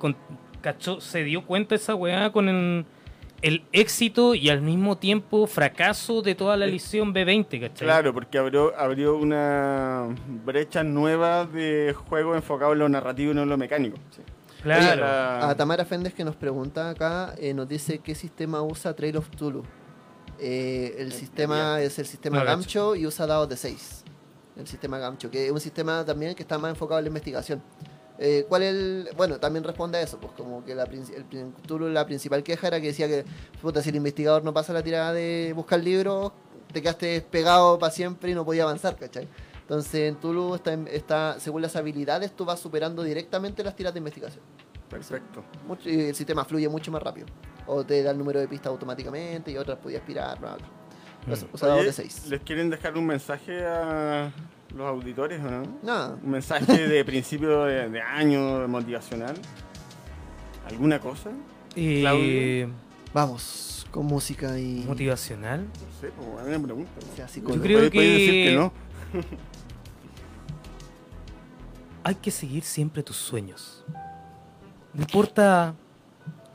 cachó, 0.61 1.01
se 1.01 1.25
dio 1.25 1.45
cuenta 1.45 1.75
esa 1.75 1.93
weá 1.93 2.31
con 2.31 2.47
el, 2.47 2.85
el 3.45 3.63
éxito 3.71 4.33
y 4.33 4.49
al 4.49 4.61
mismo 4.61 4.97
tiempo 4.97 5.45
fracaso 5.45 6.23
de 6.23 6.33
toda 6.33 6.57
la 6.57 6.65
edición 6.65 7.13
B20, 7.13 7.61
¿cachai? 7.61 7.85
Claro, 7.87 8.11
porque 8.11 8.39
abrió, 8.39 8.73
abrió 8.75 9.15
una 9.17 10.07
brecha 10.43 10.83
nueva 10.83 11.45
de 11.45 11.93
juego 12.09 12.33
enfocado 12.33 12.73
en 12.73 12.79
lo 12.79 12.89
narrativo 12.89 13.31
y 13.33 13.35
no 13.35 13.43
en 13.43 13.49
lo 13.49 13.57
mecánico. 13.57 13.97
Claro. 14.63 15.01
la- 15.01 15.47
A 15.49 15.55
Tamara 15.55 15.85
Féndez 15.85 16.15
que 16.15 16.23
nos 16.25 16.35
pregunta 16.35 16.89
acá, 16.89 17.35
eh, 17.37 17.53
nos 17.53 17.67
dice 17.69 17.99
qué 17.99 18.15
sistema 18.15 18.63
usa 18.63 18.95
Trail 18.95 19.17
of 19.17 19.29
Tulu. 19.29 19.63
Eh, 20.39 20.95
el 20.97 21.11
sistema 21.13 21.79
es 21.81 21.99
el 21.99 22.07
sistema 22.07 22.39
No. 22.39 22.45
Gamcho 22.45 22.95
y 22.95 23.05
usa 23.05 23.27
dados 23.27 23.47
de 23.47 23.57
6. 23.57 24.03
El 24.57 24.65
sistema 24.65 24.97
Gamcho, 24.97 25.29
que 25.29 25.45
es 25.45 25.51
un 25.51 25.59
sistema 25.59 26.03
también 26.03 26.33
que 26.33 26.41
está 26.41 26.57
más 26.57 26.71
enfocado 26.71 26.97
en 26.97 27.05
la 27.05 27.09
investigación. 27.09 27.61
Eh, 28.17 28.45
¿Cuál 28.47 28.63
es 28.63 28.73
el...? 28.73 29.09
Bueno, 29.17 29.39
también 29.39 29.63
responde 29.63 29.97
a 29.97 30.01
eso, 30.01 30.17
pues 30.19 30.33
como 30.33 30.63
que 30.63 30.73
la, 30.73 30.83
el, 30.83 31.53
Tulu, 31.67 31.89
la 31.89 32.05
principal 32.05 32.43
queja 32.43 32.67
era 32.67 32.79
que 32.79 32.87
decía 32.87 33.07
que, 33.07 33.25
puta, 33.61 33.81
si 33.81 33.89
el 33.89 33.95
investigador 33.97 34.43
no 34.43 34.53
pasa 34.53 34.71
la 34.73 34.83
tirada 34.83 35.11
de 35.13 35.51
buscar 35.55 35.81
libros, 35.81 36.31
te 36.71 36.81
quedaste 36.81 37.21
pegado 37.21 37.77
para 37.77 37.91
siempre 37.91 38.31
y 38.31 38.33
no 38.35 38.45
podía 38.45 38.63
avanzar, 38.63 38.95
¿cachai? 38.95 39.27
Entonces 39.61 39.95
en 39.95 40.15
Tulu 40.15 40.55
está, 40.55 40.73
está, 40.91 41.39
según 41.39 41.61
las 41.61 41.75
habilidades, 41.75 42.31
tú 42.35 42.45
vas 42.45 42.59
superando 42.59 43.03
directamente 43.03 43.63
las 43.63 43.75
tiras 43.75 43.93
de 43.93 43.97
investigación. 43.97 44.43
Perfecto. 44.89 45.43
Mucho- 45.67 45.89
y 45.89 45.99
el 46.09 46.15
sistema 46.15 46.45
fluye 46.45 46.69
mucho 46.69 46.91
más 46.91 47.01
rápido. 47.01 47.27
O 47.65 47.83
te 47.83 48.03
da 48.03 48.11
el 48.11 48.17
número 48.17 48.39
de 48.39 48.47
pistas 48.47 48.67
automáticamente 48.67 49.51
y 49.51 49.57
otras 49.57 49.79
podías 49.79 50.01
aspirar, 50.01 50.39
bla, 50.39 50.55
bla. 50.55 51.33
Eso, 51.33 51.47
usa 51.51 51.67
dados 51.67 51.81
Oye, 51.81 51.87
de 51.87 51.93
6. 51.93 52.27
¿Les 52.29 52.41
quieren 52.41 52.69
dejar 52.69 52.95
un 52.95 53.07
mensaje 53.07 53.65
a 53.65 54.31
los 54.73 54.87
auditores 54.87 55.41
o 55.41 55.49
no? 55.51 55.63
Nada. 55.83 56.17
Un 56.23 56.31
mensaje 56.31 56.87
de 56.87 57.05
principio 57.05 57.63
de, 57.65 57.89
de 57.89 58.01
año 58.01 58.67
motivacional. 58.67 59.35
¿Alguna 60.67 60.99
cosa? 60.99 61.31
Claudio. 61.73 62.69
Vamos, 63.13 63.87
con 63.91 64.05
música 64.07 64.57
y. 64.59 64.83
motivacional. 64.87 65.61
No 65.65 65.99
sé, 66.01 66.11
pues, 66.15 66.39
a 66.39 66.43
mí 66.43 66.51
me 66.51 66.59
pregunta. 66.59 66.91
sea 67.15 67.25
así 67.25 67.41
Yo 67.41 67.61
creo 67.61 67.89
puedes 67.91 67.91
decir 67.91 68.31
que- 68.31 68.45
que 68.49 68.55
no. 68.55 68.73
Hay 72.03 72.15
que 72.15 72.31
seguir 72.31 72.63
siempre 72.63 73.01
tus 73.03 73.15
sueños. 73.17 73.83
No 74.93 75.01
importa 75.01 75.75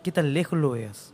qué 0.03 0.13
tan 0.13 0.33
lejos 0.33 0.59
lo 0.59 0.71
veas. 0.71 1.13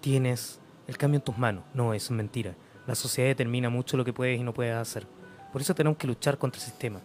Tienes 0.00 0.60
el 0.86 0.96
cambio 0.96 1.18
en 1.18 1.24
tus 1.24 1.36
manos. 1.36 1.64
No, 1.74 1.92
eso 1.92 2.06
es 2.12 2.16
mentira. 2.16 2.54
La 2.86 2.94
sociedad 2.94 3.28
determina 3.28 3.68
mucho 3.68 3.96
lo 3.96 4.04
que 4.04 4.12
puedes 4.12 4.40
y 4.40 4.42
no 4.42 4.54
puedes 4.54 4.74
hacer. 4.74 5.06
Por 5.56 5.62
eso 5.62 5.74
tenemos 5.74 5.96
que 5.96 6.06
luchar 6.06 6.36
contra 6.36 6.60
el 6.60 6.66
sistema. 6.66 7.00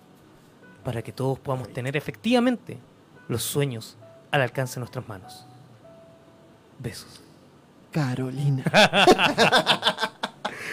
Para 0.84 1.02
que 1.02 1.14
todos 1.14 1.40
podamos 1.40 1.72
tener 1.72 1.96
efectivamente 1.96 2.78
los 3.30 3.44
sueños 3.44 3.96
al 4.30 4.42
alcance 4.42 4.76
de 4.76 4.80
nuestras 4.82 5.08
manos. 5.08 5.46
Besos. 6.78 7.22
Carolina. 7.92 8.66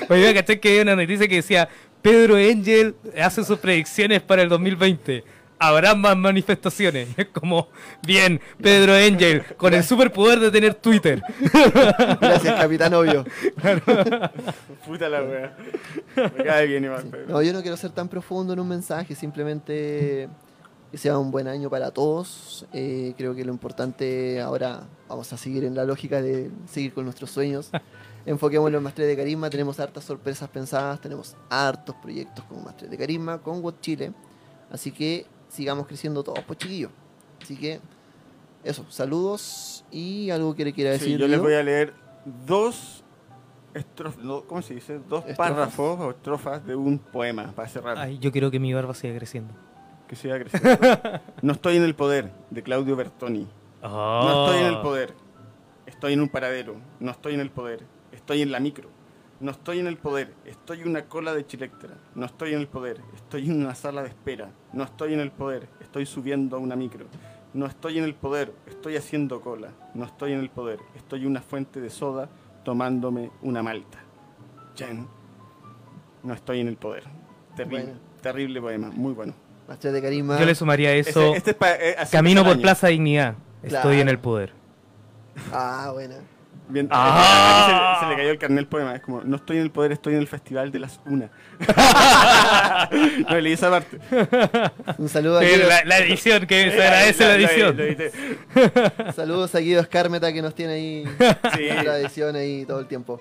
Oye, 0.09 0.35
¿cachai 0.35 0.59
que 0.59 0.71
había 0.71 0.83
una 0.83 0.97
noticia 0.97 1.29
que 1.29 1.37
decía 1.37 1.69
Pedro 2.03 2.35
Angel 2.35 2.97
hace 3.17 3.45
sus 3.45 3.61
predicciones 3.61 4.23
para 4.23 4.43
el 4.43 4.49
2020? 4.49 5.23
Habrá 5.61 5.95
más 5.95 6.17
manifestaciones. 6.17 7.09
Es 7.17 7.27
como, 7.29 7.69
bien, 8.07 8.41
Pedro 8.63 8.95
Angel, 8.95 9.43
con 9.57 9.75
el 9.75 9.83
superpoder 9.83 10.39
de 10.41 10.51
tener 10.51 10.75
Twitter. 10.75 11.23
Gracias, 12.21 12.55
Capitán 12.61 12.95
Obvio. 12.95 13.25
Puta 14.87 15.09
la 15.09 15.23
wea. 15.23 15.57
Me 16.17 16.45
cae 16.45 16.67
bien 16.67 16.85
igual. 16.85 17.07
pero- 17.11 17.27
No, 17.27 17.43
yo 17.43 17.53
no 17.53 17.63
quiero 17.63 17.77
ser 17.77 17.91
tan 17.91 18.09
profundo 18.09 18.53
en 18.53 18.61
un 18.61 18.69
mensaje, 18.69 19.15
simplemente 19.15 20.29
que 20.91 20.97
sea 20.97 21.19
un 21.19 21.31
buen 21.31 21.49
año 21.49 21.69
para 21.69 21.91
todos. 21.91 22.67
Eh, 22.73 23.15
creo 23.19 23.35
que 23.35 23.45
lo 23.45 23.53
importante 23.53 24.41
ahora 24.41 24.85
vamos 25.09 25.33
a 25.33 25.37
seguir 25.37 25.65
en 25.65 25.75
la 25.75 25.85
lógica 25.85 26.23
de 26.23 26.51
seguir 26.71 26.93
con 26.95 27.05
nuestros 27.05 27.31
sueños. 27.31 27.71
Enfoquémoslo 28.25 28.79
en 28.79 28.85
Maestría 28.85 29.07
de 29.07 29.17
Carisma, 29.17 29.49
tenemos 29.51 29.81
hartas 29.81 30.05
sorpresas 30.05 30.49
pensadas, 30.51 31.01
tenemos 31.01 31.35
hartos 31.51 31.95
proyectos 31.97 32.45
como 32.45 32.63
Maestría 32.63 32.91
de 32.91 32.97
Carisma, 32.99 33.39
con 33.39 33.61
WOT 33.63 33.81
Chile. 33.81 34.13
Así 34.71 34.91
que 34.91 35.27
sigamos 35.49 35.87
creciendo 35.87 36.23
todos, 36.23 36.41
pues 36.47 36.59
chiquillos. 36.59 36.91
Así 37.43 37.57
que 37.57 37.81
eso, 38.65 38.85
saludos 38.91 39.85
y 39.91 40.31
algo 40.31 40.55
que 40.55 40.65
le 40.65 40.73
quiera 40.73 40.93
Sí, 40.95 41.01
decir. 41.05 41.19
yo 41.19 41.29
les 41.29 41.41
voy 41.41 41.55
a 41.55 41.63
leer 41.63 41.95
dos 42.47 43.05
estrofas, 43.75 44.23
¿cómo 44.47 44.63
se 44.63 44.75
dice? 44.75 44.95
Dos 44.99 45.21
Estrofas. 45.21 45.37
párrafos 45.37 46.01
o 46.01 46.11
estrofas 46.11 46.67
de 46.67 46.75
un 46.75 46.99
poema 46.99 47.53
para 47.55 47.69
cerrar. 47.69 47.99
Ay, 47.99 48.19
yo 48.19 48.33
quiero 48.33 48.51
que 48.51 48.59
mi 48.59 48.73
barba 48.75 48.95
siga 48.95 49.15
creciendo. 49.17 49.55
que 50.09 50.17
siga 50.17 50.39
creciendo. 50.39 50.79
No 51.43 51.53
estoy 51.53 51.77
en 51.77 51.85
el 51.85 51.95
poder, 51.95 52.33
de 52.51 52.63
Claudio 52.63 52.97
Bertoni. 52.97 53.47
No 53.83 54.47
estoy 54.47 54.61
en 54.61 54.67
el 54.75 54.81
poder. 54.81 55.15
Estoy 55.87 56.13
en 56.15 56.21
un 56.21 56.29
paradero. 56.29 56.77
No 57.01 57.11
estoy 57.13 57.35
en 57.35 57.41
el 57.41 57.51
poder. 57.51 57.85
Estoy 58.13 58.43
en 58.43 58.51
la 58.53 58.59
micro. 58.61 58.89
No 59.41 59.53
estoy 59.53 59.79
en 59.79 59.87
el 59.87 59.97
poder. 59.97 60.35
Estoy 60.45 60.81
en 60.81 60.89
una 60.89 61.05
cola 61.05 61.33
de 61.33 61.47
Chilectra. 61.47 61.91
No 62.15 62.27
estoy 62.27 62.55
en 62.55 62.61
el 62.61 62.67
poder. 62.67 63.01
Estoy 63.15 63.49
en 63.49 63.61
una 63.65 63.75
sala 63.75 64.03
de 64.03 64.09
espera. 64.09 64.51
No 64.73 64.83
estoy 64.85 65.15
en 65.15 65.21
el 65.21 65.31
poder. 65.31 65.69
Estoy 65.81 66.07
subiendo 66.07 66.57
a 66.57 66.59
una 66.59 66.75
micro. 66.75 67.07
No 67.55 67.67
estoy 67.67 67.99
en 67.99 68.05
el 68.05 68.15
poder. 68.15 68.53
Estoy 68.67 68.97
haciendo 68.97 69.41
cola. 69.41 69.69
No 69.95 70.05
estoy 70.05 70.33
en 70.33 70.41
el 70.41 70.51
poder. 70.51 70.81
Estoy 70.97 71.21
en 71.23 71.29
una 71.29 71.41
fuente 71.41 71.81
de 71.81 71.89
soda 71.89 72.29
tomándome 72.65 73.31
una 73.43 73.63
malta. 73.63 73.99
Jen. 74.77 75.07
No 76.25 76.35
estoy 76.35 76.61
en 76.61 76.69
el 76.69 76.77
poder. 76.77 77.05
Terrible, 77.57 77.85
Bueno. 77.85 77.99
terrible 78.21 78.61
poema. 78.61 78.91
Muy 78.91 79.13
bueno. 79.15 79.35
Carisma. 79.81 80.39
Yo 80.39 80.47
le 80.47 80.55
sumaría 80.55 80.89
a 80.91 80.93
eso. 80.95 81.21
Este- 81.35 81.37
este 81.37 81.51
es 81.53 81.57
pa- 81.57 81.75
eh, 81.75 81.97
Camino 82.11 82.43
por. 82.45 82.61
Plaza 82.61 82.89
Dignidad. 82.89 83.35
Estoy 83.63 83.71
Claro. 83.81 83.93
en 83.93 84.09
el 84.09 84.19
poder. 84.19 84.53
Ah, 85.53 85.91
buena. 85.93 86.17
Bien, 86.71 86.87
Ah. 86.91 87.97
se, 88.01 88.05
le- 88.07 88.11
se 88.11 88.11
le 88.11 88.17
cayó 88.23 88.31
el 88.33 88.39
carnet 88.39 88.59
el 88.61 88.67
poema. 88.67 88.95
Es 88.95 89.01
como, 89.03 89.23
no 89.23 89.37
estoy 89.37 89.57
en 89.57 89.63
el 89.63 89.71
poder, 89.71 89.93
estoy 89.93 90.15
en 90.15 90.21
el 90.21 90.29
festival 90.29 90.71
de 90.71 90.79
las 90.81 91.01
una. 91.07 91.31
no 93.29 93.41
leí 93.41 93.53
esa 93.53 93.71
parte. 93.71 93.99
Un 94.99 95.09
saludo 95.09 95.39
a 95.39 95.43
Sí, 95.43 95.49
Guido, 95.49 95.69
la, 95.69 95.85
la 95.85 95.99
edición, 95.99 96.47
que 96.47 96.71
se 96.71 96.83
agradece 96.83 97.25
la, 97.25 97.35
edición. 97.35 97.77
lo 97.77 97.83
edité. 97.85 98.13
saludos 99.15 99.55
a 99.55 99.59
Guido 99.61 99.81
Escármeta 99.81 100.33
que 100.33 100.43
nos 100.43 100.55
tiene 100.55 100.73
ahí 100.75 101.05
Sí. 101.57 101.69
la 101.85 101.99
edición 101.99 102.37
ahí 102.37 102.65
todo 102.67 102.81
el 102.81 102.87
tiempo. 102.87 103.21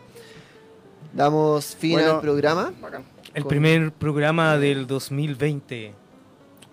Damos 1.14 1.76
fin 1.76 1.94
Bueno. 1.94 2.16
al 2.16 2.22
programa. 2.22 2.74
Bacán. 2.82 3.04
El 3.34 3.44
Con- 3.44 3.50
primer 3.50 3.92
programa 3.92 4.58
del 4.58 4.88
2020. 4.88 5.94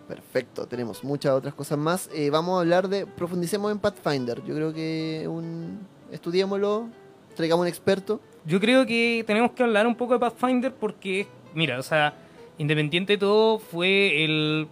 Perfecto, 0.09 0.67
tenemos 0.67 1.03
muchas 1.03 1.33
otras 1.33 1.55
cosas 1.55 1.79
más. 1.79 2.11
Eh, 2.13 2.29
vamos 2.31 2.57
a 2.59 2.61
hablar 2.61 2.89
de. 2.89 3.07
Profundicemos 3.07 3.73
en 3.73 3.79
Pathfinder. 3.79 4.43
Yo 4.45 4.55
creo 4.55 4.73
que 4.75 5.25
un. 5.29 5.87
Estudiémoslo, 6.13 6.89
traigamos 7.37 7.63
un 7.63 7.69
experto. 7.69 8.21
Yo 8.47 8.61
creo 8.61 8.85
que 8.87 9.25
tenemos 9.27 9.53
que 9.53 9.63
hablar 9.63 9.87
un 9.87 9.95
poco 9.95 10.15
de 10.15 10.21
Pathfinder 10.21 10.73
porque, 10.73 11.27
mira, 11.55 11.79
o 11.79 11.83
sea, 11.83 12.15
independiente 12.59 13.15
de 13.15 13.19
todo, 13.19 13.59
fue 13.59 14.25
el. 14.25 14.69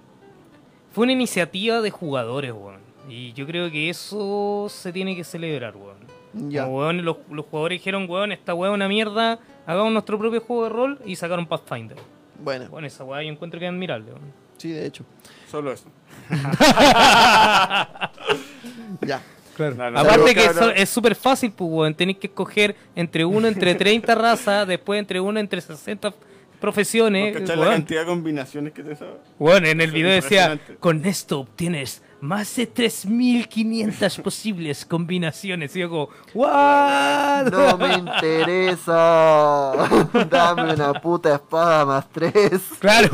Fue 0.92 1.04
una 1.04 1.12
iniciativa 1.12 1.80
de 1.80 1.90
jugadores, 1.90 2.52
weón. 2.52 2.80
Y 3.08 3.32
yo 3.32 3.46
creo 3.46 3.70
que 3.70 3.88
eso 3.88 4.66
se 4.68 4.92
tiene 4.92 5.16
que 5.16 5.24
celebrar, 5.24 5.74
weón. 5.76 6.50
Ya. 6.50 6.64
Como, 6.64 6.78
weón, 6.78 7.04
los, 7.04 7.16
los 7.30 7.46
jugadores 7.46 7.78
dijeron, 7.80 8.06
weón, 8.08 8.32
esta 8.32 8.54
weá 8.54 8.70
es 8.70 8.74
una 8.74 8.88
mierda, 8.88 9.38
hagamos 9.66 9.92
nuestro 9.92 10.18
propio 10.18 10.40
juego 10.40 10.64
de 10.64 10.68
rol 10.70 10.98
y 11.04 11.16
sacaron 11.16 11.46
Pathfinder. 11.46 11.96
Bueno, 12.42 12.68
Bueno, 12.70 12.86
esa 12.86 13.04
weá 13.04 13.22
yo 13.22 13.30
encuentro 13.30 13.58
que 13.58 13.66
es 13.66 13.72
admirable, 13.72 14.12
weón. 14.12 14.32
sí, 14.58 14.70
de 14.70 14.86
hecho. 14.86 15.04
Solo 15.50 15.72
eso. 15.72 15.86
Ya. 19.06 19.20
Claro. 19.56 19.74
No, 19.76 19.90
no, 19.90 19.98
Aparte 19.98 20.34
que 20.34 20.50
es 20.76 20.88
súper 20.88 21.14
fácil, 21.14 21.52
pues, 21.52 21.70
weón. 21.70 21.94
Tenéis 21.94 22.18
que 22.18 22.26
escoger 22.28 22.74
entre 22.94 23.24
uno 23.24 23.48
entre 23.48 23.74
30 23.76 24.14
razas, 24.14 24.66
después 24.66 24.98
entre 24.98 25.20
uno 25.20 25.38
entre 25.40 25.60
60 25.60 26.12
profesiones. 26.60 27.34
¿No 27.34 27.40
cachai 27.40 27.56
la 27.56 27.70
cantidad 27.70 28.00
de 28.00 28.06
combinaciones 28.06 28.72
que 28.72 28.82
te 28.82 28.94
sabes? 28.96 29.16
Bueno, 29.38 29.66
en 29.66 29.80
el 29.80 29.88
Eso 29.88 29.94
video 29.94 30.12
decía, 30.12 30.58
con 30.78 31.04
esto 31.04 31.40
obtienes 31.40 32.02
más 32.20 32.54
de 32.54 32.72
3.500 32.72 34.22
posibles 34.22 34.84
combinaciones. 34.86 35.74
Y 35.74 35.80
yo 35.80 35.90
como, 35.90 36.08
¿what? 36.34 37.50
No 37.50 37.76
me 37.76 37.94
interesa. 37.94 39.72
Dame 40.30 40.74
una 40.74 40.92
puta 40.94 41.34
espada 41.34 41.84
más 41.84 42.08
tres. 42.10 42.62
Claro. 42.78 43.10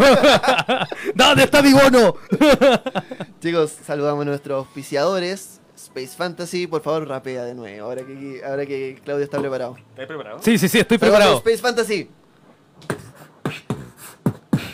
¿Dónde 1.14 1.44
está 1.44 1.62
mi 1.62 1.72
bono? 1.72 2.16
Chicos, 3.40 3.78
saludamos 3.82 4.22
a 4.22 4.24
nuestros 4.26 4.58
auspiciadores. 4.58 5.57
Space 5.88 6.16
Fantasy, 6.16 6.66
por 6.66 6.82
favor, 6.82 7.08
rapea 7.08 7.44
de 7.44 7.54
nuevo. 7.54 7.86
Ahora 7.86 8.02
que, 8.04 8.42
ahora 8.46 8.66
que 8.66 9.00
Claudio 9.04 9.24
está 9.24 9.40
preparado. 9.40 9.76
¿Estás 9.90 10.06
preparado? 10.06 10.40
Sí, 10.42 10.58
sí, 10.58 10.68
sí, 10.68 10.78
estoy 10.78 10.98
preparado. 10.98 11.38
Space 11.38 11.58
Fantasy. 11.58 12.08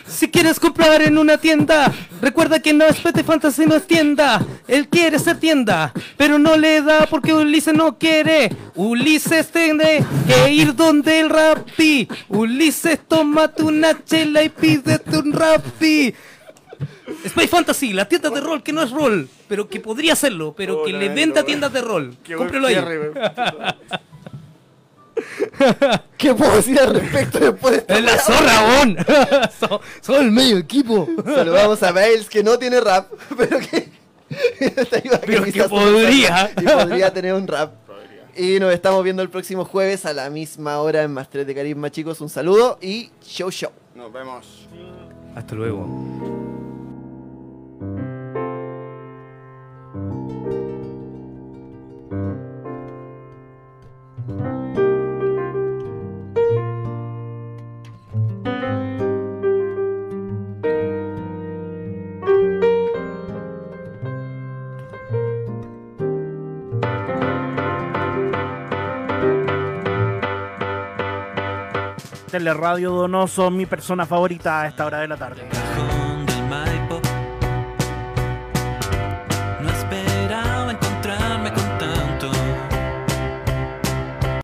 Si 0.07 0.29
quieres 0.29 0.59
comprar 0.59 1.01
en 1.01 1.17
una 1.17 1.37
tienda, 1.37 1.91
recuerda 2.21 2.59
que 2.61 2.73
no 2.73 2.85
es 2.85 2.97
Pete 2.99 3.23
Fantasy, 3.23 3.65
no 3.65 3.75
es 3.75 3.85
tienda. 3.87 4.45
Él 4.67 4.87
quiere 4.87 5.19
ser 5.19 5.37
tienda, 5.39 5.91
pero 6.15 6.37
no 6.39 6.55
le 6.57 6.81
da 6.81 7.05
porque 7.09 7.33
Ulises 7.33 7.73
no 7.73 7.97
quiere. 7.97 8.49
Ulises 8.75 9.51
tiene 9.51 10.05
que 10.27 10.51
ir 10.51 10.75
donde 10.75 11.19
el 11.19 11.29
rapi. 11.29 12.07
Ulises, 12.29 12.99
tómate 13.07 13.63
una 13.63 14.03
chela 14.05 14.43
y 14.43 14.49
pídete 14.49 15.17
un 15.17 15.33
rapi. 15.33 16.13
Space 17.25 17.47
Fantasy, 17.47 17.93
la 17.93 18.05
tienda 18.07 18.29
de 18.29 18.41
rol 18.41 18.63
que 18.63 18.73
no 18.73 18.81
es 18.81 18.91
rol, 18.91 19.27
pero 19.47 19.67
que 19.67 19.79
podría 19.79 20.15
serlo, 20.15 20.53
pero 20.57 20.83
que 20.83 20.89
Hola, 20.89 20.99
le 20.99 21.09
venda 21.09 21.43
tiendas 21.43 21.71
de 21.73 21.81
rol. 21.81 22.15
Cómprelo 22.35 22.67
ahí. 22.67 22.75
¿Qué 26.17 26.33
puedo 26.33 26.55
decir 26.55 26.79
al 26.79 26.93
respecto 26.95 27.39
después 27.39 27.73
de 27.73 27.79
esta 27.79 27.97
Es 27.97 28.03
la 28.03 28.17
zorra, 28.17 28.77
bon. 28.77 28.97
Son- 29.59 29.79
Son 30.01 30.25
el 30.25 30.31
medio 30.31 30.57
equipo. 30.57 31.07
Saludamos 31.23 31.81
a 31.83 31.91
Bales 31.91 32.27
que 32.29 32.43
no 32.43 32.57
tiene 32.59 32.79
rap, 32.81 33.11
pero 33.37 33.59
que. 33.59 33.89
Pero 35.25 35.43
que 35.45 35.63
podría. 35.69 36.51
Y 36.59 36.65
podría 36.65 37.13
tener 37.13 37.33
un 37.35 37.47
rap. 37.47 37.73
Podría. 37.85 38.25
Y 38.35 38.59
nos 38.59 38.73
estamos 38.73 39.03
viendo 39.03 39.21
el 39.21 39.29
próximo 39.29 39.63
jueves 39.65 40.05
a 40.05 40.13
la 40.13 40.29
misma 40.31 40.79
hora 40.79 41.03
en 41.03 41.13
Más 41.13 41.29
3 41.29 41.45
de 41.45 41.53
Carisma, 41.55 41.91
chicos. 41.91 42.19
Un 42.21 42.29
saludo 42.29 42.77
y 42.81 43.11
show 43.23 43.51
show. 43.51 43.69
Nos 43.93 44.11
vemos. 44.11 44.67
Hasta 45.35 45.53
luego. 45.55 45.85
Teleradio 72.35 72.91
Donoso, 72.91 73.49
mi 73.49 73.65
persona 73.65 74.05
favorita 74.05 74.61
a 74.61 74.67
esta 74.67 74.85
hora 74.85 74.99
de 74.99 75.07
la 75.07 75.15
tarde. 75.15 75.64